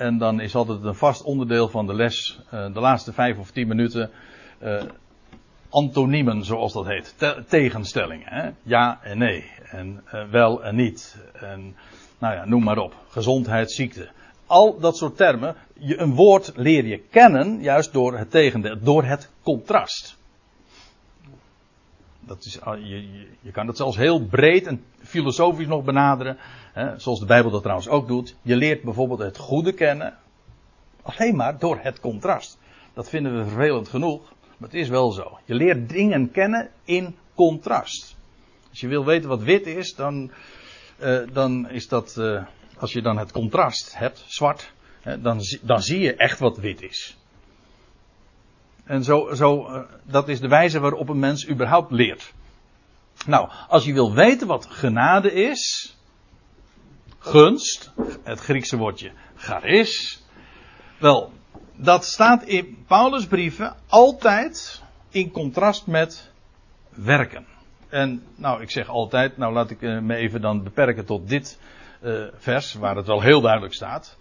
En 0.00 0.18
dan 0.18 0.40
is 0.40 0.54
altijd 0.54 0.84
een 0.84 0.94
vast 0.94 1.22
onderdeel 1.22 1.68
van 1.68 1.86
de 1.86 1.94
les, 1.94 2.40
de 2.50 2.80
laatste 2.80 3.12
vijf 3.12 3.38
of 3.38 3.50
tien 3.50 3.68
minuten, 3.68 4.10
antoniemen, 5.68 6.44
zoals 6.44 6.72
dat 6.72 6.86
heet. 6.86 7.14
Te 7.16 7.44
tegenstellingen. 7.48 8.26
Hè? 8.28 8.50
Ja 8.62 9.00
en 9.02 9.18
nee. 9.18 9.50
En 9.70 10.02
uh, 10.14 10.30
wel 10.30 10.64
en 10.64 10.74
niet. 10.74 11.16
En 11.32 11.76
nou 12.18 12.34
ja, 12.34 12.44
noem 12.44 12.62
maar 12.62 12.78
op. 12.78 12.94
Gezondheid, 13.08 13.72
ziekte. 13.72 14.08
Al 14.46 14.80
dat 14.80 14.96
soort 14.96 15.16
termen. 15.16 15.56
Een 15.80 16.14
woord 16.14 16.52
leer 16.56 16.86
je 16.86 16.98
kennen 16.98 17.62
juist 17.62 17.92
door 17.92 18.18
het 18.18 18.30
tegendeel, 18.30 18.76
door 18.80 19.04
het 19.04 19.30
contrast. 19.42 20.18
Dat 22.30 22.44
is, 22.44 22.58
je, 22.64 23.12
je, 23.12 23.26
je 23.40 23.50
kan 23.50 23.66
het 23.66 23.76
zelfs 23.76 23.96
heel 23.96 24.24
breed 24.24 24.66
en 24.66 24.84
filosofisch 25.02 25.66
nog 25.66 25.84
benaderen. 25.84 26.36
Hè, 26.72 26.98
zoals 26.98 27.20
de 27.20 27.26
Bijbel 27.26 27.50
dat 27.50 27.62
trouwens 27.62 27.88
ook 27.88 28.08
doet. 28.08 28.36
Je 28.42 28.56
leert 28.56 28.82
bijvoorbeeld 28.82 29.18
het 29.18 29.38
goede 29.38 29.72
kennen. 29.72 30.16
Alleen 31.02 31.36
maar 31.36 31.58
door 31.58 31.78
het 31.80 32.00
contrast. 32.00 32.58
Dat 32.94 33.08
vinden 33.08 33.36
we 33.36 33.44
vervelend 33.44 33.88
genoeg. 33.88 34.20
Maar 34.56 34.68
het 34.68 34.78
is 34.78 34.88
wel 34.88 35.10
zo. 35.10 35.38
Je 35.44 35.54
leert 35.54 35.88
dingen 35.88 36.30
kennen 36.30 36.70
in 36.84 37.16
contrast. 37.34 38.16
Als 38.70 38.80
je 38.80 38.88
wil 38.88 39.04
weten 39.04 39.28
wat 39.28 39.42
wit 39.42 39.66
is, 39.66 39.94
dan, 39.94 40.30
uh, 41.00 41.20
dan 41.32 41.70
is 41.70 41.88
dat. 41.88 42.16
Uh, 42.18 42.42
als 42.78 42.92
je 42.92 43.02
dan 43.02 43.18
het 43.18 43.32
contrast 43.32 43.98
hebt, 43.98 44.24
zwart, 44.26 44.72
dan, 45.20 45.40
dan 45.62 45.82
zie 45.82 45.98
je 45.98 46.14
echt 46.14 46.38
wat 46.38 46.58
wit 46.58 46.82
is. 46.82 47.19
En 48.90 49.04
zo, 49.04 49.34
zo 49.34 49.68
uh, 49.68 49.80
dat 50.04 50.28
is 50.28 50.40
de 50.40 50.48
wijze 50.48 50.80
waarop 50.80 51.08
een 51.08 51.18
mens 51.18 51.48
überhaupt 51.48 51.90
leert. 51.90 52.32
Nou, 53.26 53.48
als 53.68 53.84
je 53.84 53.92
wil 53.92 54.14
weten 54.14 54.46
wat 54.46 54.66
genade 54.66 55.32
is, 55.32 55.94
gunst, 57.18 57.92
het 58.22 58.40
Griekse 58.40 58.76
woordje 58.76 59.12
charis, 59.36 60.22
wel, 60.98 61.32
dat 61.76 62.04
staat 62.04 62.42
in 62.42 62.84
Paulus' 62.86 63.26
brieven 63.26 63.76
altijd 63.88 64.82
in 65.10 65.30
contrast 65.30 65.86
met 65.86 66.30
werken. 66.88 67.46
En 67.88 68.22
nou, 68.34 68.62
ik 68.62 68.70
zeg 68.70 68.88
altijd, 68.88 69.36
nou 69.36 69.52
laat 69.52 69.70
ik 69.70 69.80
me 69.80 70.14
even 70.14 70.40
dan 70.40 70.62
beperken 70.62 71.04
tot 71.04 71.28
dit 71.28 71.58
uh, 72.02 72.24
vers, 72.34 72.74
waar 72.74 72.96
het 72.96 73.06
wel 73.06 73.20
heel 73.20 73.40
duidelijk 73.40 73.74
staat. 73.74 74.16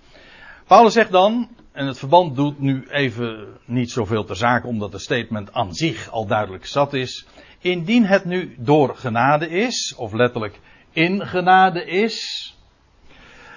Paulus 0.67 0.93
zegt 0.93 1.11
dan, 1.11 1.49
en 1.79 1.87
het 1.87 1.99
verband 1.99 2.35
doet 2.35 2.59
nu 2.59 2.87
even 2.89 3.47
niet 3.65 3.91
zoveel 3.91 4.23
ter 4.23 4.35
zake, 4.35 4.67
omdat 4.67 4.93
het 4.93 5.01
statement 5.01 5.53
aan 5.53 5.73
zich 5.73 6.09
al 6.09 6.25
duidelijk 6.25 6.65
zat 6.65 6.93
is. 6.93 7.27
Indien 7.59 8.05
het 8.05 8.25
nu 8.25 8.55
door 8.57 8.95
genade 8.95 9.49
is, 9.49 9.95
of 9.97 10.13
letterlijk 10.13 10.59
in 10.91 11.27
genade 11.27 11.85
is, 11.85 12.57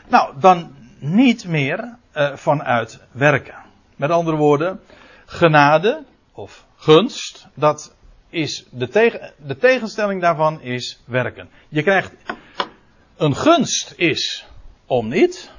nou, 0.08 0.35
dan 0.40 0.74
niet 0.98 1.46
meer 1.48 1.96
uh, 2.14 2.37
vanuit 2.37 3.00
werken. 3.12 3.54
Met 3.96 4.11
andere 4.11 4.37
woorden, 4.37 4.80
genade 5.26 6.04
of 6.32 6.66
gunst, 6.76 7.46
dat 7.54 7.96
is 8.28 8.66
de, 8.70 8.88
tegen, 8.88 9.32
de 9.46 9.56
tegenstelling 9.56 10.20
daarvan 10.20 10.61
is 10.61 11.02
werken. 11.06 11.48
Je 11.68 11.82
krijgt 11.82 12.14
een 13.16 13.37
gunst 13.37 13.94
is 13.96 14.46
om 14.87 15.08
niet. 15.08 15.52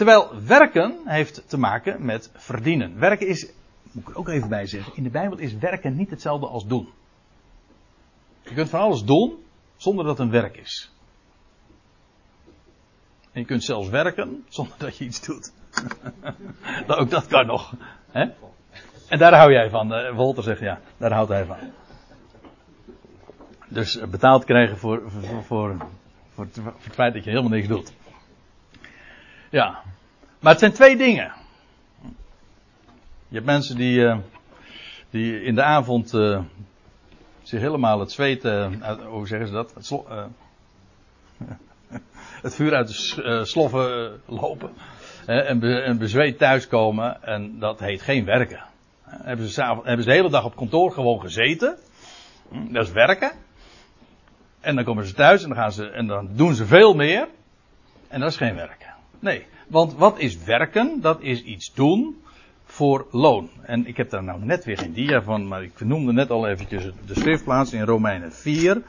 Terwijl 0.00 0.42
werken 0.46 1.00
heeft 1.04 1.48
te 1.48 1.58
maken 1.58 2.04
met 2.04 2.30
verdienen. 2.34 2.98
Werken 2.98 3.26
is, 3.26 3.52
moet 3.92 4.02
ik 4.02 4.08
er 4.08 4.16
ook 4.16 4.28
even 4.28 4.48
bij 4.48 4.66
zeggen, 4.66 4.96
in 4.96 5.02
de 5.02 5.10
Bijbel 5.10 5.38
is 5.38 5.54
werken 5.54 5.96
niet 5.96 6.10
hetzelfde 6.10 6.46
als 6.46 6.66
doen. 6.66 6.88
Je 8.42 8.54
kunt 8.54 8.68
van 8.68 8.80
alles 8.80 9.04
doen 9.04 9.44
zonder 9.76 10.04
dat 10.04 10.18
het 10.18 10.26
een 10.26 10.32
werk 10.32 10.56
is. 10.56 10.92
En 13.32 13.40
je 13.40 13.44
kunt 13.44 13.64
zelfs 13.64 13.88
werken 13.88 14.44
zonder 14.48 14.74
dat 14.78 14.96
je 14.96 15.04
iets 15.04 15.26
doet. 15.26 15.52
ook 17.00 17.10
dat 17.10 17.26
kan 17.26 17.46
nog. 17.46 17.74
Hè? 18.10 18.30
En 19.08 19.18
daar 19.18 19.34
hou 19.34 19.52
jij 19.52 19.70
van. 19.70 19.92
Uh, 19.92 20.14
Wolter 20.14 20.42
zegt 20.42 20.60
ja, 20.60 20.80
daar 20.96 21.12
houdt 21.12 21.30
hij 21.30 21.44
van. 21.44 21.58
Dus 23.68 23.98
eh, 23.98 24.08
betaald 24.08 24.44
krijgen 24.44 24.78
voor, 24.78 25.10
voor, 25.10 25.42
voor, 25.42 25.76
voor, 26.34 26.46
het 26.80 26.94
feit 26.94 27.14
dat 27.14 27.24
je 27.24 27.30
helemaal 27.30 27.50
niks 27.50 27.68
doet. 27.68 27.92
Ja. 29.50 29.89
Maar 30.40 30.52
het 30.52 30.60
zijn 30.60 30.72
twee 30.72 30.96
dingen. 30.96 31.32
Je 33.28 33.36
hebt 33.36 33.46
mensen 33.46 33.76
die, 33.76 33.98
uh, 33.98 34.18
die 35.10 35.42
in 35.42 35.54
de 35.54 35.62
avond 35.62 36.14
uh, 36.14 36.40
zich 37.42 37.60
helemaal 37.60 38.00
het 38.00 38.12
zweet, 38.12 38.42
hoe 39.08 39.26
zeggen 39.26 39.46
ze 39.46 39.52
dat? 39.52 39.74
Het, 39.74 39.90
het 42.42 42.54
vuur 42.54 42.74
uit 42.74 42.88
de 42.88 43.44
sloffen 43.44 44.20
lopen. 44.26 44.70
en, 45.26 45.62
en 45.62 45.98
bezweet 45.98 46.38
thuiskomen. 46.38 47.22
En 47.22 47.58
dat 47.58 47.80
heet 47.80 48.02
geen 48.02 48.24
werken. 48.24 48.64
Hebben 49.02 49.48
ze, 49.48 49.62
hebben 49.62 50.02
ze 50.02 50.08
de 50.08 50.16
hele 50.16 50.30
dag 50.30 50.44
op 50.44 50.56
kantoor 50.56 50.92
gewoon 50.92 51.20
gezeten. 51.20 51.76
Hm, 52.48 52.72
dat 52.72 52.86
is 52.86 52.92
werken. 52.92 53.32
En 54.60 54.74
dan 54.74 54.84
komen 54.84 55.06
ze 55.06 55.14
thuis 55.14 55.42
en 55.42 55.48
dan, 55.48 55.58
gaan 55.58 55.72
ze, 55.72 55.90
en 55.90 56.06
dan 56.06 56.28
doen 56.32 56.54
ze 56.54 56.66
veel 56.66 56.94
meer. 56.94 57.28
En 58.08 58.20
dat 58.20 58.30
is 58.30 58.36
geen 58.36 58.54
werken. 58.54 58.94
Nee, 59.18 59.46
want 59.70 59.94
wat 59.94 60.18
is 60.18 60.38
werken? 60.44 61.00
Dat 61.00 61.20
is 61.20 61.42
iets 61.42 61.74
doen 61.74 62.22
voor 62.64 63.06
loon. 63.10 63.50
En 63.62 63.86
ik 63.86 63.96
heb 63.96 64.10
daar 64.10 64.24
nou 64.24 64.44
net 64.44 64.64
weer 64.64 64.78
geen 64.78 64.92
dia 64.92 65.22
van, 65.22 65.48
maar 65.48 65.62
ik 65.62 65.80
noemde 65.80 66.12
net 66.12 66.30
al 66.30 66.46
eventjes 66.46 66.84
de 67.06 67.14
schriftplaats 67.14 67.72
in 67.72 67.82
Romeinen 67.82 68.32
4. 68.32 68.82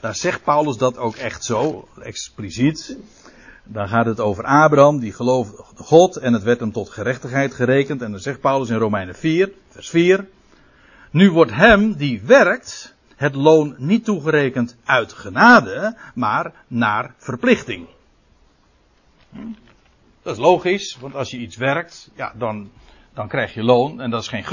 Daar 0.00 0.14
zegt 0.14 0.42
Paulus 0.42 0.76
dat 0.76 0.98
ook 0.98 1.14
echt 1.14 1.44
zo, 1.44 1.88
expliciet. 2.02 2.98
Dan 3.64 3.88
gaat 3.88 4.06
het 4.06 4.20
over 4.20 4.44
Abraham, 4.44 4.98
die 4.98 5.12
geloofde 5.12 5.64
God 5.74 6.16
en 6.16 6.32
het 6.32 6.42
werd 6.42 6.60
hem 6.60 6.72
tot 6.72 6.90
gerechtigheid 6.90 7.54
gerekend. 7.54 8.02
En 8.02 8.10
dan 8.10 8.20
zegt 8.20 8.40
Paulus 8.40 8.68
in 8.68 8.76
Romeinen 8.76 9.14
4, 9.14 9.52
vers 9.68 9.88
4. 9.88 10.26
Nu 11.10 11.30
wordt 11.30 11.54
hem 11.54 11.94
die 11.94 12.20
werkt 12.24 12.94
het 13.16 13.34
loon 13.34 13.74
niet 13.78 14.04
toegerekend 14.04 14.76
uit 14.84 15.12
genade, 15.12 15.96
maar 16.14 16.52
naar 16.66 17.14
verplichting. 17.16 17.86
Hm? 19.30 19.65
Dat 20.26 20.36
is 20.36 20.42
logisch, 20.42 20.96
want 21.00 21.14
als 21.14 21.30
je 21.30 21.38
iets 21.38 21.56
werkt, 21.56 22.10
ja, 22.14 22.32
dan, 22.36 22.70
dan 23.14 23.28
krijg 23.28 23.54
je 23.54 23.62
loon. 23.62 24.00
En 24.00 24.10
dat 24.10 24.22
is 24.22 24.28
geen. 24.28 24.44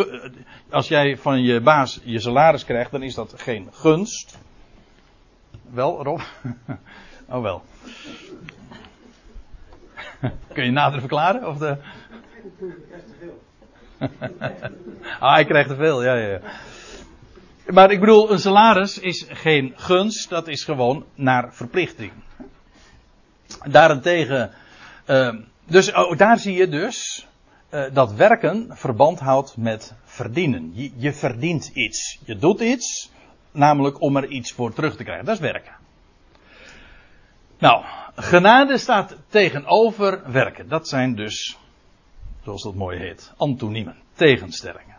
Als 0.69 0.88
jij 0.88 1.17
van 1.17 1.41
je 1.41 1.62
baas 1.62 1.99
je 2.03 2.19
salaris 2.19 2.65
krijgt, 2.65 2.91
dan 2.91 3.03
is 3.03 3.15
dat 3.15 3.33
geen 3.38 3.69
gunst. 3.71 4.39
Wel, 5.69 6.03
Rob? 6.03 6.19
Oh 7.29 7.41
wel. 7.41 7.63
Kun 10.53 10.65
je 10.65 10.71
nader 10.71 10.99
verklaren? 10.99 11.47
Of 11.47 11.57
de... 11.57 11.77
ah, 15.19 15.39
ik 15.39 15.47
krijg 15.47 15.67
te 15.67 15.75
veel, 15.75 16.03
ja, 16.03 16.15
ja. 16.15 16.39
Maar 17.65 17.91
ik 17.91 17.99
bedoel, 17.99 18.31
een 18.31 18.39
salaris 18.39 18.99
is 18.99 19.25
geen 19.29 19.73
gunst, 19.75 20.29
dat 20.29 20.47
is 20.47 20.63
gewoon 20.63 21.05
naar 21.15 21.53
verplichting. 21.53 22.12
Daarentegen, 23.63 24.51
uh, 25.07 25.33
dus 25.65 25.93
oh, 25.93 26.17
daar 26.17 26.39
zie 26.39 26.54
je 26.54 26.67
dus 26.67 27.28
uh, 27.73 27.93
dat 27.93 28.13
werken 28.13 28.67
verband 28.71 29.19
houdt 29.19 29.58
met 29.58 29.93
verdienen. 30.04 30.71
Je, 30.73 30.91
je 30.95 31.13
verdient 31.13 31.71
iets. 31.73 32.19
Je 32.26 32.36
doet 32.36 32.60
iets, 32.60 33.12
namelijk 33.52 34.02
om 34.02 34.17
er 34.17 34.28
iets 34.28 34.52
voor 34.52 34.73
terug 34.73 34.95
te 34.95 35.04
krijgen. 35.04 35.26
Dat 35.26 35.36
is 35.36 35.41
werken. 35.41 35.76
Nou, 37.58 37.84
genade 38.15 38.78
staat 38.78 39.15
tegenover 39.28 40.32
werken. 40.32 40.69
Dat 40.69 40.88
zijn 40.88 41.15
dus, 41.15 41.58
zoals 42.43 42.63
dat 42.63 42.76
mooi 42.76 42.99
heet, 42.99 43.34
antoniemen, 43.38 43.95
tegenstellingen. 44.13 44.97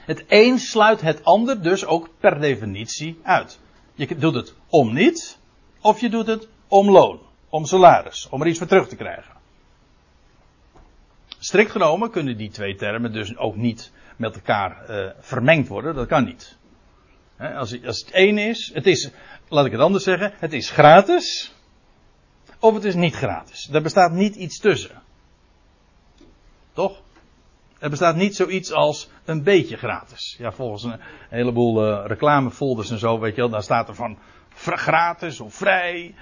Het 0.00 0.24
een 0.28 0.58
sluit 0.58 1.00
het 1.00 1.24
ander 1.24 1.62
dus 1.62 1.84
ook 1.84 2.08
per 2.18 2.40
definitie 2.40 3.20
uit. 3.22 3.58
Je 3.94 4.16
doet 4.16 4.34
het 4.34 4.54
om 4.68 4.92
niet, 4.92 5.38
of 5.80 6.00
je 6.00 6.08
doet 6.08 6.26
het 6.26 6.48
om 6.68 6.90
loon, 6.90 7.20
om 7.48 7.64
salaris, 7.64 8.28
om 8.30 8.40
er 8.40 8.46
iets 8.46 8.58
voor 8.58 8.66
terug 8.66 8.88
te 8.88 8.96
krijgen. 8.96 9.33
Strikt 11.44 11.70
genomen 11.70 12.10
kunnen 12.10 12.36
die 12.36 12.50
twee 12.50 12.74
termen 12.74 13.12
dus 13.12 13.36
ook 13.36 13.56
niet 13.56 13.92
met 14.16 14.34
elkaar 14.34 14.90
uh, 14.90 15.10
vermengd 15.18 15.68
worden. 15.68 15.94
Dat 15.94 16.06
kan 16.06 16.24
niet. 16.24 16.56
als, 17.38 17.84
als 17.84 18.00
het 18.00 18.10
één 18.10 18.38
is, 18.38 18.70
het 18.74 18.86
is, 18.86 19.10
laat 19.48 19.66
ik 19.66 19.72
het 19.72 19.80
anders 19.80 20.04
zeggen, 20.04 20.32
het 20.36 20.52
is 20.52 20.70
gratis. 20.70 21.54
Of 22.58 22.74
het 22.74 22.84
is 22.84 22.94
niet 22.94 23.14
gratis. 23.14 23.68
Er 23.72 23.82
bestaat 23.82 24.12
niet 24.12 24.34
iets 24.34 24.58
tussen. 24.58 25.02
Toch? 26.72 27.02
Er 27.78 27.90
bestaat 27.90 28.16
niet 28.16 28.36
zoiets 28.36 28.72
als 28.72 29.10
een 29.24 29.42
beetje 29.42 29.76
gratis. 29.76 30.36
Ja, 30.38 30.52
volgens 30.52 30.82
een 30.82 31.00
heleboel 31.28 31.86
uh, 31.86 32.04
reclamefolders 32.06 32.90
en 32.90 32.98
zo, 32.98 33.18
weet 33.18 33.34
je 33.34 33.40
wel, 33.40 33.50
daar 33.50 33.62
staat 33.62 33.88
er 33.88 33.94
van 33.94 34.18
gratis 34.54 35.40
of 35.40 35.54
vrij. 35.54 36.14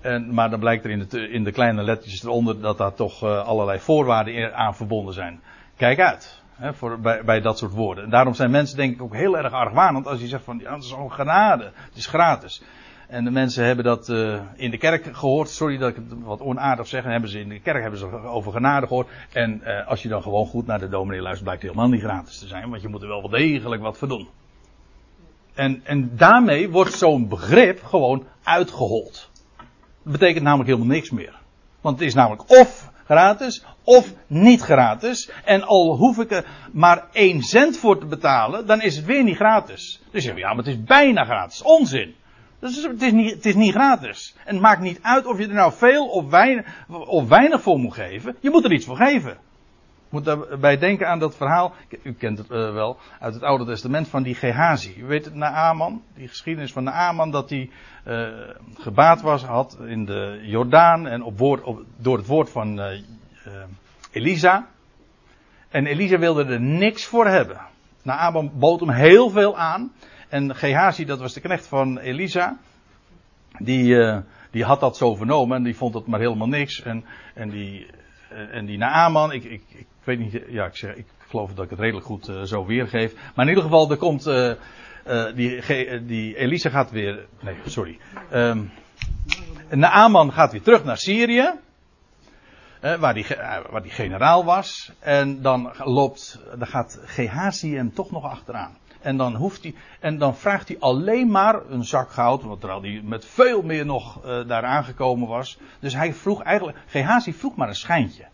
En, 0.00 0.34
maar 0.34 0.50
dan 0.50 0.60
blijkt 0.60 0.84
er 0.84 0.90
in 0.90 1.06
de, 1.08 1.28
in 1.28 1.44
de 1.44 1.52
kleine 1.52 1.82
lettertjes 1.82 2.24
eronder 2.24 2.60
dat 2.60 2.78
daar 2.78 2.94
toch 2.94 3.24
uh, 3.24 3.46
allerlei 3.46 3.78
voorwaarden 3.78 4.56
aan 4.56 4.76
verbonden 4.76 5.14
zijn. 5.14 5.40
Kijk 5.76 6.00
uit. 6.00 6.42
Hè, 6.54 6.74
voor, 6.74 7.00
bij, 7.00 7.24
bij 7.24 7.40
dat 7.40 7.58
soort 7.58 7.72
woorden. 7.72 8.04
En 8.04 8.10
daarom 8.10 8.34
zijn 8.34 8.50
mensen 8.50 8.76
denk 8.76 8.94
ik 8.94 9.02
ook 9.02 9.14
heel 9.14 9.38
erg 9.38 9.52
argwanend 9.52 10.06
als 10.06 10.20
je 10.20 10.26
zegt 10.26 10.44
van 10.44 10.58
ja, 10.58 10.74
het 10.74 10.84
is 10.84 10.94
al 10.94 11.08
genade. 11.08 11.64
Het 11.64 11.96
is 11.96 12.06
gratis. 12.06 12.62
En 13.08 13.24
de 13.24 13.30
mensen 13.30 13.64
hebben 13.64 13.84
dat 13.84 14.08
uh, 14.08 14.40
in 14.54 14.70
de 14.70 14.78
kerk 14.78 15.16
gehoord. 15.16 15.48
Sorry 15.48 15.78
dat 15.78 15.88
ik 15.88 15.96
het 15.96 16.22
wat 16.22 16.40
onaardig 16.40 16.86
zeg. 16.86 17.04
En 17.04 17.10
hebben 17.10 17.30
ze 17.30 17.40
in 17.40 17.48
de 17.48 17.60
kerk 17.60 17.82
hebben 17.82 17.98
ze 17.98 18.10
over 18.10 18.52
genade 18.52 18.86
gehoord. 18.86 19.08
En 19.32 19.62
uh, 19.64 19.86
als 19.86 20.02
je 20.02 20.08
dan 20.08 20.22
gewoon 20.22 20.46
goed 20.46 20.66
naar 20.66 20.78
de 20.78 20.88
dominee 20.88 21.20
luistert, 21.20 21.44
blijkt 21.44 21.62
het 21.62 21.70
helemaal 21.70 21.92
niet 21.92 22.04
gratis 22.04 22.38
te 22.38 22.46
zijn. 22.46 22.70
Want 22.70 22.82
je 22.82 22.88
moet 22.88 23.02
er 23.02 23.08
wel 23.08 23.20
wel 23.20 23.30
degelijk 23.30 23.82
wat 23.82 23.98
voor 23.98 24.08
doen. 24.08 24.28
En, 25.54 25.80
en 25.84 26.16
daarmee 26.16 26.70
wordt 26.70 26.92
zo'n 26.92 27.28
begrip 27.28 27.82
gewoon 27.82 28.26
uitgehold. 28.42 29.30
Betekent 30.08 30.44
namelijk 30.44 30.68
helemaal 30.68 30.94
niks 30.94 31.10
meer. 31.10 31.34
Want 31.80 31.98
het 31.98 32.08
is 32.08 32.14
namelijk 32.14 32.50
of 32.50 32.90
gratis 33.04 33.64
of 33.84 34.12
niet 34.26 34.60
gratis. 34.60 35.30
En 35.44 35.62
al 35.62 35.96
hoef 35.96 36.18
ik 36.18 36.30
er 36.30 36.46
maar 36.72 37.04
één 37.12 37.42
cent 37.42 37.76
voor 37.76 37.98
te 37.98 38.06
betalen, 38.06 38.66
dan 38.66 38.80
is 38.80 38.96
het 38.96 39.04
weer 39.04 39.22
niet 39.22 39.36
gratis. 39.36 40.00
Dus 40.10 40.22
je 40.22 40.28
zegt, 40.28 40.38
ja, 40.38 40.48
maar 40.48 40.64
het 40.64 40.74
is 40.74 40.84
bijna 40.84 41.24
gratis. 41.24 41.62
Onzin. 41.62 42.14
Het, 42.58 43.02
is 43.02 43.12
niet, 43.12 43.30
het 43.30 43.46
is 43.46 43.54
niet 43.54 43.72
gratis. 43.72 44.34
En 44.44 44.54
het 44.54 44.62
maakt 44.62 44.80
niet 44.80 44.98
uit 45.02 45.26
of 45.26 45.38
je 45.38 45.46
er 45.46 45.54
nou 45.54 45.72
veel 45.72 46.28
weinig, 46.30 46.66
of 46.88 47.28
weinig 47.28 47.62
voor 47.62 47.78
moet 47.78 47.94
geven. 47.94 48.36
Je 48.40 48.50
moet 48.50 48.64
er 48.64 48.72
iets 48.72 48.86
voor 48.86 48.96
geven. 48.96 49.36
Moet 50.08 50.24
daarbij 50.24 50.78
denken 50.78 51.08
aan 51.08 51.18
dat 51.18 51.36
verhaal, 51.36 51.74
u 52.02 52.12
kent 52.12 52.38
het 52.38 52.50
uh, 52.50 52.72
wel, 52.72 52.98
uit 53.20 53.34
het 53.34 53.42
Oude 53.42 53.64
Testament 53.64 54.08
van 54.08 54.22
die 54.22 54.34
Gehazi. 54.34 54.94
U 54.98 55.04
weet 55.04 55.24
het, 55.24 55.34
Naaman, 55.34 56.02
die 56.14 56.28
geschiedenis 56.28 56.72
van 56.72 56.84
Naaman, 56.84 57.30
dat 57.30 57.50
hij 57.50 57.70
uh, 58.06 58.28
gebaat 58.74 59.20
was, 59.20 59.44
had 59.44 59.78
in 59.86 60.04
de 60.04 60.40
Jordaan 60.42 61.06
en 61.06 61.22
op 61.22 61.38
woord, 61.38 61.62
door 61.96 62.16
het 62.16 62.26
woord 62.26 62.50
van 62.50 62.78
uh, 62.78 63.00
Elisa. 64.10 64.66
En 65.68 65.86
Elisa 65.86 66.18
wilde 66.18 66.44
er 66.44 66.60
niks 66.60 67.04
voor 67.04 67.26
hebben. 67.26 67.60
Naaman 68.02 68.50
bood 68.54 68.80
hem 68.80 68.90
heel 68.90 69.30
veel 69.30 69.56
aan. 69.58 69.92
En 70.28 70.54
Gehazi, 70.54 71.04
dat 71.04 71.18
was 71.18 71.32
de 71.32 71.40
knecht 71.40 71.66
van 71.66 71.98
Elisa, 71.98 72.56
die, 73.58 73.96
die 74.50 74.64
had 74.64 74.80
dat 74.80 74.96
zo 74.96 75.14
vernomen 75.14 75.56
en 75.56 75.62
die 75.62 75.76
vond 75.76 75.94
het 75.94 76.06
maar 76.06 76.20
helemaal 76.20 76.48
niks. 76.48 76.82
En, 76.82 77.04
en 77.34 77.50
die, 77.50 77.86
en 78.28 78.66
die 78.66 78.78
Naaman, 78.78 79.32
ik, 79.32 79.44
ik, 79.44 79.62
ik 79.68 79.86
weet 80.04 80.18
niet, 80.18 80.42
ja, 80.48 80.66
ik, 80.66 80.76
zeg, 80.76 80.94
ik 80.94 81.06
geloof 81.28 81.54
dat 81.54 81.64
ik 81.64 81.70
het 81.70 81.78
redelijk 81.78 82.06
goed 82.06 82.28
uh, 82.28 82.42
zo 82.42 82.66
weergeef. 82.66 83.14
Maar 83.34 83.44
in 83.44 83.48
ieder 83.48 83.64
geval, 83.64 83.90
er 83.90 83.96
komt, 83.96 84.24
die, 85.34 86.04
die 86.06 86.36
Elisa 86.36 86.70
gaat 86.70 86.90
weer, 86.90 87.26
nee, 87.40 87.56
sorry. 87.66 87.98
Um, 88.32 88.70
Naaman 89.70 90.32
gaat 90.32 90.52
weer 90.52 90.62
terug 90.62 90.84
naar 90.84 90.98
Syrië. 90.98 91.52
waar, 92.80 93.14
die, 93.14 93.26
waar 93.70 93.82
die 93.82 93.90
generaal 93.90 94.44
was. 94.44 94.92
En 94.98 95.42
dan 95.42 95.72
loopt, 95.78 96.40
dan 96.58 96.66
gaat 96.66 97.00
Gehazi 97.04 97.90
toch 97.94 98.10
nog 98.10 98.24
achteraan. 98.24 98.76
En 99.00 99.16
dan, 99.16 99.34
hoeft 99.34 99.62
hij, 99.62 99.74
en 100.00 100.18
dan 100.18 100.36
vraagt 100.36 100.68
hij 100.68 100.76
alleen 100.78 101.30
maar 101.30 101.70
een 101.70 101.84
zak 101.84 102.10
goud, 102.10 102.42
want 102.42 102.60
terwijl 102.60 102.82
hij 102.82 103.00
met 103.04 103.24
veel 103.24 103.62
meer 103.62 103.86
nog 103.86 104.24
uh, 104.24 104.48
daar 104.48 104.64
aangekomen 104.64 105.28
was. 105.28 105.58
Dus 105.80 105.94
hij 105.94 106.14
vroeg 106.14 106.42
eigenlijk, 106.42 106.78
Gehazi 106.86 107.32
vroeg 107.32 107.56
maar 107.56 107.68
een 107.68 107.74
schijntje. 107.74 108.24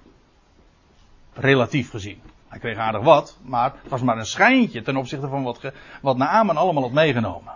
Relatief 1.35 1.91
gezien. 1.91 2.21
Hij 2.49 2.59
kreeg 2.59 2.77
aardig 2.77 3.03
wat, 3.03 3.39
maar 3.43 3.73
het 3.83 3.91
was 3.91 4.03
maar 4.03 4.19
een 4.19 4.27
schijntje 4.27 4.83
ten 4.83 4.97
opzichte 4.97 5.29
van 5.29 5.43
wat, 5.43 5.73
wat 6.03 6.17
Naaman 6.17 6.57
allemaal 6.57 6.83
had 6.83 6.93
meegenomen. 6.93 7.53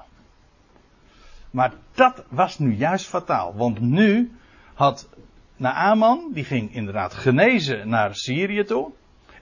Maar 1.51 1.73
dat 1.95 2.25
was 2.29 2.59
nu 2.59 2.75
juist 2.75 3.07
fataal, 3.07 3.55
want 3.55 3.81
nu 3.81 4.37
had 4.75 5.09
Naaman, 5.57 6.31
die 6.33 6.45
ging 6.45 6.75
inderdaad 6.75 7.15
genezen 7.15 7.89
naar 7.89 8.15
Syrië 8.15 8.65
toe. 8.65 8.91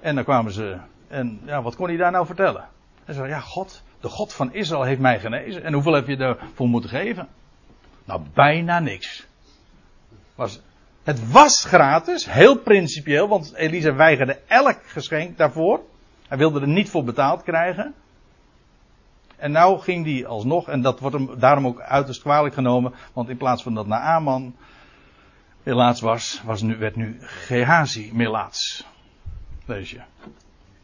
En 0.01 0.15
dan 0.15 0.25
kwamen 0.25 0.53
ze, 0.53 0.79
en 1.09 1.41
ja, 1.45 1.63
wat 1.63 1.77
kon 1.77 1.87
hij 1.87 1.97
daar 1.97 2.11
nou 2.11 2.27
vertellen? 2.27 2.69
Hij 3.05 3.15
zei, 3.15 3.29
ja, 3.29 3.41
God, 3.41 3.83
de 4.01 4.09
God 4.09 4.33
van 4.33 4.53
Israël 4.53 4.83
heeft 4.83 5.01
mij 5.01 5.21
genezen. 5.21 5.65
En 5.65 5.73
hoeveel 5.73 5.93
heb 5.93 6.07
je 6.07 6.17
ervoor 6.17 6.69
moeten 6.69 6.91
geven? 6.91 7.29
Nou, 8.05 8.23
bijna 8.35 8.79
niks. 8.79 9.27
Was, 10.35 10.61
het 11.03 11.31
was 11.31 11.65
gratis, 11.65 12.31
heel 12.31 12.59
principieel, 12.59 13.29
want 13.29 13.55
Elisa 13.55 13.95
weigerde 13.95 14.41
elk 14.47 14.79
geschenk 14.87 15.39
daarvoor. 15.39 15.81
Hij 16.29 16.39
wilde 16.39 16.61
er 16.61 16.69
niet 16.69 16.91
voor 16.91 17.05
betaald 17.05 17.43
krijgen. 17.43 17.95
En 19.37 19.51
nou 19.51 19.81
ging 19.81 20.05
die 20.05 20.27
alsnog, 20.27 20.69
en 20.69 20.81
dat 20.81 21.01
wordt 21.01 21.17
hem 21.17 21.39
daarom 21.39 21.67
ook 21.67 21.81
uiterst 21.81 22.21
kwalijk 22.21 22.55
genomen, 22.55 22.95
want 23.13 23.29
in 23.29 23.37
plaats 23.37 23.63
van 23.63 23.75
dat 23.75 23.87
Naaman 23.87 24.57
melaats 25.63 26.01
was, 26.01 26.43
was 26.45 26.63
nu, 26.63 26.77
werd 26.77 26.97
nu 26.97 27.17
Gehazi 27.21 28.11
melaats. 28.13 28.87
Lees 29.67 29.91
je. 29.91 30.01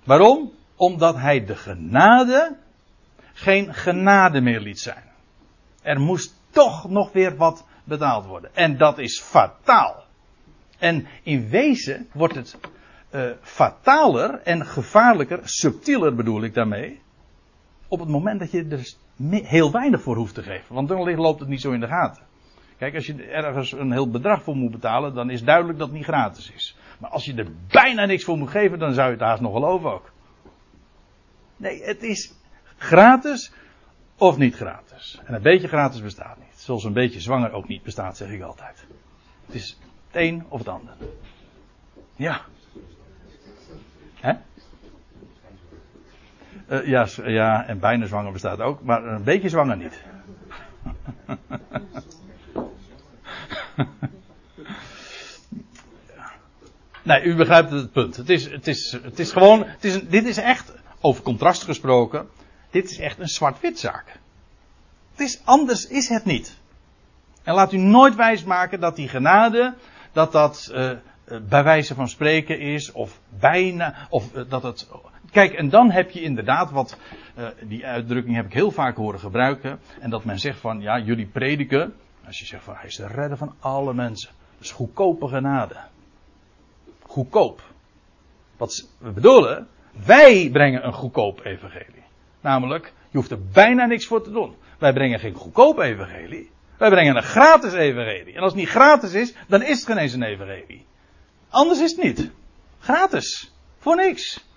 Waarom? 0.04 0.52
Omdat 0.80 1.16
hij 1.16 1.44
de 1.44 1.56
genade 1.56 2.56
geen 3.32 3.74
genade 3.74 4.40
meer 4.40 4.60
liet 4.60 4.80
zijn. 4.80 5.02
Er 5.82 6.00
moest 6.00 6.34
toch 6.50 6.88
nog 6.88 7.12
weer 7.12 7.36
wat 7.36 7.66
betaald 7.84 8.26
worden. 8.26 8.50
En 8.54 8.76
dat 8.76 8.98
is 8.98 9.20
fataal. 9.20 10.04
En 10.78 11.06
in 11.22 11.48
wezen 11.48 12.08
wordt 12.12 12.34
het 12.34 12.58
uh, 13.10 13.30
fataler 13.40 14.40
en 14.42 14.66
gevaarlijker, 14.66 15.40
subtieler 15.42 16.14
bedoel 16.14 16.42
ik 16.42 16.54
daarmee, 16.54 17.00
op 17.88 18.00
het 18.00 18.08
moment 18.08 18.40
dat 18.40 18.50
je 18.50 18.66
er 18.70 19.44
heel 19.46 19.72
weinig 19.72 20.02
voor 20.02 20.16
hoeft 20.16 20.34
te 20.34 20.42
geven. 20.42 20.74
Want 20.74 20.88
dan 20.88 21.14
loopt 21.14 21.40
het 21.40 21.48
niet 21.48 21.60
zo 21.60 21.72
in 21.72 21.80
de 21.80 21.86
gaten. 21.86 22.22
Kijk, 22.78 22.94
als 22.94 23.06
je 23.06 23.22
ergens 23.22 23.72
een 23.72 23.92
heel 23.92 24.10
bedrag 24.10 24.42
voor 24.42 24.56
moet 24.56 24.70
betalen, 24.70 25.14
dan 25.14 25.30
is 25.30 25.44
duidelijk 25.44 25.78
dat 25.78 25.86
het 25.86 25.96
niet 25.96 26.06
gratis 26.06 26.52
is. 26.52 26.76
Maar 26.98 27.10
als 27.10 27.24
je 27.24 27.34
er 27.34 27.48
bijna 27.68 28.04
niks 28.04 28.24
voor 28.24 28.38
moet 28.38 28.50
geven, 28.50 28.78
dan 28.78 28.94
zou 28.94 29.06
je 29.06 29.12
het 29.12 29.22
haast 29.22 29.40
nog 29.40 29.52
geloven 29.52 29.92
ook. 29.92 30.12
Nee, 31.60 31.82
het 31.84 32.02
is 32.02 32.32
gratis 32.76 33.52
of 34.16 34.36
niet 34.36 34.54
gratis. 34.54 35.20
En 35.24 35.34
een 35.34 35.42
beetje 35.42 35.68
gratis 35.68 36.02
bestaat 36.02 36.38
niet. 36.38 36.54
Zoals 36.54 36.84
een 36.84 36.92
beetje 36.92 37.20
zwanger 37.20 37.52
ook 37.52 37.68
niet 37.68 37.82
bestaat, 37.82 38.16
zeg 38.16 38.30
ik 38.30 38.42
altijd. 38.42 38.86
Het 39.46 39.54
is 39.54 39.78
het 40.06 40.22
een 40.22 40.44
of 40.48 40.58
het 40.58 40.68
ander. 40.68 40.94
Ja. 42.16 42.40
Hè? 44.14 44.32
Uh, 46.68 46.86
ja, 46.86 47.06
ja, 47.24 47.66
en 47.66 47.78
bijna 47.78 48.06
zwanger 48.06 48.32
bestaat 48.32 48.60
ook, 48.60 48.82
maar 48.82 49.04
een 49.04 49.24
beetje 49.24 49.48
zwanger 49.48 49.76
niet. 49.76 50.02
nee, 57.02 57.22
u 57.22 57.36
begrijpt 57.36 57.70
het 57.70 57.92
punt. 57.92 58.16
Het 58.16 58.28
is, 58.28 58.50
het 58.50 58.66
is, 58.66 58.98
het 59.02 59.18
is 59.18 59.32
gewoon, 59.32 59.64
het 59.66 59.84
is, 59.84 60.08
dit 60.08 60.26
is 60.26 60.36
echt 60.36 60.79
over 61.00 61.22
contrast 61.22 61.62
gesproken, 61.62 62.28
dit 62.70 62.90
is 62.90 62.98
echt 62.98 63.18
een 63.18 63.28
zwart-wit 63.28 63.78
zaak. 63.78 64.18
Het 65.10 65.20
is, 65.20 65.40
anders 65.44 65.86
is 65.86 66.08
het 66.08 66.24
niet. 66.24 66.58
En 67.42 67.54
laat 67.54 67.72
u 67.72 67.76
nooit 67.76 68.14
wijsmaken 68.14 68.80
dat 68.80 68.96
die 68.96 69.08
genade, 69.08 69.74
dat 70.12 70.32
dat 70.32 70.70
uh, 70.74 70.92
bij 71.48 71.64
wijze 71.64 71.94
van 71.94 72.08
spreken 72.08 72.58
is, 72.60 72.92
of 72.92 73.20
bijna, 73.28 74.06
of 74.08 74.34
uh, 74.34 74.42
dat 74.48 74.62
het. 74.62 74.88
Kijk, 75.30 75.52
en 75.52 75.68
dan 75.68 75.90
heb 75.90 76.10
je 76.10 76.22
inderdaad 76.22 76.70
wat, 76.70 76.96
die 77.62 77.86
uitdrukking 77.86 78.36
heb 78.36 78.46
ik 78.46 78.52
heel 78.52 78.70
vaak 78.70 78.96
horen 78.96 79.20
gebruiken, 79.20 79.80
en 80.00 80.10
dat 80.10 80.24
men 80.24 80.38
zegt 80.38 80.60
van, 80.60 80.80
ja, 80.80 80.98
jullie 80.98 81.26
prediken, 81.26 81.94
als 82.26 82.38
je 82.38 82.46
zegt 82.46 82.64
van, 82.64 82.74
hij 82.74 82.86
is 82.86 82.96
de 82.96 83.06
redder 83.06 83.36
van 83.36 83.54
alle 83.60 83.94
mensen. 83.94 84.30
Is 84.58 84.70
goedkope 84.70 85.28
genade. 85.28 85.76
Goedkoop. 87.02 87.62
Wat 88.56 88.88
we 88.98 89.10
bedoelen, 89.10 89.68
wij 89.92 90.50
brengen 90.52 90.86
een 90.86 90.92
goedkoop 90.92 91.44
evangelie. 91.44 92.04
Namelijk, 92.40 92.92
je 93.10 93.16
hoeft 93.16 93.30
er 93.30 93.48
bijna 93.52 93.86
niks 93.86 94.06
voor 94.06 94.22
te 94.22 94.30
doen. 94.30 94.54
Wij 94.78 94.92
brengen 94.92 95.18
geen 95.18 95.34
goedkoop 95.34 95.78
evangelie. 95.78 96.50
Wij 96.78 96.90
brengen 96.90 97.16
een 97.16 97.22
gratis 97.22 97.72
evangelie. 97.72 98.34
En 98.34 98.42
als 98.42 98.52
het 98.52 98.60
niet 98.60 98.70
gratis 98.70 99.12
is, 99.12 99.34
dan 99.48 99.62
is 99.62 99.76
het 99.78 99.86
geen 99.86 99.98
eens 99.98 100.12
een 100.12 100.22
evangelie. 100.22 100.86
Anders 101.48 101.80
is 101.80 101.90
het 101.90 102.02
niet. 102.04 102.30
Gratis. 102.78 103.52
Voor 103.78 103.96
niks. 103.96 104.48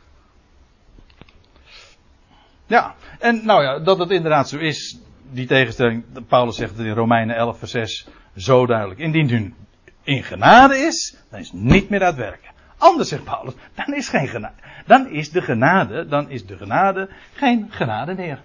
Ja, 2.65 2.95
en 3.19 3.45
nou 3.45 3.63
ja, 3.63 3.79
dat 3.79 3.97
het 3.97 4.09
inderdaad 4.09 4.49
zo 4.49 4.57
is, 4.57 4.99
die 5.31 5.47
tegenstelling, 5.47 6.03
Paulus 6.27 6.55
zegt 6.55 6.77
het 6.77 6.85
in 6.85 6.93
Romeinen 6.93 7.35
11 7.35 7.57
vers 7.57 7.71
6 7.71 8.07
zo 8.35 8.65
duidelijk. 8.65 8.99
Indien 8.99 9.29
u 9.29 9.53
in 10.03 10.23
genade 10.23 10.77
is, 10.77 11.17
dan 11.29 11.39
is 11.39 11.51
het 11.51 11.61
niet 11.61 11.89
meer 11.89 12.03
uit 12.03 12.15
werken. 12.15 12.52
Anders 12.83 13.09
zegt 13.09 13.23
Paulus, 13.23 13.53
dan 13.75 13.93
is 13.93 14.09
geen 14.09 14.27
genade. 14.27 14.55
Dan 14.85 15.07
is 15.07 15.31
de 15.31 15.41
genade, 15.41 16.07
dan 16.07 16.29
is 16.29 16.45
de 16.45 16.57
genade 16.57 17.09
geen 17.33 17.71
genade 17.71 18.13
meer. 18.13 18.41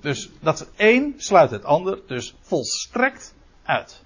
Dus 0.00 0.30
dat 0.40 0.70
één 0.76 1.14
sluit 1.16 1.50
het 1.50 1.64
ander 1.64 1.98
dus 2.06 2.34
volstrekt 2.40 3.34
uit. 3.62 4.02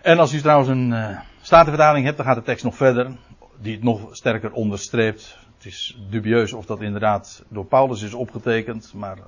En 0.00 0.18
als 0.18 0.32
u 0.32 0.40
trouwens 0.40 0.68
een 0.68 0.90
uh, 0.90 1.20
Statenvertaling 1.40 2.04
hebt, 2.04 2.16
dan 2.16 2.26
gaat 2.26 2.36
de 2.36 2.42
tekst 2.42 2.64
nog 2.64 2.76
verder. 2.76 3.16
Die 3.60 3.74
het 3.74 3.82
nog 3.82 4.16
sterker 4.16 4.52
onderstreept. 4.52 5.38
Het 5.56 5.66
is 5.66 5.98
dubieus 6.10 6.52
of 6.52 6.66
dat 6.66 6.80
inderdaad 6.80 7.44
door 7.48 7.66
Paulus 7.66 8.02
is 8.02 8.14
opgetekend. 8.14 8.92
Maar 8.94 9.18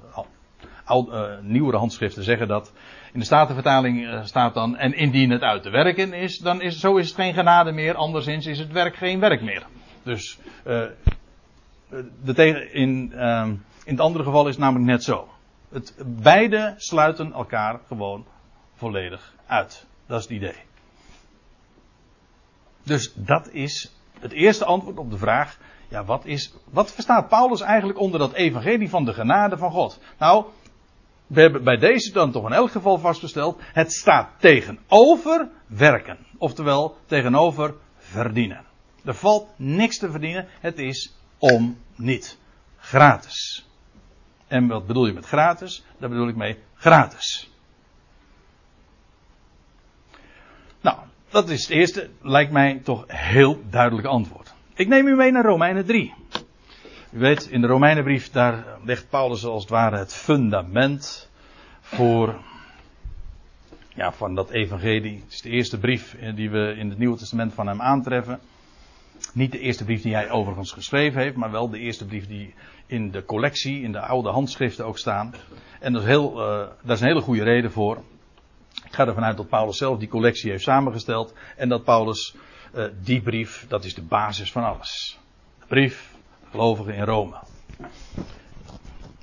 al, 0.90 1.09
uh, 1.12 1.38
nieuwere 1.42 1.76
handschriften 1.76 2.22
zeggen 2.22 2.48
dat. 2.48 2.72
In 3.12 3.18
de 3.18 3.24
Statenvertaling 3.24 4.00
uh, 4.00 4.24
staat 4.24 4.55
dan. 4.55 4.76
En 4.76 4.94
indien 4.94 5.31
het 5.31 5.42
uit 5.42 5.62
te 5.62 5.70
werken 5.70 6.12
is, 6.12 6.38
dan 6.38 6.61
is 6.61 6.81
zo 6.81 6.96
is 6.96 7.07
het 7.07 7.14
geen 7.14 7.35
genade 7.35 7.72
meer. 7.72 7.94
Anderszins 7.94 8.46
is 8.46 8.59
het 8.59 8.72
werk 8.72 8.96
geen 8.96 9.20
werk 9.20 9.42
meer. 9.42 9.66
Dus 10.03 10.38
uh, 10.66 10.85
de 12.24 12.35
tegen, 12.35 12.72
in, 12.72 13.12
in 13.85 13.92
het 13.92 14.00
andere 14.00 14.24
geval 14.24 14.46
is 14.46 14.55
het 14.55 14.64
namelijk 14.64 14.90
net 14.90 15.05
zo. 15.05 15.29
Het, 15.70 15.94
beide 16.07 16.74
sluiten 16.76 17.33
elkaar 17.33 17.81
gewoon 17.87 18.26
volledig 18.74 19.35
uit. 19.46 19.87
Dat 20.07 20.18
is 20.18 20.24
het 20.24 20.33
idee. 20.33 20.57
Dus 22.83 23.12
dat 23.14 23.48
is 23.48 23.92
het 24.20 24.33
eerste 24.33 24.64
antwoord 24.64 24.98
op 24.98 25.11
de 25.11 25.18
vraag. 25.18 25.59
Ja, 25.88 26.05
wat, 26.05 26.24
is, 26.24 26.55
wat 26.70 26.92
verstaat 26.92 27.29
Paulus 27.29 27.61
eigenlijk 27.61 27.98
onder 27.98 28.18
dat 28.18 28.33
evangelie 28.33 28.88
van 28.88 29.05
de 29.05 29.12
genade 29.12 29.59
van 29.59 29.70
God? 29.70 30.00
Nou, 30.18 30.44
we 31.31 31.40
hebben 31.40 31.64
bij 31.64 31.77
deze 31.77 32.12
dan 32.12 32.33
toch 32.33 32.47
in 32.47 32.53
elk 32.53 32.71
geval 32.71 32.99
vastgesteld. 32.99 33.61
Het 33.62 33.93
staat 33.93 34.31
tegenover 34.38 35.49
werken. 35.66 36.19
Oftewel 36.38 36.97
tegenover 37.07 37.75
verdienen. 37.97 38.64
Er 39.05 39.14
valt 39.14 39.49
niks 39.57 39.99
te 39.99 40.11
verdienen. 40.11 40.49
Het 40.61 40.79
is 40.79 41.14
om 41.38 41.79
niet. 41.97 42.38
Gratis. 42.77 43.69
En 44.47 44.66
wat 44.66 44.87
bedoel 44.87 45.07
je 45.07 45.12
met 45.12 45.27
gratis? 45.27 45.85
Daar 45.99 46.09
bedoel 46.09 46.29
ik 46.29 46.37
mee 46.37 46.59
gratis. 46.75 47.51
Nou, 50.81 50.99
dat 51.29 51.49
is 51.49 51.62
het 51.62 51.71
eerste, 51.71 52.11
lijkt 52.23 52.53
mij 52.53 52.81
toch 52.85 53.05
heel 53.07 53.62
duidelijk 53.71 54.07
antwoord. 54.07 54.55
Ik 54.75 54.88
neem 54.88 55.07
u 55.07 55.16
mee 55.16 55.31
naar 55.31 55.45
Romeinen 55.45 55.87
3. 55.87 56.14
U 57.12 57.18
weet, 57.18 57.46
in 57.46 57.61
de 57.61 57.66
Romeinenbrief, 57.66 58.31
daar 58.31 58.64
legt 58.85 59.09
Paulus 59.09 59.44
als 59.44 59.62
het 59.62 59.70
ware 59.70 59.96
het 59.96 60.14
fundament 60.14 61.31
voor, 61.81 62.35
ja, 63.94 64.12
van 64.12 64.35
dat 64.35 64.51
evangelie. 64.51 65.23
Het 65.25 65.33
is 65.33 65.40
de 65.40 65.49
eerste 65.49 65.79
brief 65.79 66.16
die 66.35 66.51
we 66.51 66.75
in 66.77 66.88
het 66.88 66.99
Nieuwe 66.99 67.16
Testament 67.16 67.55
van 67.55 67.66
hem 67.66 67.81
aantreffen. 67.81 68.40
Niet 69.33 69.53
de 69.53 69.59
eerste 69.59 69.85
brief 69.85 70.03
die 70.03 70.14
hij 70.14 70.31
overigens 70.31 70.73
geschreven 70.73 71.20
heeft, 71.20 71.37
maar 71.37 71.51
wel 71.51 71.70
de 71.70 71.79
eerste 71.79 72.07
brief 72.07 72.27
die 72.27 72.55
in 72.87 73.11
de 73.11 73.25
collectie, 73.25 73.83
in 73.83 73.92
de 73.92 74.01
oude 74.01 74.29
handschriften 74.29 74.87
ook 74.87 74.99
staan. 74.99 75.35
En 75.81 75.96
is, 75.96 76.05
heel, 76.05 76.33
uh, 76.33 76.66
daar 76.83 76.94
is 76.94 77.01
een 77.01 77.07
hele 77.07 77.20
goede 77.20 77.42
reden 77.42 77.73
voor. 77.73 78.03
Ik 78.85 78.94
ga 78.94 79.07
ervan 79.07 79.25
uit 79.25 79.37
dat 79.37 79.49
Paulus 79.49 79.77
zelf 79.77 79.99
die 79.99 80.09
collectie 80.09 80.51
heeft 80.51 80.62
samengesteld. 80.62 81.35
En 81.57 81.68
dat 81.68 81.85
Paulus 81.85 82.35
uh, 82.75 82.85
die 83.03 83.20
brief, 83.20 83.66
dat 83.68 83.85
is 83.85 83.94
de 83.94 84.03
basis 84.03 84.53
van 84.53 84.64
alles. 84.64 85.18
Brief, 85.66 86.10
gelovigen 86.51 86.95
in 86.95 87.05
Rome. 87.05 87.37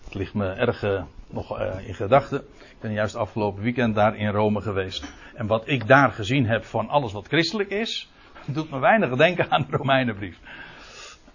Het 0.03 0.13
ligt 0.13 0.33
me 0.33 0.49
erg 0.49 0.83
uh, 0.83 1.03
nog 1.27 1.59
in 1.59 1.93
gedachten. 1.93 2.39
Ik 2.59 2.79
ben 2.79 2.93
juist 2.93 3.15
afgelopen 3.15 3.63
weekend 3.63 3.95
daar 3.95 4.15
in 4.15 4.29
Rome 4.29 4.61
geweest. 4.61 5.13
En 5.33 5.47
wat 5.47 5.67
ik 5.67 5.87
daar 5.87 6.11
gezien 6.11 6.45
heb 6.45 6.65
van 6.65 6.89
alles 6.89 7.11
wat 7.11 7.27
christelijk 7.27 7.69
is, 7.69 8.11
doet 8.45 8.69
me 8.69 8.79
weinig 8.79 9.15
denken 9.15 9.51
aan 9.51 9.65
de 9.69 9.77
Romeinenbrief. 9.77 10.39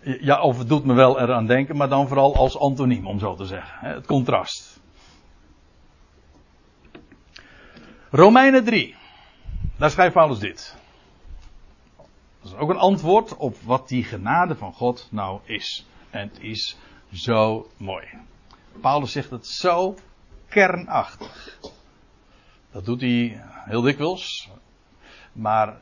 Ja, 0.01 0.41
of 0.41 0.59
het 0.59 0.69
doet 0.69 0.85
me 0.85 0.95
wel 0.95 1.21
eraan 1.21 1.47
denken, 1.47 1.77
maar 1.77 1.89
dan 1.89 2.09
vooral 2.09 2.37
als 2.37 2.59
antoniem, 2.59 3.07
om 3.07 3.19
zo 3.19 3.35
te 3.35 3.45
zeggen. 3.45 3.89
Het 3.89 4.07
contrast. 4.07 4.81
Romeinen 8.11 8.65
3. 8.65 8.95
Daar 9.77 9.91
schrijft 9.91 10.15
Paulus 10.15 10.39
dit. 10.39 10.77
Dat 12.43 12.53
is 12.53 12.59
ook 12.59 12.71
een 12.71 12.77
antwoord 12.77 13.37
op 13.37 13.57
wat 13.65 13.89
die 13.89 14.05
genade 14.05 14.55
van 14.55 14.73
God 14.73 15.09
nou 15.11 15.41
is. 15.45 15.87
En 16.11 16.29
het 16.29 16.41
is 16.41 16.77
zo 17.13 17.67
mooi. 17.77 18.07
Paulus 18.81 19.13
zegt 19.13 19.31
het 19.31 19.47
zo 19.47 19.95
kernachtig. 20.49 21.59
Dat 22.73 22.85
doet 22.85 23.01
hij 23.01 23.43
heel 23.65 23.81
dikwijls. 23.81 24.51
Maar 25.33 25.81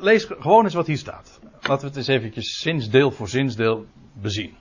lees 0.00 0.24
gewoon 0.24 0.64
eens 0.64 0.74
wat 0.74 0.86
hier 0.86 0.98
staat. 0.98 1.40
Laten 1.60 1.80
we 1.80 1.86
het 1.86 1.96
eens 1.96 2.06
eventjes 2.06 2.58
zinsdeel 2.58 3.10
voor 3.10 3.28
zinsdeel 3.28 3.86
bezien. 4.12 4.56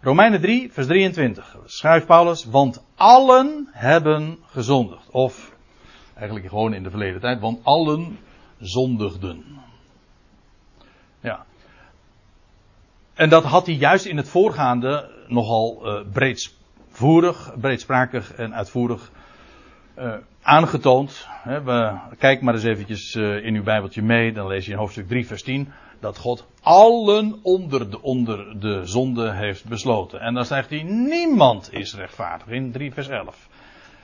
Romeinen 0.00 0.40
3, 0.40 0.72
vers 0.72 0.86
23. 0.86 1.56
Schrijft 1.64 2.06
Paulus, 2.06 2.44
want 2.44 2.84
allen 2.94 3.68
hebben 3.72 4.38
gezondigd. 4.46 5.10
Of, 5.10 5.56
eigenlijk 6.14 6.48
gewoon 6.48 6.74
in 6.74 6.82
de 6.82 6.90
verleden 6.90 7.20
tijd, 7.20 7.40
want 7.40 7.64
allen 7.64 8.18
zondigden. 8.58 9.60
Ja. 11.20 11.44
En 13.14 13.28
dat 13.28 13.44
had 13.44 13.66
hij 13.66 13.74
juist 13.74 14.04
in 14.04 14.16
het 14.16 14.28
voorgaande 14.28 15.10
nogal 15.26 15.80
uh, 15.82 16.00
breedvoerig, 16.12 17.54
breedsprakig 17.60 18.34
en 18.34 18.54
uitvoerig 18.54 19.10
uh, 19.98 20.14
aangetoond. 20.42 21.26
We, 21.44 21.98
kijk 22.18 22.40
maar 22.40 22.54
eens 22.54 22.64
eventjes 22.64 23.14
uh, 23.14 23.44
in 23.44 23.54
uw 23.54 23.62
Bijbeltje 23.62 24.02
mee, 24.02 24.32
dan 24.32 24.46
lees 24.46 24.66
je 24.66 24.72
in 24.72 24.78
hoofdstuk 24.78 25.08
3, 25.08 25.26
vers 25.26 25.42
10, 25.42 25.72
dat 26.00 26.18
God 26.18 26.46
allen 26.62 27.38
onder 27.42 27.90
de, 27.90 28.02
onder 28.02 28.60
de 28.60 28.80
zonde 28.84 29.32
heeft 29.32 29.64
besloten. 29.64 30.20
En 30.20 30.34
dan 30.34 30.44
zegt 30.44 30.70
hij, 30.70 30.82
niemand 30.82 31.72
is 31.72 31.94
rechtvaardig, 31.94 32.46
in 32.46 32.72
3, 32.72 32.92
vers 32.92 33.08
11. 33.08 33.48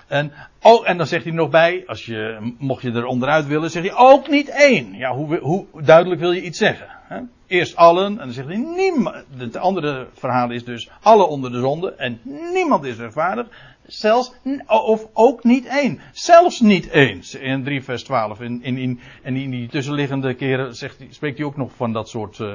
En, 0.07 0.33
oh, 0.63 0.89
en 0.89 0.97
dan 0.97 1.07
zegt 1.07 1.25
hij 1.25 1.33
nog 1.33 1.51
bij, 1.51 1.85
als 1.87 2.07
je, 2.07 2.53
mocht 2.59 2.83
je 2.83 2.93
er 2.93 3.07
onderuit 3.07 3.47
willen, 3.47 3.71
zeg 3.71 3.83
je 3.83 3.95
ook 3.95 4.29
niet 4.29 4.49
één. 4.49 4.95
Ja, 4.95 5.15
hoe, 5.15 5.39
hoe 5.39 5.67
duidelijk 5.83 6.21
wil 6.21 6.33
je 6.33 6.43
iets 6.43 6.59
zeggen? 6.59 6.87
Hè? 7.09 7.21
Eerst 7.47 7.77
allen, 7.77 8.07
en 8.07 8.17
dan 8.17 8.31
zegt 8.31 8.49
hij 8.49 8.57
niemand. 8.57 9.25
Het 9.37 9.57
andere 9.57 10.09
verhaal 10.13 10.51
is 10.51 10.65
dus 10.65 10.91
alle 11.03 11.27
onder 11.27 11.53
de 11.53 11.61
zonde 11.61 11.95
en 11.95 12.21
niemand 12.53 12.85
is 12.85 12.97
rechtvaardig. 12.97 13.47
Zelfs, 13.87 14.33
of 14.67 15.07
ook 15.13 15.45
niet 15.45 15.67
één. 15.67 16.01
Zelfs 16.13 16.61
niet 16.61 16.91
eens. 16.91 17.35
In 17.35 17.65
3 17.65 17.83
vers 17.83 18.05
12. 18.05 18.41
In, 18.41 18.63
in, 18.63 19.01
en 19.23 19.37
in 19.37 19.51
die 19.51 19.69
tussenliggende 19.69 20.35
keren 20.35 20.75
zegt, 20.75 21.05
spreekt 21.11 21.39
hij 21.39 21.47
ook 21.47 21.57
nog 21.57 21.73
van 21.77 21.93
dat 21.93 22.09
soort, 22.09 22.39
uh, 22.39 22.53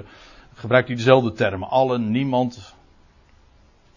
gebruikt 0.54 0.88
hij 0.88 0.98
dezelfde 0.98 1.32
termen. 1.32 1.70
Allen, 1.70 2.12
niemand. 2.12 2.76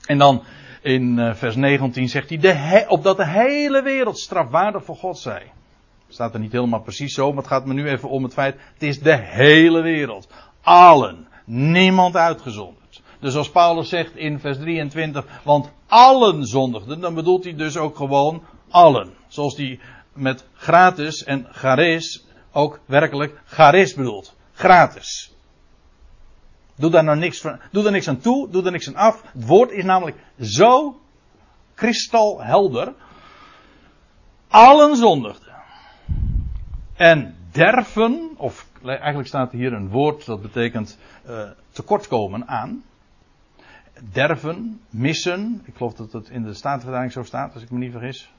En 0.06 0.18
dan 0.18 0.42
in 0.84 1.18
uh, 1.18 1.34
vers 1.34 1.56
19 1.56 2.08
zegt 2.08 2.28
hij, 2.28 2.38
de 2.38 2.84
opdat 2.88 3.16
de 3.16 3.26
hele 3.26 3.82
wereld 3.82 4.18
strafwaardig 4.18 4.84
voor 4.84 4.96
God 4.96 5.18
zij. 5.18 5.52
Staat 6.08 6.34
er 6.34 6.40
niet 6.40 6.52
helemaal 6.52 6.80
precies 6.80 7.14
zo, 7.14 7.28
maar 7.28 7.42
het 7.42 7.46
gaat 7.46 7.66
me 7.66 7.74
nu 7.74 7.88
even 7.88 8.08
om 8.08 8.22
het 8.22 8.32
feit, 8.32 8.56
het 8.72 8.82
is 8.82 9.00
de 9.00 9.16
hele 9.16 9.82
wereld. 9.82 10.28
Allen. 10.62 11.26
Niemand 11.44 12.16
uitgezonderd. 12.16 13.02
Dus 13.20 13.34
als 13.36 13.50
Paulus 13.50 13.88
zegt 13.88 14.16
in 14.16 14.40
vers 14.40 14.58
23, 14.58 15.40
want 15.42 15.70
allen 15.86 16.44
zondigden, 16.44 17.00
dan 17.00 17.14
bedoelt 17.14 17.44
hij 17.44 17.54
dus 17.54 17.76
ook 17.76 17.96
gewoon 17.96 18.42
allen. 18.70 19.14
Zoals 19.28 19.56
hij 19.56 19.80
met 20.12 20.46
gratis 20.54 21.24
en 21.24 21.46
charis 21.50 22.24
ook 22.52 22.80
werkelijk 22.86 23.40
charis 23.44 23.94
bedoelt. 23.94 24.36
Gratis. 24.52 25.33
Doe 26.76 26.90
daar 26.90 27.04
nou 27.04 27.18
niks, 27.18 27.40
van, 27.40 27.60
doe 27.70 27.82
daar 27.82 27.92
niks 27.92 28.08
aan 28.08 28.20
toe, 28.20 28.50
doe 28.50 28.64
er 28.64 28.70
niks 28.70 28.88
aan 28.88 28.96
af. 28.96 29.22
Het 29.32 29.46
woord 29.46 29.70
is 29.70 29.84
namelijk 29.84 30.16
zo 30.40 31.00
kristalhelder. 31.74 32.94
Allen 34.48 34.96
zondigden. 34.96 35.52
En 36.96 37.36
derven, 37.52 38.30
of 38.36 38.66
eigenlijk 38.82 39.28
staat 39.28 39.52
hier 39.52 39.72
een 39.72 39.88
woord 39.88 40.26
dat 40.26 40.42
betekent 40.42 40.98
uh, 41.26 41.50
tekortkomen 41.70 42.48
aan 42.48 42.84
derven, 44.12 44.80
missen. 44.90 45.62
Ik 45.64 45.76
geloof 45.76 45.94
dat 45.94 46.12
het 46.12 46.28
in 46.28 46.42
de 46.42 46.54
Statenvertaling 46.54 47.12
zo 47.12 47.22
staat, 47.22 47.54
als 47.54 47.62
ik 47.62 47.70
me 47.70 47.78
niet 47.78 47.92
vergis. 47.92 48.32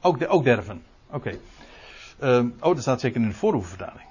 Ook, 0.00 0.18
ook 0.28 0.44
derven. 0.44 0.82
Oké. 1.10 1.38
Um, 2.22 2.54
oh, 2.60 2.74
dat 2.74 2.80
staat 2.80 3.00
zeker 3.00 3.20
in 3.20 3.28
de 3.28 3.34
voorhoevenvertaling. 3.34 4.08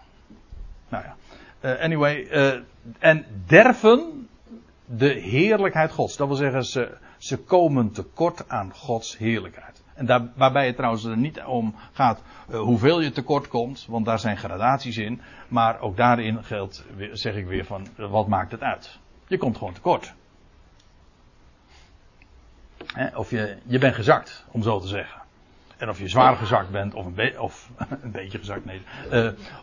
Nou 0.90 1.04
ja. 1.04 1.16
Uh, 1.62 1.80
anyway, 1.80 2.28
uh, 2.32 2.62
en 3.00 3.26
derven 3.46 4.28
de 4.86 5.10
heerlijkheid 5.10 5.92
Gods. 5.92 6.18
Dat 6.18 6.28
wil 6.28 6.36
zeggen, 6.36 6.64
ze, 6.64 6.98
ze 7.18 7.38
komen 7.38 7.92
tekort 7.92 8.50
aan 8.50 8.74
Gods 8.74 9.18
heerlijkheid. 9.18 9.82
En 9.94 10.06
daar, 10.06 10.32
waarbij 10.36 10.66
het 10.66 10.76
trouwens 10.76 11.04
er 11.04 11.18
niet 11.18 11.44
om 11.44 11.76
gaat 11.92 12.22
uh, 12.50 12.60
hoeveel 12.60 13.02
je 13.02 13.12
tekort 13.12 13.48
komt, 13.48 13.86
want 13.90 14.06
daar 14.06 14.20
zijn 14.20 14.38
gradaties 14.38 14.98
in. 14.98 15.22
Maar 15.48 15.80
ook 15.80 15.98
daarin 15.98 16.44
geldt, 16.44 16.86
zeg 17.12 17.36
ik 17.36 17.46
weer 17.46 17.66
van, 17.66 17.88
wat 17.96 18.28
maakt 18.28 18.52
het 18.52 18.62
uit? 18.62 19.00
Je 19.28 19.38
komt 19.38 19.58
gewoon 19.58 19.74
tekort. 19.74 20.14
of 23.16 23.30
je, 23.30 23.58
je 23.66 23.78
bent 23.78 23.96
gezakt, 23.96 24.46
om 24.52 24.64
zo 24.64 24.80
te 24.80 24.88
zeggen. 24.88 25.22
En 25.78 25.90
of 25.90 26.00
je 26.00 26.08
zwaar 26.08 26.36
gezakt 26.36 26.70
bent, 26.70 26.94
of 26.94 27.06
een, 27.06 27.40
of 27.40 27.70
een 28.04 28.12
beetje 28.12 28.38
gezakt, 28.38 28.66
nee. 28.66 28.82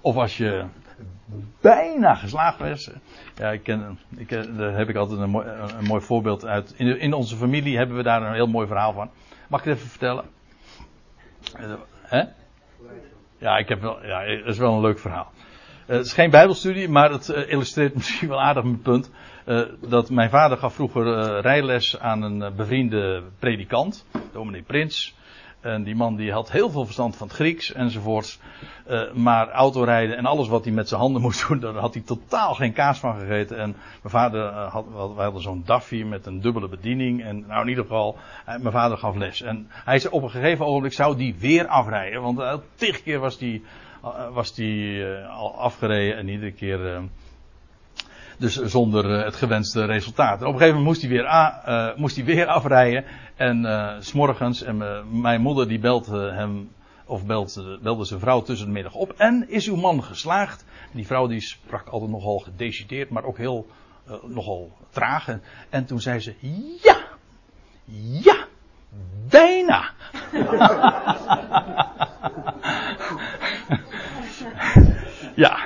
Of 0.01 0.16
als 0.16 0.37
je 0.37 0.64
bijna 1.61 2.14
geslaagd 2.14 2.59
was. 2.59 2.90
Ja, 3.34 3.51
ik 3.51 3.62
ken, 3.62 3.99
ik, 4.16 4.28
daar 4.30 4.76
heb 4.76 4.88
ik 4.88 4.97
altijd 4.97 5.20
een 5.20 5.30
mooi, 5.30 5.47
een 5.78 5.84
mooi 5.84 6.03
voorbeeld 6.03 6.47
uit. 6.47 6.74
In, 6.76 7.01
in, 7.01 7.12
onze 7.12 7.36
familie 7.36 7.76
hebben 7.76 7.97
we 7.97 8.03
daar 8.03 8.22
een 8.22 8.34
heel 8.34 8.47
mooi 8.47 8.66
verhaal 8.66 8.92
van. 8.92 9.11
Mag 9.49 9.61
ik 9.61 9.66
het 9.66 9.76
even 9.76 9.88
vertellen? 9.88 10.24
Uh, 11.61 11.72
hè? 12.03 12.22
Ja, 13.38 13.57
ik 13.57 13.68
heb 13.68 13.80
wel, 13.80 14.07
ja, 14.07 14.36
dat 14.36 14.47
is 14.47 14.59
wel 14.59 14.74
een 14.74 14.80
leuk 14.80 14.99
verhaal. 14.99 15.30
Het 15.86 16.07
is 16.07 16.12
geen 16.12 16.30
bijbelstudie, 16.30 16.88
maar 16.88 17.11
het 17.11 17.28
illustreert 17.28 17.94
misschien 18.01 18.28
wel 18.28 18.42
aardig 18.42 18.64
mijn 18.64 18.82
punt. 18.82 19.11
Dat 19.80 20.11
mijn 20.11 20.30
vader 20.30 20.59
gaf 20.59 20.74
vroeger 20.74 21.40
rijles 21.40 21.99
aan 21.99 22.22
een 22.22 22.57
bevriende 22.57 23.22
predikant, 23.38 24.07
dominee 24.32 24.62
Prins. 24.62 25.14
En 25.67 25.83
die 25.83 25.97
man 25.97 26.17
die 26.17 26.33
had 26.33 26.51
heel 26.51 26.71
veel 26.71 26.85
verstand 26.85 27.17
van 27.17 27.27
het 27.27 27.37
Grieks 27.37 27.73
enzovoorts. 27.73 28.39
Uh, 28.91 29.12
maar 29.12 29.51
autorijden 29.51 30.17
en 30.17 30.27
alles 30.27 30.49
wat 30.49 30.64
hij 30.64 30.73
met 30.73 30.89
zijn 30.89 31.01
handen 31.01 31.23
moest 31.27 31.49
doen, 31.49 31.59
daar 31.59 31.75
had 31.75 31.95
hij 31.95 32.03
totaal 32.03 32.55
geen 32.55 32.73
kaas 32.73 32.99
van 32.99 33.19
gegeten. 33.19 33.59
En 33.59 33.71
mijn 34.03 34.14
vader 34.14 34.41
uh, 34.41 34.73
had, 34.73 34.85
wij 35.14 35.25
hadden 35.25 35.43
zo'n 35.43 35.62
Daffy 35.67 36.03
met 36.03 36.27
een 36.27 36.41
dubbele 36.41 36.69
bediening. 36.69 37.25
En 37.25 37.45
nou 37.47 37.62
in 37.62 37.69
ieder 37.69 37.85
geval, 37.85 38.17
uh, 38.49 38.57
mijn 38.57 38.73
vader 38.73 38.99
gaf 38.99 39.17
les. 39.17 39.43
En 39.43 39.67
hij 39.71 39.99
zei 39.99 40.14
op 40.14 40.23
een 40.23 40.31
gegeven 40.31 40.67
ogenblik 40.67 40.93
zou 40.93 41.17
die 41.17 41.35
weer 41.39 41.67
afrijden. 41.67 42.23
Want 42.23 42.39
uh, 42.39 42.55
keer 43.05 43.19
was 43.19 43.39
die, 43.39 43.64
was 44.33 44.55
die 44.55 45.05
al 45.29 45.59
afgereden 45.59 46.17
en 46.17 46.29
iedere 46.29 46.53
keer 46.53 47.01
dus 48.37 48.62
zonder 48.62 49.24
het 49.24 49.37
gewenste 49.37 49.84
resultaat. 49.84 50.34
Op 50.34 50.41
een 50.41 50.47
gegeven 50.47 50.68
moment 50.68 50.87
moest 50.87 51.01
hij 51.01 51.11
weer, 51.11 51.26
a, 51.26 51.95
moest 51.97 52.16
hij 52.16 52.24
weer 52.24 52.47
afrijden. 52.59 53.05
En 53.37 53.64
uh, 53.64 53.93
s'morgens, 53.99 54.62
en 54.62 55.05
mijn 55.20 55.41
moeder 55.41 55.68
die 55.68 55.78
belt 55.78 56.07
hem, 56.07 56.70
of 57.05 57.26
belt, 57.26 57.64
belde 57.82 58.05
zijn 58.05 58.20
vrouw 58.20 58.43
tussen 58.43 58.66
de 58.66 58.72
middag 58.72 58.95
op. 58.95 59.14
En 59.16 59.45
is 59.49 59.68
uw 59.68 59.76
man 59.76 60.05
geslaagd? 60.05 60.64
Die 60.93 61.07
vrouw 61.07 61.26
die 61.26 61.41
sprak 61.41 61.89
altijd 61.89 62.11
nogal 62.11 62.39
gedecideerd, 62.39 63.11
maar 63.11 63.24
ook 63.24 63.39
heel, 63.39 63.66
nogal 64.26 64.72
traag. 64.91 65.28
En, 65.28 65.43
en 65.70 65.84
toen 65.84 66.01
zei 66.01 66.20
ze, 66.20 66.34
ja, 66.82 66.97
ja, 68.22 68.47
bijna. 69.28 69.91
ja. 75.45 75.59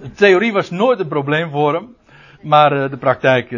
De 0.00 0.03
theorie 0.14 0.52
was 0.52 0.70
nooit 0.70 1.00
een 1.00 1.08
probleem 1.08 1.50
voor 1.50 1.74
hem. 1.74 1.96
Maar 2.40 2.90
de 2.90 2.96
praktijk, 2.96 3.50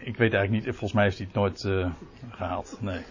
ik 0.00 0.16
weet 0.16 0.32
eigenlijk 0.32 0.50
niet, 0.50 0.64
volgens 0.64 0.92
mij 0.92 1.04
heeft 1.04 1.18
hij 1.18 1.26
het 1.26 1.36
nooit 1.36 1.64
uh, 1.64 1.86
gehaald. 2.30 2.76
Nee. 2.80 3.02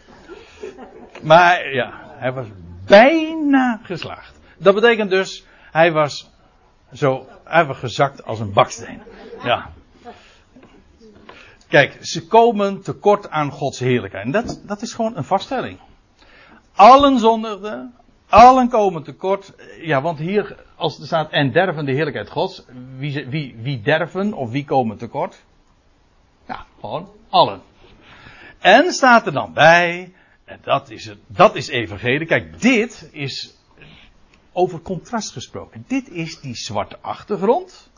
Maar 1.22 1.74
ja, 1.74 1.92
hij 2.18 2.32
was 2.32 2.46
bijna 2.86 3.80
geslaagd. 3.84 4.40
Dat 4.58 4.76
betekent 4.76 5.10
dus, 5.10 5.46
hij 5.72 5.92
was 5.92 6.32
zo, 6.94 7.28
was 7.44 7.78
gezakt 7.78 8.26
als 8.26 8.40
een 8.40 8.54
baksteen. 8.54 9.02
Ja. 9.44 9.70
Kijk, 11.68 11.98
ze 12.02 12.28
komen 12.28 12.82
tekort 12.82 13.30
aan 13.30 13.52
Gods 13.52 13.80
heerlijkheid. 13.80 14.26
En 14.26 14.32
dat, 14.32 14.62
dat 14.66 14.82
is 14.82 14.94
gewoon 14.94 15.18
een 15.18 15.24
vaststelling. 15.24 15.80
Allen 16.76 17.20
zondigden, 17.20 17.94
allen 18.34 18.70
komen 18.70 19.04
tekort. 19.04 19.54
Ja, 19.82 20.02
want 20.02 20.20
hier, 20.20 20.66
als 20.76 21.00
er 21.00 21.06
staat 21.06 21.32
en 21.32 21.52
derven 21.52 21.86
de 21.86 21.92
heerlijkheid 21.92 22.30
Gods, 22.30 22.66
wie, 22.98 23.26
wie, 23.26 23.56
wie 23.58 23.82
derven 23.82 24.34
of 24.34 24.52
wie 24.52 24.66
komen 24.66 24.98
tekort? 24.98 25.44
Ja, 26.48 26.66
gewoon 26.80 27.10
allen. 27.30 27.62
En 28.60 28.94
staat 28.94 29.26
er 29.26 29.34
dan 29.34 29.54
bij, 29.54 30.14
en 30.46 30.60
dat 30.64 30.90
is, 30.90 31.06
het, 31.06 31.18
dat 31.28 31.56
is 31.56 31.68
evangelie. 31.68 32.28
Kijk, 32.28 32.62
dit 32.62 33.10
is 33.12 33.58
over 34.52 34.80
contrast 34.82 35.32
gesproken. 35.32 35.86
Dit 35.88 36.10
is 36.10 36.40
die 36.40 36.56
zwarte 36.56 36.98
achtergrond. 37.02 37.92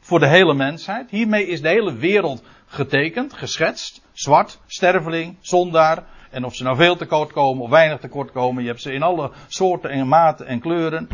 Voor 0.00 0.18
de 0.18 0.28
hele 0.28 0.54
mensheid. 0.54 1.10
Hiermee 1.10 1.46
is 1.46 1.60
de 1.60 1.68
hele 1.68 1.94
wereld 1.94 2.42
getekend, 2.66 3.32
geschetst. 3.32 4.02
Zwart, 4.12 4.58
sterveling, 4.66 5.36
zondaar. 5.40 6.12
En 6.34 6.44
of 6.44 6.54
ze 6.54 6.62
nou 6.62 6.76
veel 6.76 6.96
tekort 6.96 7.32
komen 7.32 7.62
of 7.62 7.70
weinig 7.70 8.00
tekort 8.00 8.32
komen. 8.32 8.62
Je 8.62 8.68
hebt 8.68 8.82
ze 8.82 8.92
in 8.92 9.02
alle 9.02 9.30
soorten 9.46 9.90
en 9.90 10.08
maten 10.08 10.46
en 10.46 10.60
kleuren. 10.60 11.08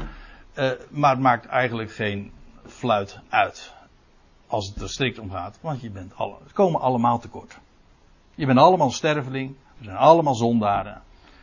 Uh, 0.54 0.70
maar 0.90 1.10
het 1.10 1.20
maakt 1.20 1.46
eigenlijk 1.46 1.92
geen 1.92 2.32
fluit 2.66 3.18
uit 3.28 3.74
als 4.46 4.68
het 4.68 4.80
er 4.80 4.88
strikt 4.88 5.18
om 5.18 5.30
gaat. 5.30 5.58
Want 5.60 5.80
je 5.80 5.90
bent 5.90 6.12
alle, 6.16 6.36
het 6.42 6.52
komen 6.52 6.80
allemaal 6.80 7.18
tekort. 7.18 7.58
Je 8.34 8.46
bent 8.46 8.58
allemaal 8.58 8.90
sterveling. 8.90 9.54
We 9.78 9.84
zijn 9.84 9.96
allemaal 9.96 10.34
zondaren. 10.34 11.02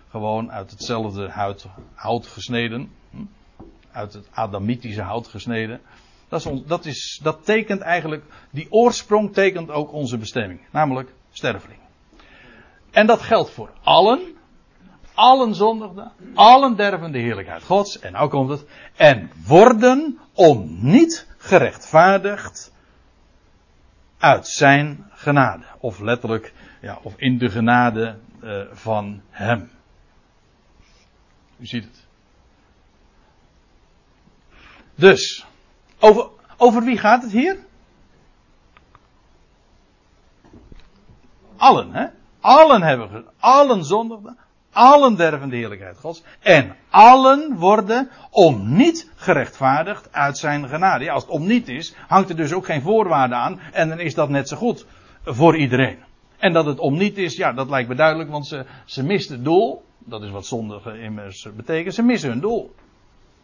Gewoon 0.10 0.52
uit 0.52 0.72
hetzelfde 0.72 1.30
hout, 1.30 1.68
hout 1.94 2.28
gesneden. 2.28 2.92
Hm? 3.10 3.24
Uit 3.92 4.14
het 4.14 4.28
Adamitische 4.32 5.02
hout 5.02 5.28
gesneden. 5.28 5.82
Dat, 6.28 6.46
is 6.46 6.62
dat, 6.66 6.86
is, 6.86 7.20
dat 7.24 7.46
tekent 7.46 7.82
eigenlijk, 7.82 8.24
die 8.50 8.72
oorsprong 8.72 9.34
tekent 9.34 9.70
ook 9.70 9.92
onze 9.94 10.18
bestemming. 10.18 10.60
Namelijk 10.72 11.14
sterveling. 11.32 11.80
En 12.98 13.08
dat 13.08 13.22
geldt 13.22 13.50
voor 13.50 13.70
allen. 13.84 14.36
Allen 15.14 15.56
zondigden. 15.56 16.12
Allen 16.34 16.76
derven 16.76 17.12
de 17.12 17.20
heerlijkheid 17.20 17.64
gods. 17.64 18.00
En 18.00 18.12
nou 18.12 18.30
komt 18.30 18.50
het. 18.50 18.66
En 18.96 19.32
worden 19.46 20.20
om 20.34 20.78
niet 20.80 21.28
gerechtvaardigd 21.38 22.74
uit 24.18 24.48
zijn 24.48 25.10
genade. 25.10 25.64
Of 25.80 26.00
letterlijk, 26.00 26.54
ja, 26.82 27.00
of 27.04 27.14
in 27.18 27.38
de 27.38 27.50
genade 27.50 28.20
uh, 28.44 28.62
van 28.72 29.22
hem. 29.30 29.72
U 31.58 31.66
ziet 31.66 31.84
het. 31.84 32.08
Dus, 34.96 35.46
over, 36.00 36.30
over 36.58 36.84
wie 36.84 36.98
gaat 36.98 37.22
het 37.22 37.32
hier? 37.32 37.58
Allen, 41.58 41.94
hè? 41.94 42.17
Allen 42.48 42.82
hebben, 42.82 43.26
allen 43.40 43.86
zondigden, 43.86 44.38
allen 44.72 45.16
derven 45.16 45.50
de 45.50 45.56
heerlijkheid 45.56 45.98
Gods. 45.98 46.24
En 46.40 46.76
allen 46.90 47.56
worden 47.56 48.10
om 48.30 48.76
niet 48.76 49.12
gerechtvaardigd 49.16 50.14
uit 50.14 50.38
zijn 50.38 50.68
genade. 50.68 51.04
Ja, 51.04 51.14
als 51.14 51.24
het 51.24 51.32
om 51.32 51.46
niet 51.46 51.68
is, 51.68 51.96
hangt 52.08 52.30
er 52.30 52.36
dus 52.36 52.54
ook 52.54 52.66
geen 52.66 52.82
voorwaarde 52.82 53.36
aan. 53.36 53.60
En 53.72 53.90
dan 53.90 54.00
is 54.00 54.14
dat 54.14 54.30
net 54.30 54.48
zo 54.48 54.58
goed 54.58 54.86
voor 55.26 55.58
iedereen. 55.58 55.98
En 56.38 56.54
dat 56.54 56.66
het 56.66 56.80
om 56.80 56.98
niet 56.98 57.18
is, 57.18 57.36
ja, 57.36 57.54
dat 57.54 57.70
lijkt 57.70 57.90
me 57.90 57.96
duidelijk, 57.96 58.30
want 58.30 58.48
ze, 58.48 58.66
ze 58.86 59.04
misten 59.04 59.36
het 59.36 59.44
doel. 59.44 59.84
Dat 60.00 60.24
is 60.24 60.30
wat 60.30 60.46
zondige 60.46 61.00
immers 61.00 61.48
betekent. 61.56 61.94
Ze 61.94 62.04
missen 62.04 62.30
hun 62.30 62.40
doel. 62.40 62.76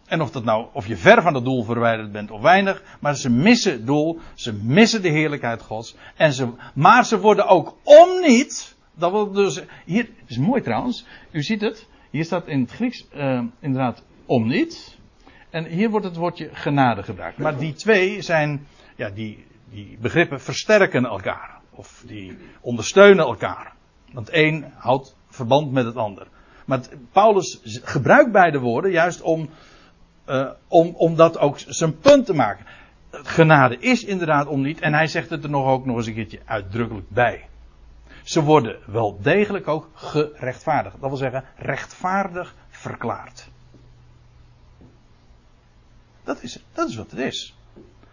En 0.05 0.21
of 0.21 0.31
dat 0.31 0.43
nou, 0.43 0.65
of 0.73 0.87
je 0.87 0.97
ver 0.97 1.21
van 1.21 1.33
het 1.33 1.43
doel 1.43 1.63
verwijderd 1.63 2.11
bent 2.11 2.31
of 2.31 2.41
weinig, 2.41 2.83
maar 2.99 3.15
ze 3.15 3.29
missen 3.29 3.71
het 3.71 3.85
doel, 3.85 4.19
ze 4.33 4.53
missen 4.53 5.01
de 5.01 5.09
heerlijkheid 5.09 5.61
Gods. 5.61 5.95
En 6.15 6.33
ze, 6.33 6.47
maar 6.73 7.05
ze 7.05 7.19
worden 7.19 7.47
ook 7.47 7.75
om 7.83 8.21
niet, 8.21 8.72
dat 8.95 9.11
wil 9.11 9.31
dus, 9.31 9.61
hier, 9.85 10.09
is 10.25 10.37
mooi 10.37 10.61
trouwens, 10.61 11.05
u 11.31 11.41
ziet 11.41 11.61
het, 11.61 11.87
hier 12.09 12.25
staat 12.25 12.47
in 12.47 12.59
het 12.59 12.71
Grieks 12.71 13.07
uh, 13.15 13.41
inderdaad 13.59 14.03
om 14.25 14.47
niet. 14.47 14.97
En 15.49 15.65
hier 15.65 15.89
wordt 15.89 16.05
het 16.05 16.15
woordje 16.15 16.49
genade 16.53 17.03
gebruikt. 17.03 17.37
Maar 17.37 17.57
die 17.57 17.73
twee 17.73 18.21
zijn, 18.21 18.67
ja, 18.95 19.09
die, 19.09 19.45
die 19.69 19.97
begrippen 20.01 20.41
versterken 20.41 21.05
elkaar. 21.05 21.59
Of 21.69 22.03
die 22.07 22.37
ondersteunen 22.61 23.25
elkaar. 23.25 23.73
Want 24.11 24.29
één 24.29 24.73
houdt 24.75 25.15
verband 25.27 25.71
met 25.71 25.85
het 25.85 25.95
ander. 25.95 26.27
Maar 26.65 26.79
Paulus 27.11 27.59
gebruikt 27.83 28.31
beide 28.31 28.59
woorden 28.59 28.91
juist 28.91 29.21
om, 29.21 29.49
uh, 30.29 30.49
om, 30.67 30.93
om 30.95 31.15
dat 31.15 31.37
ook 31.37 31.59
zijn 31.59 31.99
punt 31.99 32.25
te 32.25 32.33
maken. 32.33 32.65
Genade 33.11 33.77
is 33.77 34.03
inderdaad 34.03 34.47
om 34.47 34.61
niet. 34.61 34.79
En 34.79 34.93
hij 34.93 35.07
zegt 35.07 35.29
het 35.29 35.43
er 35.43 35.49
nog 35.49 35.67
ook 35.67 35.85
nog 35.85 35.95
eens 35.95 36.07
een 36.07 36.13
keertje 36.13 36.39
uitdrukkelijk 36.45 37.09
bij. 37.09 37.47
Ze 38.23 38.43
worden 38.43 38.79
wel 38.85 39.19
degelijk 39.21 39.67
ook 39.67 39.89
gerechtvaardigd. 39.93 40.95
Dat 40.99 41.09
wil 41.09 41.17
zeggen, 41.17 41.43
rechtvaardig 41.55 42.55
verklaard. 42.69 43.49
Dat 46.23 46.43
is, 46.43 46.63
dat 46.73 46.89
is 46.89 46.95
wat 46.95 47.11
het 47.11 47.19
is. 47.19 47.55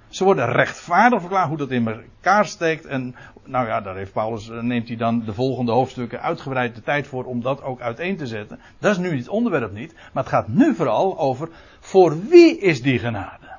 Ze 0.08 0.24
worden 0.24 0.52
rechtvaardig 0.52 1.20
verklaard, 1.20 1.48
hoe 1.48 1.56
dat 1.56 1.70
in 1.70 1.88
elkaar 1.88 2.46
steekt. 2.46 2.86
En 2.86 3.14
nou 3.44 3.66
ja, 3.66 3.80
daar 3.80 3.96
heeft 3.96 4.12
Paulus, 4.12 4.50
eh, 4.50 4.60
neemt 4.60 4.88
hij 4.88 4.96
dan 4.96 5.24
de 5.24 5.34
volgende 5.34 5.72
hoofdstukken 5.72 6.22
uitgebreid 6.22 6.74
de 6.74 6.82
tijd 6.82 7.06
voor 7.06 7.24
om 7.24 7.42
dat 7.42 7.62
ook 7.62 7.80
uiteen 7.80 8.16
te 8.16 8.26
zetten. 8.26 8.60
Dat 8.78 8.92
is 8.92 8.98
nu 8.98 9.16
het 9.16 9.28
onderwerp 9.28 9.72
niet. 9.72 9.94
Maar 10.12 10.22
het 10.22 10.32
gaat 10.32 10.48
nu 10.48 10.74
vooral 10.74 11.18
over, 11.18 11.48
voor 11.80 12.26
wie 12.28 12.58
is 12.58 12.82
die 12.82 12.98
genade? 12.98 13.56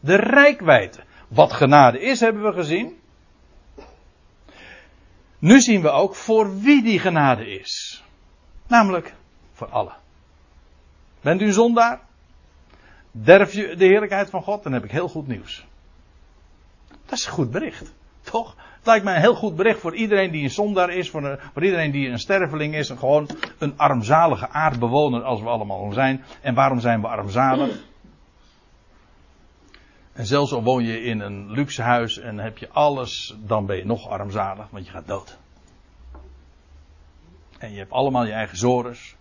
De 0.00 0.16
rijkwijde. 0.16 0.98
Wat 1.28 1.52
genade 1.52 2.00
is, 2.00 2.20
hebben 2.20 2.42
we 2.42 2.52
gezien. 2.52 2.92
Nu 5.44 5.60
zien 5.60 5.82
we 5.82 5.90
ook 5.90 6.14
voor 6.14 6.60
wie 6.60 6.82
die 6.82 6.98
genade 6.98 7.58
is. 7.58 8.02
Namelijk 8.66 9.14
voor 9.52 9.68
allen. 9.68 9.94
Bent 11.20 11.40
u 11.40 11.52
zondaar? 11.52 12.00
Derf 13.10 13.52
je 13.52 13.76
de 13.76 13.84
heerlijkheid 13.84 14.30
van 14.30 14.42
God? 14.42 14.62
Dan 14.62 14.72
heb 14.72 14.84
ik 14.84 14.90
heel 14.90 15.08
goed 15.08 15.26
nieuws. 15.26 15.66
Dat 17.06 17.18
is 17.18 17.26
een 17.26 17.32
goed 17.32 17.50
bericht. 17.50 17.92
Toch? 18.22 18.56
Het 18.76 18.86
lijkt 18.86 19.04
mij 19.04 19.14
een 19.14 19.20
heel 19.20 19.34
goed 19.34 19.56
bericht 19.56 19.80
voor 19.80 19.94
iedereen 19.94 20.30
die 20.30 20.42
een 20.42 20.50
zondaar 20.50 20.90
is, 20.90 21.10
voor, 21.10 21.24
een, 21.24 21.38
voor 21.52 21.64
iedereen 21.64 21.90
die 21.90 22.08
een 22.08 22.18
sterveling 22.18 22.74
is, 22.74 22.90
en 22.90 22.98
gewoon 22.98 23.28
een 23.58 23.78
armzalige 23.78 24.48
aardbewoner 24.48 25.22
als 25.22 25.40
we 25.40 25.48
allemaal 25.48 25.92
zijn. 25.92 26.24
En 26.40 26.54
waarom 26.54 26.80
zijn 26.80 27.00
we 27.00 27.06
armzalig? 27.06 27.84
En 30.14 30.26
zelfs 30.26 30.52
al 30.52 30.62
woon 30.62 30.84
je 30.84 31.02
in 31.02 31.20
een 31.20 31.50
luxe 31.50 31.82
huis 31.82 32.18
en 32.18 32.38
heb 32.38 32.58
je 32.58 32.68
alles, 32.68 33.34
dan 33.38 33.66
ben 33.66 33.76
je 33.76 33.84
nog 33.86 34.08
armzalig, 34.08 34.66
want 34.70 34.86
je 34.86 34.90
gaat 34.90 35.06
dood. 35.06 35.38
En 37.58 37.72
je 37.72 37.78
hebt 37.78 37.90
allemaal 37.90 38.24
je 38.24 38.32
eigen 38.32 38.56
zores. 38.56 39.16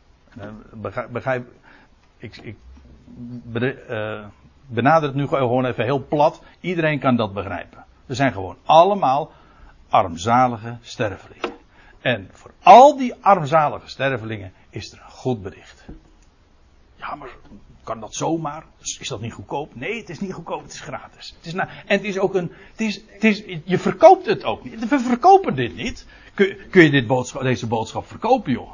Begrijp, 0.74 1.12
begrijp 1.12 1.48
ik, 2.18 2.38
ik 2.38 2.58
uh, 3.54 4.26
benader 4.68 5.08
het 5.08 5.18
nu 5.18 5.28
gewoon 5.28 5.66
even 5.66 5.84
heel 5.84 6.06
plat. 6.06 6.42
Iedereen 6.60 7.00
kan 7.00 7.16
dat 7.16 7.34
begrijpen. 7.34 7.86
We 8.06 8.16
zijn 8.16 8.32
gewoon 8.32 8.58
allemaal 8.66 9.32
armzalige 9.90 10.78
stervelingen. 10.82 11.54
En 12.02 12.30
voor 12.32 12.52
al 12.64 12.98
die 12.98 13.16
armzalige 13.22 13.88
stervelingen 13.88 14.54
is 14.70 14.92
er 14.92 15.02
een 15.06 15.12
goed 15.12 15.42
bericht. 15.42 15.86
Ja, 17.04 17.16
maar 17.16 17.30
kan 17.84 18.00
dat 18.00 18.16
zomaar? 18.16 18.64
Is 19.00 19.08
dat 19.08 19.22
niet 19.22 19.34
goedkoop? 19.34 19.76
Nee, 19.76 20.00
het 20.00 20.10
is 20.10 20.20
niet 20.20 20.34
goedkoop, 20.34 20.62
het 20.62 20.74
is 20.74 20.80
gratis. 20.80 21.36
Het 21.38 21.46
is 21.46 21.54
en 21.54 21.68
het 21.86 22.04
is 22.04 22.20
ook 22.20 22.36
een. 22.36 22.52
Het 22.72 22.82
is, 22.82 23.02
het 23.08 23.24
is, 23.24 23.44
je 23.64 23.78
verkoopt 23.78 24.26
het 24.26 24.44
ook 24.44 24.64
niet. 24.64 24.90
We 24.90 25.00
verkopen 25.00 25.56
dit 25.56 25.76
niet. 25.76 26.08
Kun, 26.34 26.58
kun 26.70 26.84
je 26.84 26.90
dit 26.90 27.08
boodschap, 27.08 27.42
deze 27.42 27.68
boodschap 27.68 28.08
verkopen, 28.08 28.52
joh? 28.52 28.72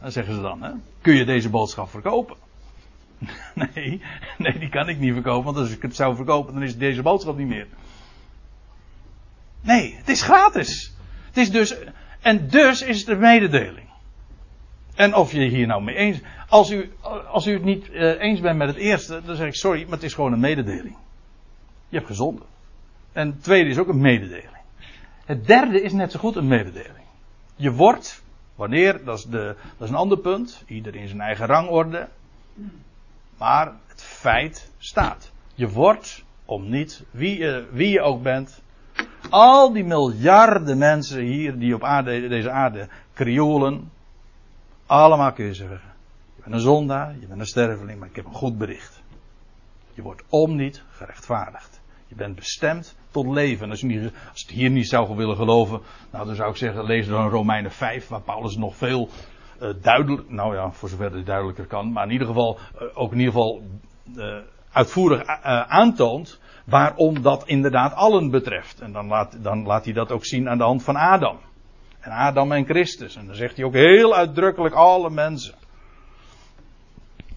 Dan 0.00 0.12
zeggen 0.12 0.34
ze 0.34 0.40
dan, 0.40 0.62
hè? 0.62 0.70
Kun 1.00 1.14
je 1.14 1.24
deze 1.24 1.50
boodschap 1.50 1.90
verkopen? 1.90 2.36
Nee, 3.54 4.02
nee, 4.38 4.58
die 4.58 4.68
kan 4.68 4.88
ik 4.88 4.98
niet 4.98 5.12
verkopen, 5.12 5.44
want 5.44 5.56
als 5.56 5.70
ik 5.70 5.82
het 5.82 5.96
zou 5.96 6.16
verkopen, 6.16 6.54
dan 6.54 6.62
is 6.62 6.76
deze 6.76 7.02
boodschap 7.02 7.36
niet 7.36 7.46
meer. 7.46 7.66
Nee, 9.60 9.94
het 9.96 10.08
is 10.08 10.22
gratis. 10.22 10.94
Het 11.26 11.36
is 11.36 11.50
dus, 11.50 11.76
en 12.20 12.48
dus 12.48 12.82
is 12.82 12.98
het 12.98 13.08
een 13.08 13.18
mededeling. 13.18 13.89
En 14.94 15.14
of 15.14 15.32
je 15.32 15.48
hier 15.48 15.66
nou 15.66 15.82
mee 15.82 15.94
eens, 15.94 16.20
als 16.48 16.70
u, 16.70 16.92
als 17.30 17.46
u 17.46 17.52
het 17.52 17.64
niet 17.64 17.88
uh, 17.88 18.20
eens 18.20 18.40
bent 18.40 18.58
met 18.58 18.68
het 18.68 18.76
eerste, 18.76 19.20
dan 19.24 19.36
zeg 19.36 19.46
ik 19.46 19.54
sorry, 19.54 19.82
maar 19.82 19.92
het 19.92 20.02
is 20.02 20.14
gewoon 20.14 20.32
een 20.32 20.40
mededeling. 20.40 20.96
Je 21.88 21.96
hebt 21.96 22.08
gezonden. 22.08 22.46
En 23.12 23.26
het 23.26 23.42
tweede 23.42 23.70
is 23.70 23.78
ook 23.78 23.88
een 23.88 24.00
mededeling. 24.00 24.58
Het 25.24 25.46
derde 25.46 25.82
is 25.82 25.92
net 25.92 26.12
zo 26.12 26.18
goed 26.18 26.36
een 26.36 26.48
mededeling. 26.48 27.04
Je 27.56 27.72
wordt, 27.72 28.22
wanneer, 28.54 29.04
dat 29.04 29.18
is, 29.18 29.24
de, 29.24 29.56
dat 29.78 29.88
is 29.88 29.88
een 29.88 30.00
ander 30.00 30.18
punt, 30.18 30.64
ieder 30.66 30.94
in 30.94 31.08
zijn 31.08 31.20
eigen 31.20 31.46
rangorde. 31.46 32.08
Maar 33.38 33.72
het 33.86 34.02
feit 34.02 34.70
staat. 34.78 35.32
Je 35.54 35.68
wordt, 35.68 36.24
om 36.44 36.68
niet, 36.68 37.04
wie, 37.10 37.38
je, 37.38 37.66
wie 37.72 37.88
je 37.88 38.00
ook 38.00 38.22
bent, 38.22 38.62
al 39.30 39.72
die 39.72 39.84
miljarden 39.84 40.78
mensen 40.78 41.22
hier 41.22 41.58
die 41.58 41.74
op 41.74 41.84
aarde, 41.84 42.28
deze 42.28 42.50
aarde 42.50 42.88
krioelen, 43.12 43.90
allemaal 44.90 45.32
kun 45.32 45.44
je 45.44 45.54
zeggen. 45.54 45.80
Je 46.36 46.42
bent 46.42 46.54
een 46.54 46.60
zondaar, 46.60 47.14
je 47.20 47.26
bent 47.26 47.40
een 47.40 47.46
sterveling, 47.46 47.98
maar 47.98 48.08
ik 48.08 48.16
heb 48.16 48.24
een 48.24 48.32
goed 48.32 48.58
bericht. 48.58 49.02
Je 49.94 50.02
wordt 50.02 50.22
om 50.28 50.56
niet 50.56 50.82
gerechtvaardigd. 50.90 51.80
Je 52.06 52.14
bent 52.14 52.34
bestemd 52.34 52.96
tot 53.10 53.26
leven. 53.26 53.70
Als 53.70 53.80
je, 53.80 54.10
het 54.32 54.50
hier 54.50 54.70
niet 54.70 54.88
zou 54.88 55.16
willen 55.16 55.36
geloven, 55.36 55.80
nou 56.10 56.26
dan 56.26 56.34
zou 56.34 56.50
ik 56.50 56.56
zeggen, 56.56 56.84
lees 56.84 57.06
dan 57.06 57.28
Romeinen 57.28 57.70
5, 57.70 58.08
waar 58.08 58.20
Paulus 58.20 58.56
nog 58.56 58.76
veel 58.76 59.08
uh, 59.60 60.18
nou 60.28 60.54
ja, 60.54 60.70
voor 60.70 60.88
zover 60.88 61.14
het 61.14 61.26
duidelijker 61.26 61.66
kan, 61.66 61.92
maar 61.92 62.04
in 62.04 62.12
ieder 62.12 62.26
geval, 62.26 62.58
uh, 62.74 62.82
ook 62.94 63.12
in 63.12 63.18
ieder 63.18 63.32
geval 63.32 63.62
uh, 64.16 64.36
uitvoerig 64.72 65.26
aantoont 65.68 66.40
waarom 66.64 67.22
dat 67.22 67.46
inderdaad 67.46 67.94
allen 67.94 68.30
betreft. 68.30 68.80
En 68.80 68.92
dan 68.92 69.06
laat, 69.06 69.42
dan 69.42 69.66
laat 69.66 69.84
hij 69.84 69.92
dat 69.92 70.12
ook 70.12 70.24
zien 70.24 70.48
aan 70.48 70.58
de 70.58 70.64
hand 70.64 70.82
van 70.82 70.96
Adam. 70.96 71.38
En 72.00 72.10
Adam 72.10 72.52
en 72.52 72.64
Christus. 72.64 73.16
En 73.16 73.26
dan 73.26 73.34
zegt 73.34 73.56
hij 73.56 73.64
ook 73.64 73.74
heel 73.74 74.14
uitdrukkelijk 74.14 74.74
alle 74.74 75.10
mensen. 75.10 75.54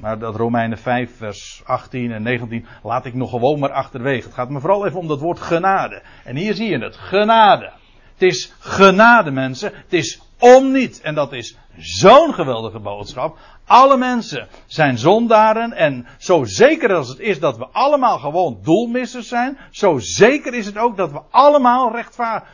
Maar 0.04 0.20
dat 0.20 0.36
Romeinen 0.36 0.78
5, 0.78 1.18
vers 1.18 1.62
18 1.66 2.12
en 2.12 2.24
19 2.24 2.66
laat 2.84 3.06
ik 3.06 3.14
nog 3.14 3.30
gewoon 3.30 3.60
maar 3.60 3.72
achterwege. 3.72 4.26
Het 4.26 4.34
gaat 4.34 4.50
me 4.50 4.60
vooral 4.60 4.86
even 4.86 5.00
om 5.00 5.08
dat 5.08 5.20
woord 5.20 5.40
genade. 5.40 6.02
En 6.24 6.36
hier 6.36 6.54
zie 6.54 6.70
je 6.70 6.80
het, 6.80 6.96
genade. 6.96 7.72
Het 8.14 8.22
is 8.22 8.54
genade 8.60 9.32
mensen, 9.32 9.72
het 9.74 9.94
is 9.94 10.22
om 10.44 10.72
niet. 10.72 11.02
En 11.02 11.16
dat 11.16 11.34
is 11.34 11.58
zo'n 11.78 12.34
geweldige 12.34 12.80
boodschap. 12.80 13.38
Alle 13.66 13.98
mensen 13.98 14.48
zijn 14.66 14.98
zondaren 14.98 15.74
en 15.74 16.08
zo 16.18 16.44
zeker 16.44 16.94
als 16.94 17.08
het 17.08 17.20
is 17.20 17.40
dat 17.40 17.58
we 17.58 17.68
allemaal 17.72 18.20
gewoon 18.20 18.60
doelmissers 18.64 19.28
zijn, 19.28 19.58
zo 19.72 19.98
zeker 20.00 20.54
is 20.54 20.66
het 20.66 20.78
ook 20.78 20.98
dat 20.98 21.12
we 21.12 21.22
allemaal 21.30 22.04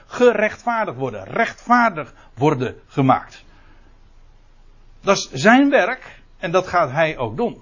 gerechtvaardigd 0.08 0.98
worden, 0.98 1.24
rechtvaardig 1.24 2.14
worden 2.34 2.76
gemaakt. 2.88 3.44
Dat 5.02 5.18
is 5.18 5.30
zijn 5.32 5.70
werk 5.70 6.22
en 6.38 6.52
dat 6.52 6.68
gaat 6.68 6.92
hij 6.92 7.18
ook 7.18 7.38
doen. 7.38 7.62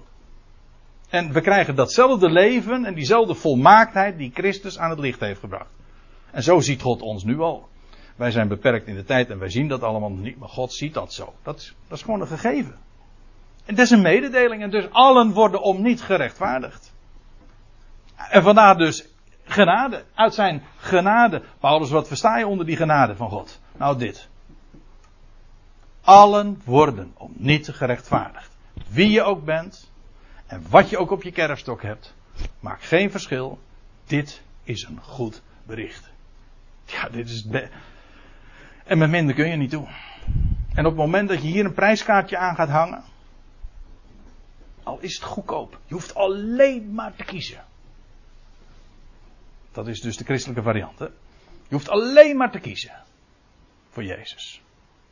En 1.08 1.32
we 1.32 1.40
krijgen 1.40 1.74
datzelfde 1.74 2.30
leven 2.30 2.84
en 2.84 2.94
diezelfde 2.94 3.34
volmaaktheid 3.34 4.18
die 4.18 4.30
Christus 4.34 4.78
aan 4.78 4.90
het 4.90 4.98
licht 4.98 5.20
heeft 5.20 5.40
gebracht. 5.40 5.70
En 6.30 6.42
zo 6.42 6.60
ziet 6.60 6.82
God 6.82 7.02
ons 7.02 7.24
nu 7.24 7.40
al. 7.40 7.68
Wij 8.18 8.30
zijn 8.30 8.48
beperkt 8.48 8.86
in 8.86 8.94
de 8.94 9.04
tijd 9.04 9.30
en 9.30 9.38
wij 9.38 9.50
zien 9.50 9.68
dat 9.68 9.82
allemaal 9.82 10.10
niet, 10.10 10.38
maar 10.38 10.48
God 10.48 10.72
ziet 10.72 10.94
dat 10.94 11.12
zo. 11.12 11.34
Dat 11.42 11.58
is, 11.58 11.74
dat 11.88 11.98
is 11.98 12.04
gewoon 12.04 12.20
een 12.20 12.26
gegeven. 12.26 12.78
En 13.64 13.74
dat 13.74 13.84
is 13.84 13.90
een 13.90 14.02
mededeling 14.02 14.62
en 14.62 14.70
dus 14.70 14.90
allen 14.90 15.32
worden 15.32 15.62
om 15.62 15.82
niet 15.82 16.02
gerechtvaardigd. 16.02 16.94
En 18.16 18.42
vandaar 18.42 18.76
dus 18.76 19.08
genade. 19.44 20.04
Uit 20.14 20.34
zijn 20.34 20.62
genade. 20.76 21.42
Paulus, 21.58 21.90
wat 21.90 22.08
versta 22.08 22.38
je 22.38 22.46
onder 22.46 22.66
die 22.66 22.76
genade 22.76 23.16
van 23.16 23.30
God? 23.30 23.60
Nou 23.76 23.98
dit. 23.98 24.28
Allen 26.00 26.60
worden 26.64 27.12
om 27.16 27.32
niet 27.36 27.68
gerechtvaardigd. 27.68 28.56
Wie 28.88 29.10
je 29.10 29.22
ook 29.22 29.44
bent 29.44 29.90
en 30.46 30.64
wat 30.68 30.90
je 30.90 30.98
ook 30.98 31.10
op 31.10 31.22
je 31.22 31.32
kerfstok 31.32 31.82
hebt, 31.82 32.14
maakt 32.60 32.84
geen 32.84 33.10
verschil. 33.10 33.58
Dit 34.06 34.42
is 34.62 34.82
een 34.82 35.00
goed 35.02 35.42
bericht. 35.66 36.10
Ja, 36.84 37.08
dit 37.08 37.28
is 37.28 37.36
het 37.36 37.70
En 38.88 38.98
met 38.98 39.10
minder 39.10 39.34
kun 39.34 39.48
je 39.48 39.56
niet 39.56 39.70
doen. 39.70 39.88
En 40.74 40.86
op 40.86 40.92
het 40.92 41.00
moment 41.00 41.28
dat 41.28 41.42
je 41.42 41.48
hier 41.48 41.64
een 41.64 41.74
prijskaartje 41.74 42.36
aan 42.36 42.54
gaat 42.54 42.68
hangen, 42.68 43.04
al 44.82 44.98
is 45.00 45.14
het 45.14 45.24
goedkoop, 45.24 45.78
je 45.86 45.94
hoeft 45.94 46.14
alleen 46.14 46.94
maar 46.94 47.14
te 47.14 47.24
kiezen. 47.24 47.64
Dat 49.72 49.88
is 49.88 50.00
dus 50.00 50.16
de 50.16 50.24
christelijke 50.24 50.62
variant. 50.62 50.98
Hè? 50.98 51.04
Je 51.68 51.74
hoeft 51.74 51.88
alleen 51.88 52.36
maar 52.36 52.50
te 52.50 52.58
kiezen 52.58 52.92
voor 53.88 54.04
Jezus. 54.04 54.62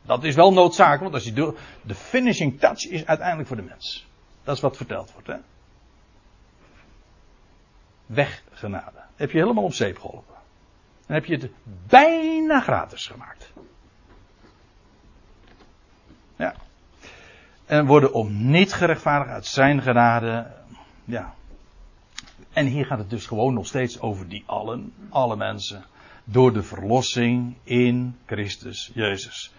Dat 0.01 0.23
is 0.23 0.35
wel 0.35 0.53
noodzakelijk, 0.53 1.01
want 1.01 1.13
als 1.13 1.23
je 1.23 1.33
de, 1.33 1.57
de 1.81 1.95
finishing 1.95 2.59
touch 2.59 2.87
is 2.87 3.05
uiteindelijk 3.05 3.47
voor 3.47 3.57
de 3.57 3.63
mens. 3.63 4.07
Dat 4.43 4.55
is 4.55 4.61
wat 4.61 4.77
verteld 4.77 5.13
wordt. 5.13 5.27
Hè? 5.27 5.37
Weggenade. 8.05 8.99
Heb 9.15 9.31
je 9.31 9.37
helemaal 9.37 9.63
op 9.63 9.73
zeep 9.73 9.99
geholpen. 9.99 10.35
Dan 11.05 11.15
heb 11.15 11.25
je 11.25 11.37
het 11.37 11.51
bijna 11.87 12.59
gratis 12.59 13.07
gemaakt. 13.07 13.51
Ja. 16.37 16.53
En 17.65 17.85
worden 17.85 18.13
om 18.13 18.49
niet 18.49 18.73
gerechtvaardigd 18.73 19.31
uit 19.31 19.45
zijn 19.45 19.81
genade. 19.81 20.51
Ja. 21.05 21.33
En 22.53 22.65
hier 22.65 22.85
gaat 22.85 22.97
het 22.99 23.09
dus 23.09 23.25
gewoon 23.25 23.53
nog 23.53 23.65
steeds 23.65 23.99
over 23.99 24.29
die 24.29 24.43
allen, 24.45 24.93
alle 25.09 25.35
mensen. 25.35 25.85
Door 26.23 26.53
de 26.53 26.63
verlossing 26.63 27.55
in 27.63 28.17
Christus 28.25 28.91
Jezus. 28.93 29.53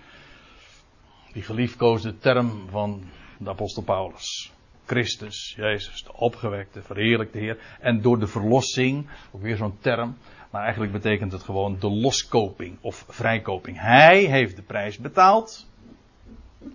Die 1.32 1.42
geliefkoosde 1.42 2.18
term 2.18 2.68
van 2.70 3.02
de 3.38 3.50
apostel 3.50 3.82
Paulus. 3.82 4.52
Christus, 4.86 5.54
Jezus, 5.56 6.04
de 6.04 6.14
opgewekte, 6.14 6.82
verheerlijkte 6.82 7.38
Heer. 7.38 7.58
En 7.80 8.02
door 8.02 8.18
de 8.18 8.26
verlossing, 8.26 9.08
ook 9.30 9.42
weer 9.42 9.56
zo'n 9.56 9.78
term. 9.80 10.16
Maar 10.50 10.62
eigenlijk 10.62 10.92
betekent 10.92 11.32
het 11.32 11.42
gewoon 11.42 11.76
de 11.78 11.90
loskoping 11.90 12.76
of 12.80 13.04
vrijkoping. 13.08 13.80
Hij 13.80 14.24
heeft 14.24 14.56
de 14.56 14.62
prijs 14.62 14.98
betaald. 14.98 15.66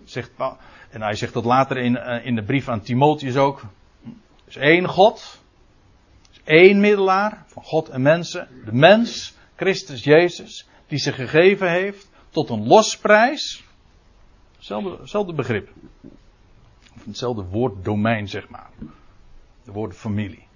Zegt, 0.03 0.31
en 0.89 1.01
hij 1.01 1.15
zegt 1.15 1.33
dat 1.33 1.45
later 1.45 1.77
in, 1.77 1.97
eh, 1.97 2.25
in 2.25 2.35
de 2.35 2.43
brief 2.43 2.69
aan 2.69 2.81
Timotheus 2.81 3.35
ook. 3.35 3.61
Er 3.61 4.11
is 4.47 4.55
één 4.55 4.87
God. 4.87 5.41
Er 6.31 6.31
is 6.31 6.41
één 6.43 6.79
middelaar 6.79 7.43
van 7.47 7.63
God 7.63 7.89
en 7.89 8.01
mensen. 8.01 8.47
De 8.65 8.73
mens, 8.73 9.35
Christus 9.55 10.03
Jezus, 10.03 10.67
die 10.87 10.99
zich 10.99 11.15
gegeven 11.15 11.69
heeft 11.69 12.09
tot 12.29 12.49
een 12.49 12.67
losprijs. 12.67 13.63
Hetzelfde, 14.57 15.33
begrip. 15.33 15.69
Of 16.95 17.05
hetzelfde 17.05 17.43
woorddomein, 17.43 18.27
zeg 18.27 18.49
maar. 18.49 18.69
De 19.63 19.71
woord 19.71 19.95
familie. 19.95 20.47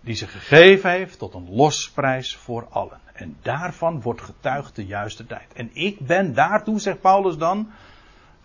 Die 0.00 0.14
zich 0.14 0.32
gegeven 0.32 0.90
heeft 0.90 1.18
tot 1.18 1.34
een 1.34 1.50
losprijs 1.50 2.36
voor 2.36 2.66
allen. 2.70 3.00
En 3.12 3.36
daarvan 3.42 4.00
wordt 4.00 4.20
getuigd 4.20 4.76
de 4.76 4.86
juiste 4.86 5.26
tijd. 5.26 5.52
En 5.52 5.70
ik 5.72 5.98
ben 5.98 6.34
daartoe, 6.34 6.80
zegt 6.80 7.00
Paulus 7.00 7.36
dan, 7.36 7.70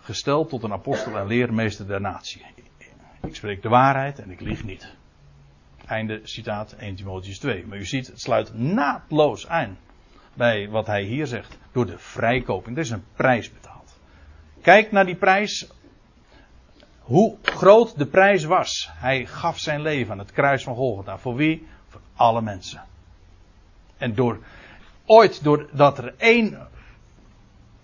gesteld 0.04 0.48
tot 0.48 0.62
een 0.62 0.72
apostel 0.72 1.18
en 1.18 1.26
leermeester 1.26 1.86
der 1.86 2.00
natie. 2.00 2.44
Ik 3.22 3.34
spreek 3.34 3.62
de 3.62 3.68
waarheid 3.68 4.18
en 4.18 4.30
ik 4.30 4.40
lieg 4.40 4.64
niet. 4.64 4.94
Einde 5.86 6.20
citaat 6.22 6.72
1 6.72 6.94
Timotheus 6.94 7.38
2. 7.38 7.66
Maar 7.66 7.78
u 7.78 7.84
ziet, 7.84 8.06
het 8.06 8.20
sluit 8.20 8.54
naadloos 8.54 9.48
aan 9.48 9.78
bij 10.34 10.68
wat 10.68 10.86
hij 10.86 11.02
hier 11.02 11.26
zegt. 11.26 11.58
Door 11.72 11.86
de 11.86 11.98
vrijkoping. 11.98 12.76
Er 12.76 12.82
is 12.82 12.90
een 12.90 13.04
prijs 13.14 13.52
betaald. 13.52 13.98
Kijk 14.62 14.92
naar 14.92 15.06
die 15.06 15.16
prijs. 15.16 15.68
Hoe 17.00 17.36
groot 17.42 17.98
de 17.98 18.06
prijs 18.06 18.44
was. 18.44 18.90
Hij 18.92 19.26
gaf 19.26 19.58
zijn 19.58 19.80
leven 19.80 20.12
aan 20.12 20.18
het 20.18 20.32
kruis 20.32 20.62
van 20.62 20.74
Golgotha. 20.74 21.18
Voor 21.18 21.34
wie? 21.34 21.66
Voor 21.88 22.00
alle 22.14 22.42
mensen. 22.42 22.82
En 23.96 24.14
door, 24.14 24.38
ooit 25.04 25.44
doordat 25.44 25.98
er 25.98 26.14
één 26.16 26.68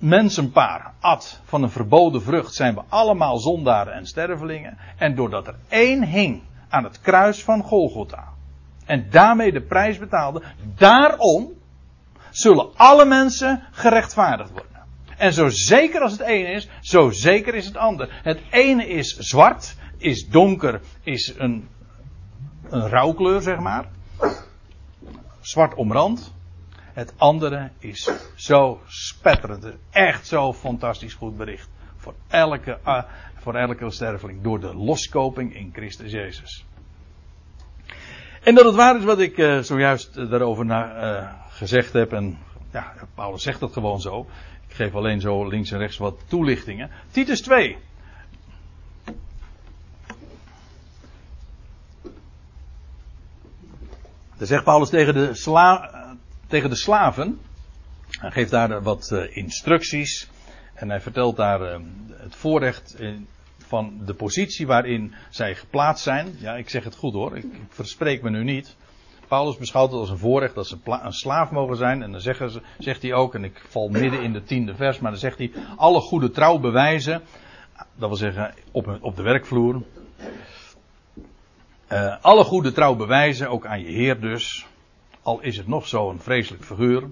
mensenpaar 0.01 0.93
at 1.01 1.41
van 1.45 1.63
een 1.63 1.71
verboden 1.71 2.23
vrucht, 2.23 2.55
zijn 2.55 2.75
we 2.75 2.83
allemaal 2.89 3.39
zondaren 3.39 3.93
en 3.93 4.07
stervelingen. 4.07 4.79
En 4.97 5.15
doordat 5.15 5.47
er 5.47 5.55
één 5.69 6.05
hing 6.05 6.43
aan 6.69 6.85
het 6.85 7.01
kruis 7.01 7.45
van 7.45 7.63
Golgotha. 7.63 8.29
En 8.85 9.11
daarmee 9.11 9.53
de 9.53 9.61
prijs 9.61 9.99
betaalde. 9.99 10.43
Daarom 10.77 11.53
zullen 12.31 12.69
alle 12.77 13.05
mensen 13.05 13.63
gerechtvaardigd 13.71 14.51
worden. 14.51 14.69
En 15.17 15.33
zo 15.33 15.49
zeker 15.49 16.01
als 16.01 16.13
het 16.13 16.21
ene 16.21 16.49
is, 16.49 16.69
zo 16.81 17.11
zeker 17.11 17.55
is 17.55 17.67
het 17.67 17.77
ander. 17.77 18.21
Het 18.23 18.41
ene 18.51 18.89
is 18.89 19.17
zwart, 19.17 19.77
is 19.97 20.29
donker, 20.29 20.81
is 21.03 21.35
een, 21.37 21.69
een 22.71 22.89
rouwkleur, 22.89 23.43
zeg 23.43 23.59
maar. 23.59 23.89
Zwart 25.41 25.75
omrand. 25.75 26.33
Het 26.93 27.13
andere 27.17 27.71
is 27.79 28.11
zo 28.35 28.81
spetterend. 28.87 29.67
Echt 29.91 30.27
zo 30.27 30.53
fantastisch 30.53 31.15
goed 31.15 31.37
bericht. 31.37 31.69
Voor 31.97 32.15
elke, 32.29 32.79
uh, 32.87 33.03
voor 33.35 33.55
elke 33.55 33.91
sterveling. 33.91 34.43
Door 34.43 34.61
de 34.61 34.75
loskoping 34.75 35.55
in 35.55 35.71
Christus 35.73 36.13
Jezus. 36.13 36.65
En 38.43 38.55
dat 38.55 38.65
het 38.65 38.75
waar 38.75 38.97
is 38.97 39.05
wat 39.05 39.21
ik 39.21 39.37
uh, 39.39 39.59
zojuist 39.59 40.17
uh, 40.17 40.31
daarover 40.31 40.67
gezegd 41.49 41.93
heb. 41.93 42.13
En 42.13 42.39
ja, 42.73 42.93
Paulus 43.15 43.43
zegt 43.43 43.61
dat 43.61 43.73
gewoon 43.73 44.01
zo. 44.01 44.27
Ik 44.69 44.75
geef 44.75 44.95
alleen 44.95 45.21
zo 45.21 45.49
links 45.49 45.71
en 45.71 45.79
rechts 45.79 45.99
wat 45.99 46.19
toelichtingen. 46.27 46.91
Titus 47.11 47.41
2. 47.41 47.77
Dan 54.41 54.49
zegt 54.49 54.65
Paulus 54.65 54.89
tegen 54.89 55.15
de, 55.15 55.35
sla, 55.35 56.00
tegen 56.51 56.71
de 56.71 56.77
slaven. 56.77 57.41
Hij 58.11 58.31
geeft 58.31 58.51
daar 58.51 58.83
wat 58.83 59.11
uh, 59.13 59.37
instructies. 59.37 60.29
En 60.75 60.91
hij 60.91 61.01
vertelt 61.01 61.37
daar 61.37 61.61
uh, 61.61 61.79
het 62.13 62.37
voorrecht 62.37 62.97
van 63.59 64.01
de 64.05 64.15
positie 64.15 64.67
waarin 64.67 65.15
zij 65.31 65.55
geplaatst 65.55 66.05
zijn. 66.05 66.37
Ja, 66.39 66.55
ik 66.55 66.69
zeg 66.69 66.85
het 66.85 66.97
goed 66.97 67.13
hoor. 67.13 67.37
Ik, 67.37 67.45
verspreek 67.69 68.23
me 68.23 68.31
nu 68.31 68.45
niet. 68.45 68.77
Paulus 69.29 69.57
beschouwt 69.57 69.91
het 69.91 70.01
als 70.01 70.11
een 70.11 70.19
voorrecht 70.19 70.55
dat 70.55 70.67
ze 70.67 70.79
een 70.85 71.13
slaaf 71.13 71.51
mogen 71.51 71.77
zijn. 71.77 72.03
En 72.03 72.13
dan 72.13 72.21
zegt 72.79 73.03
hij 73.03 73.13
ook, 73.13 73.35
en 73.35 73.45
ik 73.45 73.65
val 73.69 73.89
midden 73.89 74.23
in 74.23 74.33
de 74.33 74.43
tiende 74.43 74.75
vers, 74.75 74.99
maar 74.99 75.11
dan 75.11 75.21
zegt 75.21 75.39
hij, 75.39 75.53
alle 75.77 76.01
goede 76.01 76.31
trouw 76.31 76.59
bewijzen. 76.59 77.23
Dat 77.95 78.09
wil 78.09 78.17
zeggen, 78.17 78.55
op, 78.71 78.99
op 79.01 79.17
de 79.17 79.23
werkvloer. 79.23 79.83
Uh, 81.93 82.17
alle 82.21 82.45
goede 82.45 82.73
trouw 82.73 82.95
bewijzen, 82.95 83.51
ook 83.51 83.67
aan 83.67 83.81
je 83.81 83.91
Heer 83.91 84.21
dus. 84.21 84.67
Al 85.31 85.41
is 85.41 85.57
het 85.57 85.67
nog 85.67 85.89
zo'n 85.89 86.21
vreselijk 86.21 86.65
figuur. 86.65 87.11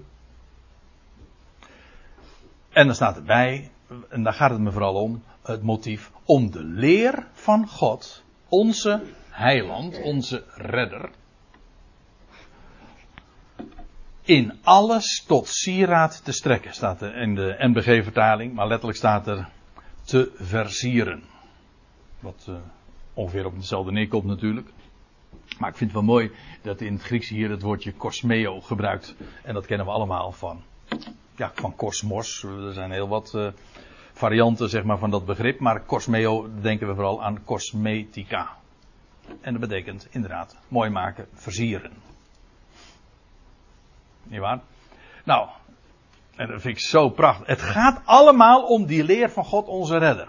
En 2.69 2.85
dan 2.85 2.95
staat 2.95 3.15
erbij, 3.15 3.71
en 4.09 4.23
daar 4.23 4.33
gaat 4.33 4.51
het 4.51 4.59
me 4.59 4.71
vooral 4.71 4.93
om, 4.93 5.23
het 5.41 5.63
motief 5.63 6.11
om 6.25 6.51
de 6.51 6.63
leer 6.63 7.27
van 7.33 7.67
God, 7.67 8.23
onze 8.49 9.03
heiland, 9.29 10.01
onze 10.01 10.43
redder, 10.55 11.09
in 14.21 14.59
alles 14.63 15.23
tot 15.27 15.47
sieraad 15.47 16.23
te 16.23 16.31
strekken, 16.31 16.73
staat 16.73 17.01
er 17.01 17.15
in 17.15 17.35
de 17.35 17.55
NBG-vertaling, 17.59 18.53
maar 18.53 18.67
letterlijk 18.67 18.97
staat 18.97 19.27
er 19.27 19.49
te 20.03 20.31
versieren. 20.35 21.23
Wat 22.19 22.45
uh, 22.49 22.55
ongeveer 23.13 23.45
op 23.45 23.55
hetzelfde 23.55 23.91
neerkomt 23.91 24.25
natuurlijk. 24.25 24.69
Maar 25.59 25.69
ik 25.69 25.75
vind 25.75 25.91
het 25.91 25.99
wel 25.99 26.15
mooi 26.15 26.31
dat 26.61 26.81
in 26.81 26.93
het 26.93 27.01
Grieks 27.01 27.29
hier 27.29 27.49
het 27.49 27.61
woordje 27.61 27.93
kosmeo 27.93 28.61
gebruikt. 28.61 29.15
En 29.43 29.53
dat 29.53 29.65
kennen 29.65 29.85
we 29.85 29.91
allemaal 29.91 30.31
van, 30.31 30.61
ja, 31.35 31.51
van 31.55 31.75
kosmos. 31.75 32.43
Er 32.43 32.73
zijn 32.73 32.91
heel 32.91 33.07
wat 33.07 33.33
uh, 33.35 33.47
varianten 34.13 34.69
zeg 34.69 34.83
maar, 34.83 34.97
van 34.97 35.09
dat 35.09 35.25
begrip. 35.25 35.59
Maar 35.59 35.81
kosmeo 35.81 36.49
denken 36.61 36.87
we 36.87 36.93
vooral 36.93 37.23
aan 37.23 37.43
cosmetica. 37.43 38.57
En 39.41 39.51
dat 39.51 39.69
betekent 39.69 40.07
inderdaad 40.09 40.57
mooi 40.67 40.89
maken, 40.89 41.27
versieren. 41.33 41.91
Niet 44.23 44.39
waar? 44.39 44.59
Nou, 45.23 45.47
en 46.35 46.47
dat 46.47 46.61
vind 46.61 46.77
ik 46.77 46.83
zo 46.83 47.09
prachtig. 47.09 47.47
Het 47.47 47.61
gaat 47.61 48.01
allemaal 48.05 48.63
om 48.63 48.85
die 48.85 49.03
leer 49.03 49.29
van 49.29 49.45
God 49.45 49.67
onze 49.67 49.97
redder. 49.97 50.27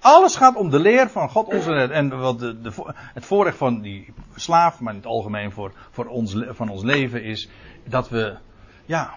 Alles 0.00 0.36
gaat 0.36 0.56
om 0.56 0.70
de 0.70 0.78
leer 0.78 1.10
van 1.10 1.28
God 1.28 1.46
onze 1.46 1.72
redder. 1.72 1.96
En 1.96 2.18
wat 2.18 2.38
de, 2.38 2.72
het 2.96 3.24
voorrecht 3.24 3.56
van 3.56 3.80
die 3.80 4.12
slaaf, 4.34 4.80
maar 4.80 4.92
in 4.92 4.98
het 4.98 5.08
algemeen 5.08 5.52
voor, 5.52 5.72
voor 5.90 6.06
ons, 6.06 6.36
van 6.48 6.68
ons 6.68 6.82
leven 6.82 7.22
is 7.22 7.48
dat 7.84 8.08
we, 8.08 8.36
ja, 8.84 9.14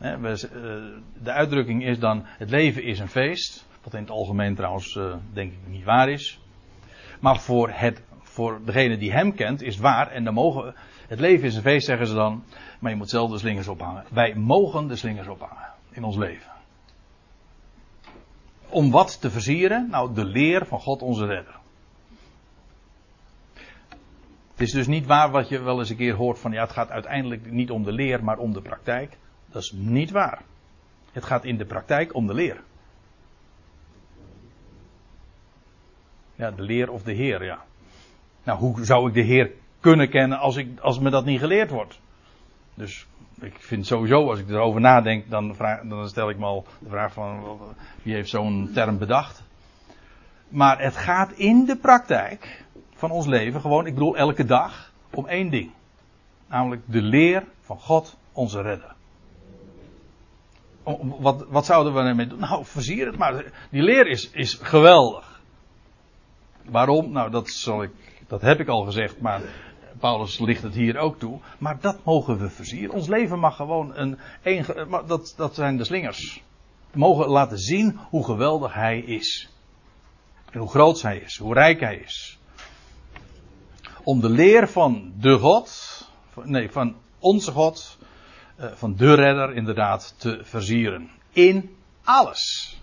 uh, 0.00 0.34
de 1.22 1.32
uitdrukking 1.32 1.84
is 1.84 1.98
dan, 1.98 2.22
het 2.24 2.50
leven 2.50 2.82
is 2.82 2.98
een 2.98 3.08
feest. 3.08 3.66
Wat 3.82 3.94
in 3.94 4.00
het 4.00 4.10
algemeen 4.10 4.54
trouwens 4.54 4.94
uh, 4.94 5.14
denk 5.32 5.52
ik 5.52 5.58
niet 5.66 5.84
waar 5.84 6.08
is. 6.08 6.40
Maar 7.20 7.40
voor, 7.40 7.70
het, 7.72 8.02
voor 8.22 8.60
degene 8.64 8.98
die 8.98 9.12
hem 9.12 9.34
kent 9.34 9.62
is 9.62 9.74
het 9.74 9.82
waar. 9.82 10.10
En 10.10 10.24
dan 10.24 10.34
mogen 10.34 10.74
het 11.08 11.20
leven 11.20 11.46
is 11.46 11.54
een 11.56 11.62
feest, 11.62 11.86
zeggen 11.86 12.06
ze 12.06 12.14
dan. 12.14 12.44
Maar 12.78 12.90
je 12.90 12.96
moet 12.96 13.10
zelf 13.10 13.30
de 13.30 13.38
slingers 13.38 13.68
ophangen. 13.68 14.04
Wij 14.10 14.34
mogen 14.34 14.88
de 14.88 14.96
slingers 14.96 15.28
ophangen 15.28 15.72
in 15.90 16.04
ons 16.04 16.16
leven. 16.16 16.57
Om 18.68 18.90
wat 18.90 19.20
te 19.20 19.30
versieren? 19.30 19.88
Nou, 19.90 20.14
de 20.14 20.24
leer 20.24 20.66
van 20.66 20.80
God 20.80 21.02
onze 21.02 21.26
redder. 21.26 21.56
Het 24.50 24.66
is 24.66 24.72
dus 24.72 24.86
niet 24.86 25.06
waar 25.06 25.30
wat 25.30 25.48
je 25.48 25.62
wel 25.62 25.78
eens 25.78 25.90
een 25.90 25.96
keer 25.96 26.14
hoort 26.14 26.38
van 26.38 26.52
ja, 26.52 26.62
het 26.62 26.72
gaat 26.72 26.90
uiteindelijk 26.90 27.50
niet 27.50 27.70
om 27.70 27.84
de 27.84 27.92
leer, 27.92 28.24
maar 28.24 28.38
om 28.38 28.52
de 28.52 28.62
praktijk. 28.62 29.16
Dat 29.50 29.62
is 29.62 29.72
niet 29.76 30.10
waar. 30.10 30.42
Het 31.12 31.24
gaat 31.24 31.44
in 31.44 31.56
de 31.56 31.64
praktijk 31.64 32.14
om 32.14 32.26
de 32.26 32.34
leer. 32.34 32.60
Ja, 36.34 36.50
de 36.50 36.62
leer 36.62 36.90
of 36.90 37.02
de 37.02 37.12
Heer, 37.12 37.44
ja. 37.44 37.64
Nou, 38.44 38.58
hoe 38.58 38.84
zou 38.84 39.08
ik 39.08 39.14
de 39.14 39.22
Heer 39.22 39.50
kunnen 39.80 40.10
kennen 40.10 40.38
als, 40.38 40.56
ik, 40.56 40.80
als 40.80 40.98
me 40.98 41.10
dat 41.10 41.24
niet 41.24 41.40
geleerd 41.40 41.70
wordt. 41.70 42.00
Dus 42.74 43.06
ik 43.40 43.54
vind 43.58 43.86
sowieso, 43.86 44.30
als 44.30 44.38
ik 44.38 44.48
erover 44.48 44.80
nadenk, 44.80 45.30
dan, 45.30 45.54
vraag, 45.54 45.80
dan 45.82 46.08
stel 46.08 46.30
ik 46.30 46.38
me 46.38 46.44
al 46.44 46.66
de 46.78 46.88
vraag 46.88 47.12
van 47.12 47.58
wie 48.02 48.14
heeft 48.14 48.30
zo'n 48.30 48.70
term 48.74 48.98
bedacht. 48.98 49.42
Maar 50.48 50.82
het 50.82 50.96
gaat 50.96 51.32
in 51.32 51.64
de 51.64 51.76
praktijk 51.76 52.64
van 52.94 53.10
ons 53.10 53.26
leven 53.26 53.60
gewoon, 53.60 53.86
ik 53.86 53.94
bedoel 53.94 54.16
elke 54.16 54.44
dag, 54.44 54.92
om 55.10 55.26
één 55.26 55.50
ding. 55.50 55.70
Namelijk 56.46 56.82
de 56.84 57.02
leer 57.02 57.44
van 57.60 57.78
God, 57.78 58.16
onze 58.32 58.62
redder. 58.62 58.94
Wat, 61.18 61.46
wat 61.48 61.66
zouden 61.66 61.94
we 61.94 62.00
ermee 62.00 62.26
doen? 62.26 62.38
Nou, 62.38 62.64
versier 62.64 63.06
het 63.06 63.18
maar. 63.18 63.44
Die 63.70 63.82
leer 63.82 64.06
is, 64.06 64.30
is 64.30 64.54
geweldig. 64.54 65.40
Waarom? 66.64 67.12
Nou, 67.12 67.30
dat, 67.30 67.48
zal 67.48 67.82
ik, 67.82 67.90
dat 68.26 68.40
heb 68.40 68.60
ik 68.60 68.68
al 68.68 68.84
gezegd, 68.84 69.20
maar 69.20 69.40
Paulus 69.98 70.38
ligt 70.38 70.62
het 70.62 70.74
hier 70.74 70.98
ook 70.98 71.18
toe. 71.18 71.40
Maar 71.58 71.80
dat 71.80 72.04
mogen 72.04 72.38
we 72.38 72.50
versieren. 72.50 72.94
Ons 72.94 73.06
leven 73.06 73.38
mag 73.38 73.56
gewoon 73.56 73.96
een. 73.96 74.18
dat, 75.06 75.34
dat 75.36 75.54
zijn 75.54 75.76
de 75.76 75.84
slingers. 75.84 76.42
We 76.90 76.98
mogen 76.98 77.28
laten 77.28 77.58
zien 77.58 77.98
hoe 78.10 78.24
geweldig 78.24 78.74
hij 78.74 78.98
is. 78.98 79.48
En 80.50 80.58
hoe 80.58 80.68
groot 80.68 81.02
hij 81.02 81.18
is. 81.18 81.36
Hoe 81.36 81.54
rijk 81.54 81.80
hij 81.80 81.96
is. 81.96 82.38
Om 84.02 84.20
de 84.20 84.28
leer 84.28 84.68
van 84.68 85.12
de 85.20 85.38
God. 85.38 86.08
Nee, 86.42 86.70
van 86.70 86.96
onze 87.18 87.52
God. 87.52 87.98
Eh, 88.56 88.72
van 88.72 88.96
de 88.96 89.14
redder 89.14 89.54
inderdaad 89.54 90.14
te 90.18 90.40
versieren. 90.42 91.10
In 91.32 91.76
alles. 92.04 92.76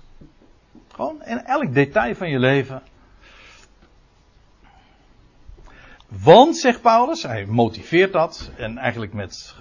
Gewoon 0.87 1.23
in 1.23 1.37
elk 1.37 1.73
detail 1.73 2.15
van 2.15 2.29
je 2.29 2.39
leven 2.39 2.83
Want, 6.07 6.57
zegt 6.57 6.81
Paulus, 6.81 7.23
hij 7.23 7.45
motiveert 7.45 8.13
dat 8.13 8.51
en 8.57 8.77
eigenlijk 8.77 9.13
met, 9.13 9.55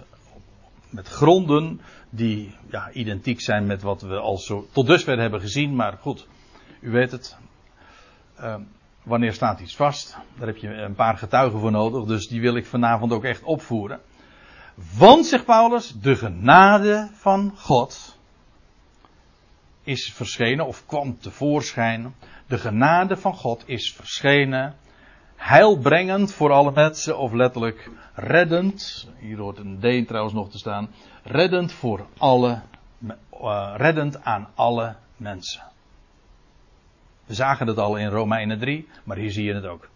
met 0.89 1.09
gronden 1.09 1.81
die 2.11 2.55
ja, 2.71 2.91
identiek 2.93 3.41
zijn 3.41 3.67
met 3.67 3.83
wat 3.83 4.03
we 4.03 4.19
al 4.19 4.39
zo 4.39 4.67
tot 4.73 4.87
dusver 4.87 5.19
hebben 5.19 5.41
gezien. 5.41 5.75
Maar 5.75 5.99
goed, 6.01 6.27
u 6.81 6.91
weet 6.91 7.11
het. 7.11 7.37
Uh, 8.41 8.57
wanneer 9.03 9.33
staat 9.33 9.61
iets 9.61 9.77
vast? 9.77 10.17
Daar 10.39 10.47
heb 10.47 10.57
je 10.57 10.69
een 10.69 10.95
paar 10.95 11.19
getuigen 11.19 11.61
voor 11.61 11.71
nodig, 11.71 12.05
dus 12.05 12.27
die 12.27 12.41
wil 12.41 12.57
ik 12.57 12.67
vanavond 12.67 13.13
ook 13.13 13.25
echt 13.25 13.43
opvoeren. 13.43 14.01
Want, 14.99 15.27
zegt 15.27 15.45
Paulus, 15.45 15.95
de 16.01 16.17
genade 16.17 17.11
van 17.13 17.53
God 17.57 18.19
is 19.83 20.13
verschenen, 20.13 20.67
of 20.67 20.87
kwam 20.87 21.19
tevoorschijn. 21.19 22.15
De 22.47 22.59
genade 22.59 23.17
van 23.17 23.35
God 23.35 23.63
is 23.67 23.93
verschenen 23.93 24.75
heilbrengend 25.37 26.33
voor 26.33 26.53
alle 26.53 26.73
mensen, 26.73 27.19
of 27.19 27.33
letterlijk 27.33 27.91
reddend. 28.15 29.09
Hier 29.19 29.39
hoort 29.39 29.59
een 29.59 29.79
D 29.79 30.07
trouwens 30.07 30.35
nog 30.35 30.51
te 30.51 30.59
staan. 30.59 30.89
Reddend 31.23 31.73
voor 31.73 32.07
alle, 32.19 32.61
uh, 33.43 33.75
reddend 33.77 34.25
aan 34.25 34.49
alle 34.55 34.95
mensen. 35.17 35.63
We 37.27 37.35
zagen 37.35 37.67
het 37.67 37.79
al 37.79 37.97
in 37.97 38.09
Romeinen 38.09 38.59
3, 38.59 38.89
maar 39.05 39.17
hier 39.17 39.31
zie 39.31 39.45
je 39.45 39.55
het 39.55 39.67
ook. 39.67 39.89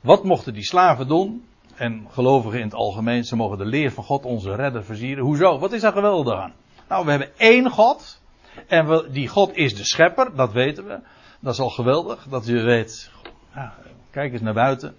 Wat 0.00 0.24
mochten 0.24 0.52
die 0.52 0.64
slaven 0.64 1.08
doen? 1.08 1.44
En 1.74 2.06
gelovigen 2.10 2.58
in 2.58 2.64
het 2.64 2.74
algemeen, 2.74 3.24
ze 3.24 3.36
mogen 3.36 3.58
de 3.58 3.64
leer 3.64 3.92
van 3.92 4.04
God 4.04 4.24
onze 4.24 4.54
redder 4.54 4.84
versieren. 4.84 5.24
Hoezo? 5.24 5.58
Wat 5.58 5.72
is 5.72 5.80
daar 5.80 5.92
geweldig 5.92 6.34
aan? 6.34 6.52
Nou, 6.88 7.04
we 7.04 7.10
hebben 7.10 7.38
één 7.38 7.70
God. 7.70 8.20
En 8.66 9.08
die 9.10 9.28
God 9.28 9.56
is 9.56 9.76
de 9.76 9.84
schepper, 9.84 10.36
dat 10.36 10.52
weten 10.52 10.86
we. 10.86 11.00
Dat 11.40 11.52
is 11.52 11.60
al 11.60 11.70
geweldig, 11.70 12.26
dat 12.28 12.46
je 12.46 12.60
weet. 12.62 13.10
Ja, 13.54 13.74
kijk 14.14 14.32
eens 14.32 14.42
naar 14.42 14.54
buiten. 14.54 14.96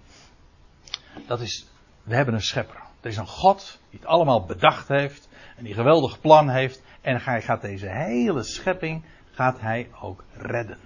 Dat 1.26 1.40
is, 1.40 1.66
we 2.02 2.14
hebben 2.14 2.34
een 2.34 2.42
schepper. 2.42 2.76
Er 3.00 3.10
is 3.10 3.16
een 3.16 3.26
God 3.26 3.78
die 3.90 4.00
het 4.00 4.08
allemaal 4.08 4.44
bedacht 4.44 4.88
heeft. 4.88 5.28
En 5.56 5.62
die 5.62 5.72
een 5.72 5.78
geweldig 5.78 6.20
plan 6.20 6.48
heeft. 6.48 6.82
En 7.00 7.20
hij 7.22 7.42
gaat 7.42 7.60
deze 7.60 7.88
hele 7.88 8.42
schepping, 8.42 9.04
gaat 9.30 9.60
hij 9.60 9.90
ook 10.00 10.24
redden. 10.32 10.78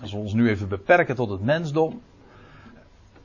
Als 0.00 0.12
we 0.12 0.18
ons 0.18 0.32
nu 0.32 0.48
even 0.48 0.68
beperken 0.68 1.14
tot 1.14 1.30
het 1.30 1.40
mensdom. 1.40 2.02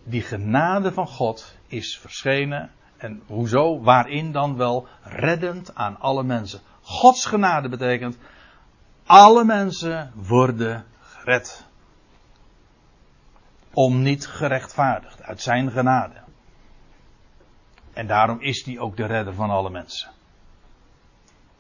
Die 0.04 0.22
genade 0.22 0.94
van 0.94 1.08
God 1.08 1.56
is 1.68 1.98
verschenen. 1.98 2.72
En 2.98 3.22
hoezo? 3.26 3.82
Waarin 3.82 4.32
dan 4.32 4.58
wel 4.58 4.88
reddend 5.04 5.76
aan 5.76 6.00
alle 6.00 6.24
mensen. 6.24 6.60
Gods 6.82 7.26
genade 7.26 7.70
betekent. 7.70 8.18
Alle 9.06 9.44
mensen 9.44 10.12
worden 10.16 10.86
gered. 11.02 11.69
Om 13.80 14.02
niet 14.02 14.28
gerechtvaardigd. 14.28 15.22
Uit 15.22 15.42
zijn 15.42 15.72
genade. 15.72 16.22
En 17.94 18.08
daarom 18.08 18.42
is 18.42 18.66
hij 18.66 18.80
ook 18.80 18.98
de 18.98 19.06
redder 19.06 19.34
van 19.34 19.50
alle 19.50 19.70
mensen. 19.70 20.12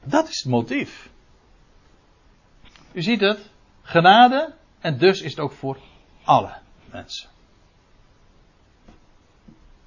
Dat 0.03 0.29
is 0.29 0.37
het 0.37 0.51
motief. 0.51 1.09
U 2.91 3.01
ziet 3.01 3.19
het. 3.21 3.49
Genade. 3.81 4.55
En 4.79 4.97
dus 4.97 5.21
is 5.21 5.31
het 5.31 5.39
ook 5.39 5.51
voor 5.51 5.79
alle 6.23 6.57
mensen. 6.91 7.29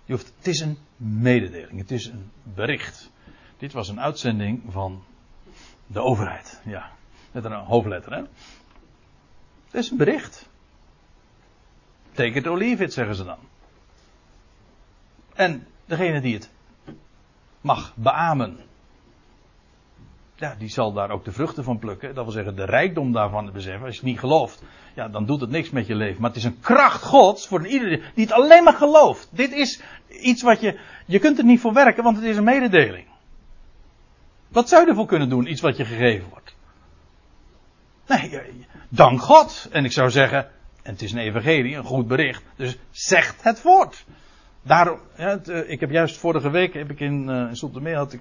Je 0.05 0.15
het 0.15 0.47
is 0.47 0.61
een 0.61 0.79
mededeling. 0.97 1.79
Het 1.79 1.91
is 1.91 2.07
een 2.07 2.31
bericht. 2.43 3.11
Dit 3.57 3.73
was 3.73 3.89
een 3.89 4.01
uitzending 4.01 4.63
van 4.69 5.05
de 5.87 6.01
overheid. 6.01 6.61
Ja. 6.65 6.91
Met 7.33 7.45
een 7.45 7.53
hoofdletter, 7.53 8.13
hè. 8.13 8.21
Het 9.65 9.75
is 9.75 9.91
een 9.91 9.97
bericht. 9.97 10.51
Take 12.15 12.39
it 12.39 12.47
or 12.47 12.59
leave 12.59 12.83
it, 12.83 12.93
zeggen 12.93 13.15
ze 13.15 13.25
dan. 13.25 13.39
En 15.35 15.67
degene 15.85 16.21
die 16.21 16.35
het 16.35 16.51
mag 17.61 17.93
beamen, 17.97 18.59
ja, 20.35 20.55
die 20.59 20.69
zal 20.69 20.93
daar 20.93 21.11
ook 21.11 21.25
de 21.25 21.33
vruchten 21.33 21.65
van 21.65 21.79
plukken. 21.79 22.15
Dat 22.15 22.25
wil 22.25 22.33
zeggen, 22.33 22.57
de 22.57 22.65
rijkdom 22.65 23.13
daarvan 23.13 23.53
beseffen. 23.53 23.85
Als 23.85 23.95
je 23.95 24.01
het 24.01 24.11
niet 24.11 24.19
gelooft, 24.19 24.63
ja, 24.95 25.09
dan 25.09 25.27
doet 25.27 25.41
het 25.41 25.51
niks 25.51 25.71
met 25.71 25.87
je 25.87 25.95
leven. 25.95 26.21
Maar 26.21 26.31
het 26.31 26.39
is 26.39 26.45
een 26.45 26.61
kracht 26.61 27.03
Gods 27.03 27.47
voor 27.47 27.67
iedereen 27.67 28.03
die 28.15 28.25
het 28.25 28.35
alleen 28.35 28.65
maar 28.65 28.75
gelooft. 28.75 29.29
Dit 29.31 29.53
is 29.53 29.81
iets 30.09 30.43
wat 30.43 30.61
je, 30.61 30.79
je 31.07 31.19
kunt 31.19 31.39
er 31.39 31.45
niet 31.45 31.61
voor 31.61 31.73
werken, 31.73 32.05
want 32.05 32.17
het 32.17 32.25
is 32.25 32.37
een 32.37 32.45
mededeling. 32.45 33.07
Wat 34.49 34.69
zou 34.69 34.83
je 34.83 34.89
ervoor 34.89 35.07
kunnen 35.07 35.29
doen, 35.29 35.51
iets 35.51 35.61
wat 35.61 35.77
je 35.77 35.85
gegeven 35.85 36.29
wordt? 36.29 36.55
Nee, 38.07 38.41
dank 38.89 39.21
God. 39.21 39.69
En 39.71 39.85
ik 39.85 39.93
zou 39.93 40.11
zeggen, 40.11 40.51
en 40.83 40.93
het 40.93 41.03
is 41.03 41.13
een 41.13 41.19
evangelie, 41.19 41.77
een 41.77 41.85
goed 41.85 42.07
bericht, 42.07 42.43
dus 42.57 42.79
zegt 42.91 43.43
het 43.43 43.61
voort. 43.61 44.05
Daarom, 44.63 44.99
eh, 45.17 45.37
ik 45.67 45.81
heb 45.81 45.91
juist 45.91 46.17
vorige 46.17 46.51
week, 46.51 46.75
heb 46.75 46.91
ik 46.91 47.01
in, 47.01 47.29
uh, 47.29 47.85
in 47.85 47.95
had 47.95 48.13
ik 48.13 48.21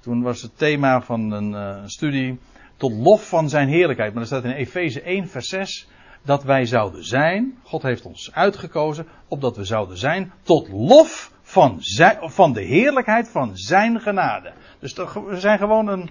toen 0.00 0.22
was 0.22 0.42
het 0.42 0.58
thema 0.58 1.00
van 1.00 1.30
een, 1.30 1.52
uh, 1.52 1.82
studie 1.86 2.38
tot 2.76 2.92
lof 2.92 3.28
van 3.28 3.48
zijn 3.48 3.68
heerlijkheid. 3.68 4.12
Maar 4.12 4.22
er 4.22 4.28
staat 4.28 4.44
in 4.44 4.50
Efeze 4.50 5.02
1 5.08 5.28
vers 5.28 5.48
6 5.48 5.88
dat 6.22 6.42
wij 6.44 6.66
zouden 6.66 7.04
zijn, 7.04 7.58
God 7.62 7.82
heeft 7.82 8.04
ons 8.04 8.32
uitgekozen, 8.32 9.06
opdat 9.28 9.56
we 9.56 9.64
zouden 9.64 9.96
zijn 9.96 10.32
tot 10.42 10.68
lof 10.68 11.32
van, 11.42 11.78
van 12.20 12.52
de 12.52 12.62
heerlijkheid 12.62 13.28
van 13.28 13.56
zijn 13.56 14.00
genade. 14.00 14.52
Dus 14.78 14.94
we 14.94 15.40
zijn 15.40 15.58
gewoon 15.58 15.88
een, 15.88 16.10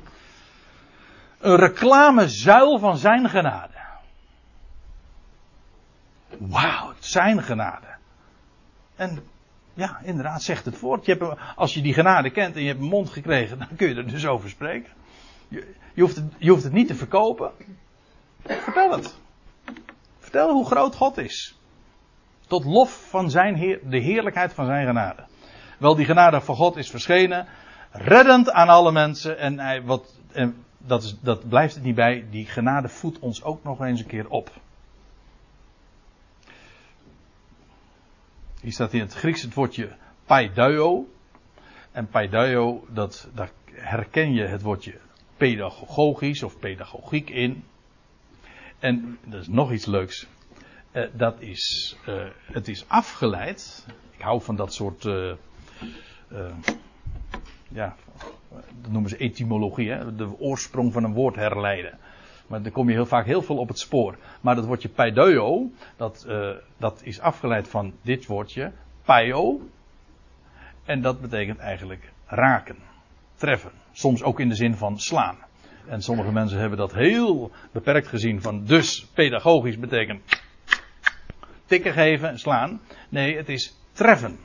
een 1.40 1.56
reclamezuil 1.56 2.80
van 2.80 2.98
zijn 2.98 3.30
genade. 3.30 3.83
Wauw, 6.50 6.94
zijn 7.00 7.44
genade. 7.44 7.88
En 8.96 9.24
ja, 9.74 10.00
inderdaad, 10.04 10.44
zegt 10.44 10.66
het 10.66 10.78
voort. 10.78 11.06
Je 11.06 11.12
hebt, 11.14 11.40
als 11.56 11.74
je 11.74 11.82
die 11.82 11.94
genade 11.94 12.32
kent 12.32 12.56
en 12.56 12.62
je 12.62 12.68
hebt 12.68 12.80
een 12.80 12.88
mond 12.88 13.10
gekregen, 13.10 13.60
dan 13.68 13.68
kun 13.76 13.90
je 13.90 13.96
er 13.96 14.08
dus 14.08 14.26
over 14.26 14.50
spreken. 14.50 14.92
Je, 15.48 15.74
je, 15.94 16.02
hoeft, 16.02 16.16
het, 16.16 16.34
je 16.38 16.50
hoeft 16.50 16.64
het 16.64 16.74
niet 16.74 16.88
te 16.88 16.96
verkopen. 16.96 17.52
Vertel 18.44 18.92
het. 18.92 19.18
Vertel 20.20 20.52
hoe 20.52 20.66
groot 20.66 20.96
God 20.96 21.18
is. 21.18 21.58
Tot 22.48 22.66
lof 22.66 23.10
van 23.10 23.30
zijn 23.30 23.56
heer, 23.56 23.80
de 23.90 24.00
heerlijkheid 24.00 24.54
van 24.54 24.66
zijn 24.66 24.88
genade. 24.88 25.24
Wel, 25.78 25.96
die 25.96 26.06
genade 26.06 26.42
van 26.42 26.56
God 26.56 26.76
is 26.76 26.90
verschenen, 26.90 27.48
reddend 27.92 28.52
aan 28.52 28.70
alle 28.70 28.92
mensen. 28.92 29.38
En, 29.38 29.86
wat, 29.86 30.20
en 30.32 30.56
dat, 30.78 31.04
is, 31.04 31.20
dat 31.20 31.50
blijft 31.50 31.76
het 31.76 31.84
niet 31.84 31.96
bij. 31.96 32.26
Die 32.30 32.46
genade 32.46 32.90
voedt 32.90 33.20
ons 33.20 33.44
ook 33.44 33.64
nog 33.64 33.82
eens 33.82 34.00
een 34.00 34.08
keer 34.08 34.30
op. 34.30 34.52
Hier 38.64 38.72
staat 38.72 38.94
in 38.94 39.00
het 39.00 39.14
Grieks 39.14 39.42
het 39.42 39.54
woordje 39.54 39.90
paiduio. 40.26 41.10
En 41.92 42.08
paiduio, 42.08 42.86
dat, 42.90 43.30
daar 43.34 43.52
herken 43.72 44.34
je 44.34 44.44
het 44.44 44.62
woordje 44.62 45.00
pedagogisch 45.38 46.44
of 46.44 46.60
pedagogiek 46.60 47.30
in. 47.30 47.64
En 48.80 49.18
dat 49.26 49.42
is 49.42 49.48
nog 49.48 49.72
iets 49.72 49.86
leuks. 49.86 50.28
Uh, 50.92 51.06
dat 51.14 51.42
is, 51.42 51.96
uh, 52.08 52.24
het 52.46 52.68
is 52.68 52.86
afgeleid. 52.88 53.86
Ik 54.12 54.22
hou 54.22 54.42
van 54.42 54.56
dat 54.56 54.74
soort, 54.74 55.04
uh, 55.04 55.34
ja, 57.68 57.96
dat 58.82 58.92
noemen 58.92 59.10
ze 59.10 59.18
etymologie, 59.18 59.90
hè? 59.90 60.16
de 60.16 60.40
oorsprong 60.40 60.94
van 60.94 61.04
een 61.04 61.14
woord 61.14 61.36
herleiden. 61.36 62.00
Maar 62.48 62.62
dan 62.62 62.72
kom 62.72 62.88
je 62.88 62.94
heel 62.94 63.06
vaak 63.06 63.26
heel 63.26 63.42
veel 63.42 63.58
op 63.58 63.68
het 63.68 63.80
spoor. 63.80 64.18
Maar 64.42 64.56
dat 64.56 64.66
woordje 64.66 64.90
paideo, 64.90 65.72
dat, 65.98 66.26
uh, 66.28 66.50
dat 66.78 67.02
is 67.04 67.20
afgeleid 67.20 67.68
van 67.68 67.94
dit 68.02 68.26
woordje, 68.26 68.72
paio. 69.06 69.62
En 70.86 71.02
dat 71.02 71.22
betekent 71.22 71.60
eigenlijk 71.60 72.12
raken, 72.26 72.78
treffen. 73.36 73.72
Soms 73.92 74.24
ook 74.24 74.40
in 74.40 74.50
de 74.50 74.56
zin 74.56 74.76
van 74.76 75.00
slaan. 75.00 75.38
En 75.88 76.02
sommige 76.02 76.32
mensen 76.32 76.60
hebben 76.60 76.78
dat 76.78 76.94
heel 76.94 77.52
beperkt 77.72 78.08
gezien 78.08 78.42
van 78.42 78.64
dus 78.66 79.06
pedagogisch 79.14 79.80
betekent 79.80 80.22
tikken 81.66 81.94
geven, 81.94 82.40
slaan. 82.40 82.82
Nee, 83.10 83.38
het 83.38 83.50
is 83.50 83.78
treffen. 83.92 84.40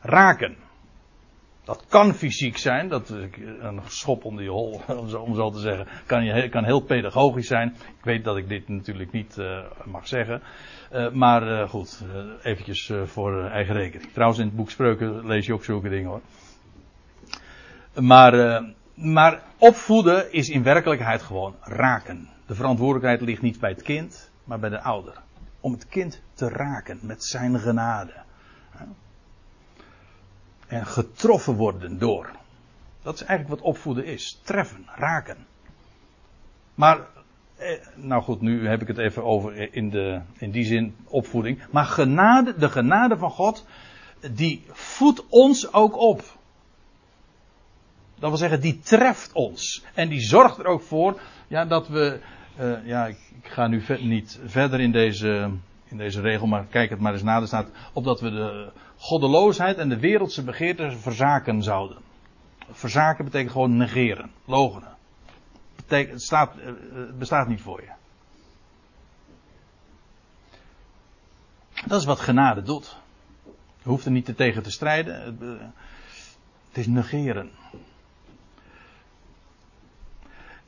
Raken. 0.00 0.56
Dat 1.68 1.84
kan 1.88 2.14
fysiek 2.14 2.56
zijn, 2.56 2.88
dat 2.88 3.08
een 3.08 3.80
schop 3.86 4.24
onder 4.24 4.44
je 4.44 4.50
hol, 4.50 4.80
om 5.26 5.34
zo 5.34 5.50
te 5.50 5.58
zeggen, 5.58 5.86
kan, 6.06 6.24
je, 6.24 6.48
kan 6.48 6.64
heel 6.64 6.80
pedagogisch 6.80 7.46
zijn. 7.46 7.68
Ik 7.98 8.04
weet 8.04 8.24
dat 8.24 8.36
ik 8.36 8.48
dit 8.48 8.68
natuurlijk 8.68 9.12
niet 9.12 9.36
uh, 9.38 9.64
mag 9.84 10.06
zeggen. 10.06 10.42
Uh, 10.92 11.10
maar 11.10 11.48
uh, 11.48 11.68
goed, 11.68 12.04
eventjes 12.42 12.92
voor 13.04 13.44
eigen 13.44 13.74
rekening. 13.74 14.12
Trouwens, 14.12 14.40
in 14.40 14.46
het 14.46 14.56
boek 14.56 14.70
Spreuken 14.70 15.26
lees 15.26 15.46
je 15.46 15.52
ook 15.52 15.64
zulke 15.64 15.88
dingen 15.88 16.10
hoor. 16.10 16.20
Maar, 17.94 18.62
maar 18.94 19.42
opvoeden 19.58 20.32
is 20.32 20.48
in 20.48 20.62
werkelijkheid 20.62 21.22
gewoon 21.22 21.54
raken. 21.60 22.28
De 22.46 22.54
verantwoordelijkheid 22.54 23.20
ligt 23.20 23.42
niet 23.42 23.60
bij 23.60 23.70
het 23.70 23.82
kind, 23.82 24.30
maar 24.44 24.58
bij 24.58 24.70
de 24.70 24.80
ouder. 24.80 25.20
Om 25.60 25.72
het 25.72 25.88
kind 25.88 26.22
te 26.34 26.48
raken 26.48 26.98
met 27.02 27.24
zijn 27.24 27.58
genade 27.58 28.12
en 30.68 30.86
getroffen 30.86 31.54
worden 31.54 31.98
door. 31.98 32.30
Dat 33.02 33.14
is 33.14 33.22
eigenlijk 33.22 33.60
wat 33.60 33.70
opvoeden 33.70 34.04
is. 34.04 34.40
Treffen, 34.42 34.86
raken. 34.94 35.46
Maar, 36.74 37.00
eh, 37.56 37.70
nou 37.94 38.22
goed, 38.22 38.40
nu 38.40 38.68
heb 38.68 38.82
ik 38.82 38.88
het 38.88 38.98
even 38.98 39.24
over 39.24 39.74
in, 39.74 39.90
de, 39.90 40.20
in 40.38 40.50
die 40.50 40.64
zin 40.64 40.96
opvoeding. 41.04 41.62
Maar 41.70 41.84
genade, 41.84 42.54
de 42.56 42.68
genade 42.68 43.16
van 43.16 43.30
God, 43.30 43.66
die 44.32 44.64
voedt 44.70 45.24
ons 45.28 45.72
ook 45.72 45.96
op. 45.96 46.22
Dat 48.18 48.28
wil 48.28 48.38
zeggen, 48.38 48.60
die 48.60 48.78
treft 48.78 49.32
ons. 49.32 49.84
En 49.94 50.08
die 50.08 50.20
zorgt 50.20 50.58
er 50.58 50.66
ook 50.66 50.82
voor 50.82 51.20
ja, 51.48 51.64
dat 51.64 51.88
we. 51.88 52.20
Uh, 52.60 52.86
ja, 52.86 53.06
ik, 53.06 53.18
ga 53.42 53.66
nu 53.66 53.82
niet 54.00 54.40
verder 54.44 54.80
in 54.80 54.92
deze, 54.92 55.50
in 55.90 55.96
deze 55.96 56.20
regel, 56.20 56.46
maar 56.46 56.64
kijk 56.64 56.90
het 56.90 57.00
maar 57.00 57.12
eens 57.12 57.22
na. 57.22 57.40
Er 57.40 57.46
staat 57.46 57.70
opdat 57.92 58.20
we 58.20 58.30
de 58.30 58.70
goddeloosheid 58.96 59.76
en 59.76 59.88
de 59.88 59.98
wereldse 59.98 60.44
begeerte 60.44 60.90
verzaken 60.90 61.62
zouden. 61.62 61.98
Verzaken 62.70 63.24
betekent 63.24 63.52
gewoon 63.52 63.76
negeren, 63.76 64.30
logenen. 64.44 64.96
Betekent, 65.76 66.12
het, 66.12 66.22
staat, 66.22 66.56
eh, 66.58 66.72
bestaat 67.18 67.48
niet 67.48 67.60
voor 67.60 67.80
je. 67.80 67.90
Dat 71.86 72.00
is 72.00 72.06
wat 72.06 72.20
genade 72.20 72.62
doet. 72.62 72.96
Je 73.82 73.88
hoeft 73.88 74.04
er 74.04 74.10
niet 74.10 74.36
tegen 74.36 74.62
te 74.62 74.70
strijden. 74.70 75.22
Het, 75.22 75.42
eh, 75.42 75.66
het 76.68 76.78
is 76.78 76.86
negeren. 76.86 77.50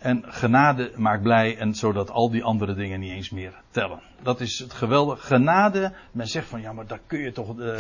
En 0.01 0.25
genade 0.27 0.93
maakt 0.97 1.23
blij 1.23 1.57
en 1.57 1.75
zodat 1.75 2.11
al 2.11 2.31
die 2.31 2.45
andere 2.45 2.75
dingen 2.75 3.01
niet 3.01 3.13
eens 3.13 3.31
meer 3.31 3.53
tellen. 3.71 4.01
Dat 4.23 4.41
is 4.41 4.59
het 4.59 4.73
geweldige. 4.73 5.27
Genade, 5.27 5.93
men 6.13 6.29
zegt 6.29 6.47
van 6.47 6.61
ja, 6.61 6.73
maar 6.73 6.87
daar 6.87 7.01
kun 7.07 7.21
je 7.21 7.33
toch. 7.33 7.59
Uh, 7.59 7.79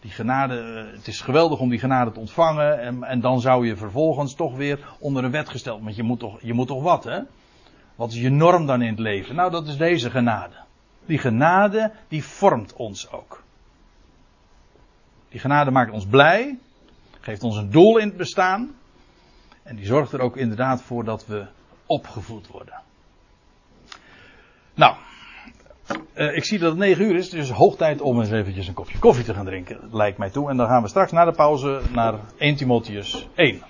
die 0.00 0.10
genade, 0.10 0.58
eh, 0.58 0.96
het 0.96 1.06
is 1.06 1.20
geweldig 1.20 1.58
om 1.58 1.68
die 1.68 1.78
genade 1.78 2.12
te 2.12 2.18
ontvangen. 2.18 2.80
En, 2.80 3.04
en 3.04 3.20
dan 3.20 3.40
zou 3.40 3.66
je 3.66 3.76
vervolgens 3.76 4.34
toch 4.34 4.56
weer 4.56 4.94
onder 4.98 5.24
een 5.24 5.30
wet 5.30 5.48
gesteld. 5.48 5.82
Want 5.82 5.96
je 5.96 6.02
moet 6.02 6.18
toch, 6.18 6.38
je 6.42 6.52
moet 6.52 6.66
toch 6.66 6.82
wat, 6.82 7.04
hè? 7.04 7.20
Wat 7.94 8.12
is 8.12 8.20
je 8.20 8.30
norm 8.30 8.66
dan 8.66 8.82
in 8.82 8.90
het 8.90 8.98
leven? 8.98 9.34
Nou, 9.34 9.50
dat 9.50 9.66
is 9.66 9.76
deze 9.76 10.10
genade. 10.10 10.54
Die 11.06 11.18
genade, 11.18 11.92
die 12.08 12.24
vormt 12.24 12.72
ons 12.72 13.10
ook. 13.10 13.42
Die 15.28 15.40
genade 15.40 15.70
maakt 15.70 15.92
ons 15.92 16.06
blij. 16.06 16.58
Geeft 17.20 17.42
ons 17.42 17.56
een 17.56 17.70
doel 17.70 17.98
in 17.98 18.08
het 18.08 18.16
bestaan. 18.16 18.77
En 19.68 19.76
die 19.76 19.86
zorgt 19.86 20.12
er 20.12 20.20
ook 20.20 20.36
inderdaad 20.36 20.82
voor 20.82 21.04
dat 21.04 21.26
we 21.26 21.46
opgevoed 21.86 22.46
worden. 22.46 22.80
Nou, 24.74 24.96
uh, 26.14 26.36
ik 26.36 26.44
zie 26.44 26.58
dat 26.58 26.70
het 26.70 26.78
9 26.78 27.04
uur 27.04 27.16
is, 27.16 27.30
dus 27.30 27.50
hoog 27.50 27.76
tijd 27.76 28.00
om 28.00 28.20
eens 28.20 28.30
eventjes 28.30 28.68
een 28.68 28.74
kopje 28.74 28.98
koffie 28.98 29.24
te 29.24 29.34
gaan 29.34 29.44
drinken, 29.44 29.78
lijkt 29.90 30.18
mij 30.18 30.30
toe. 30.30 30.50
En 30.50 30.56
dan 30.56 30.66
gaan 30.66 30.82
we 30.82 30.88
straks 30.88 31.12
na 31.12 31.24
de 31.24 31.32
pauze 31.32 31.80
naar 31.92 32.14
1 32.38 32.56
Timotheus 32.56 33.28
1. 33.34 33.62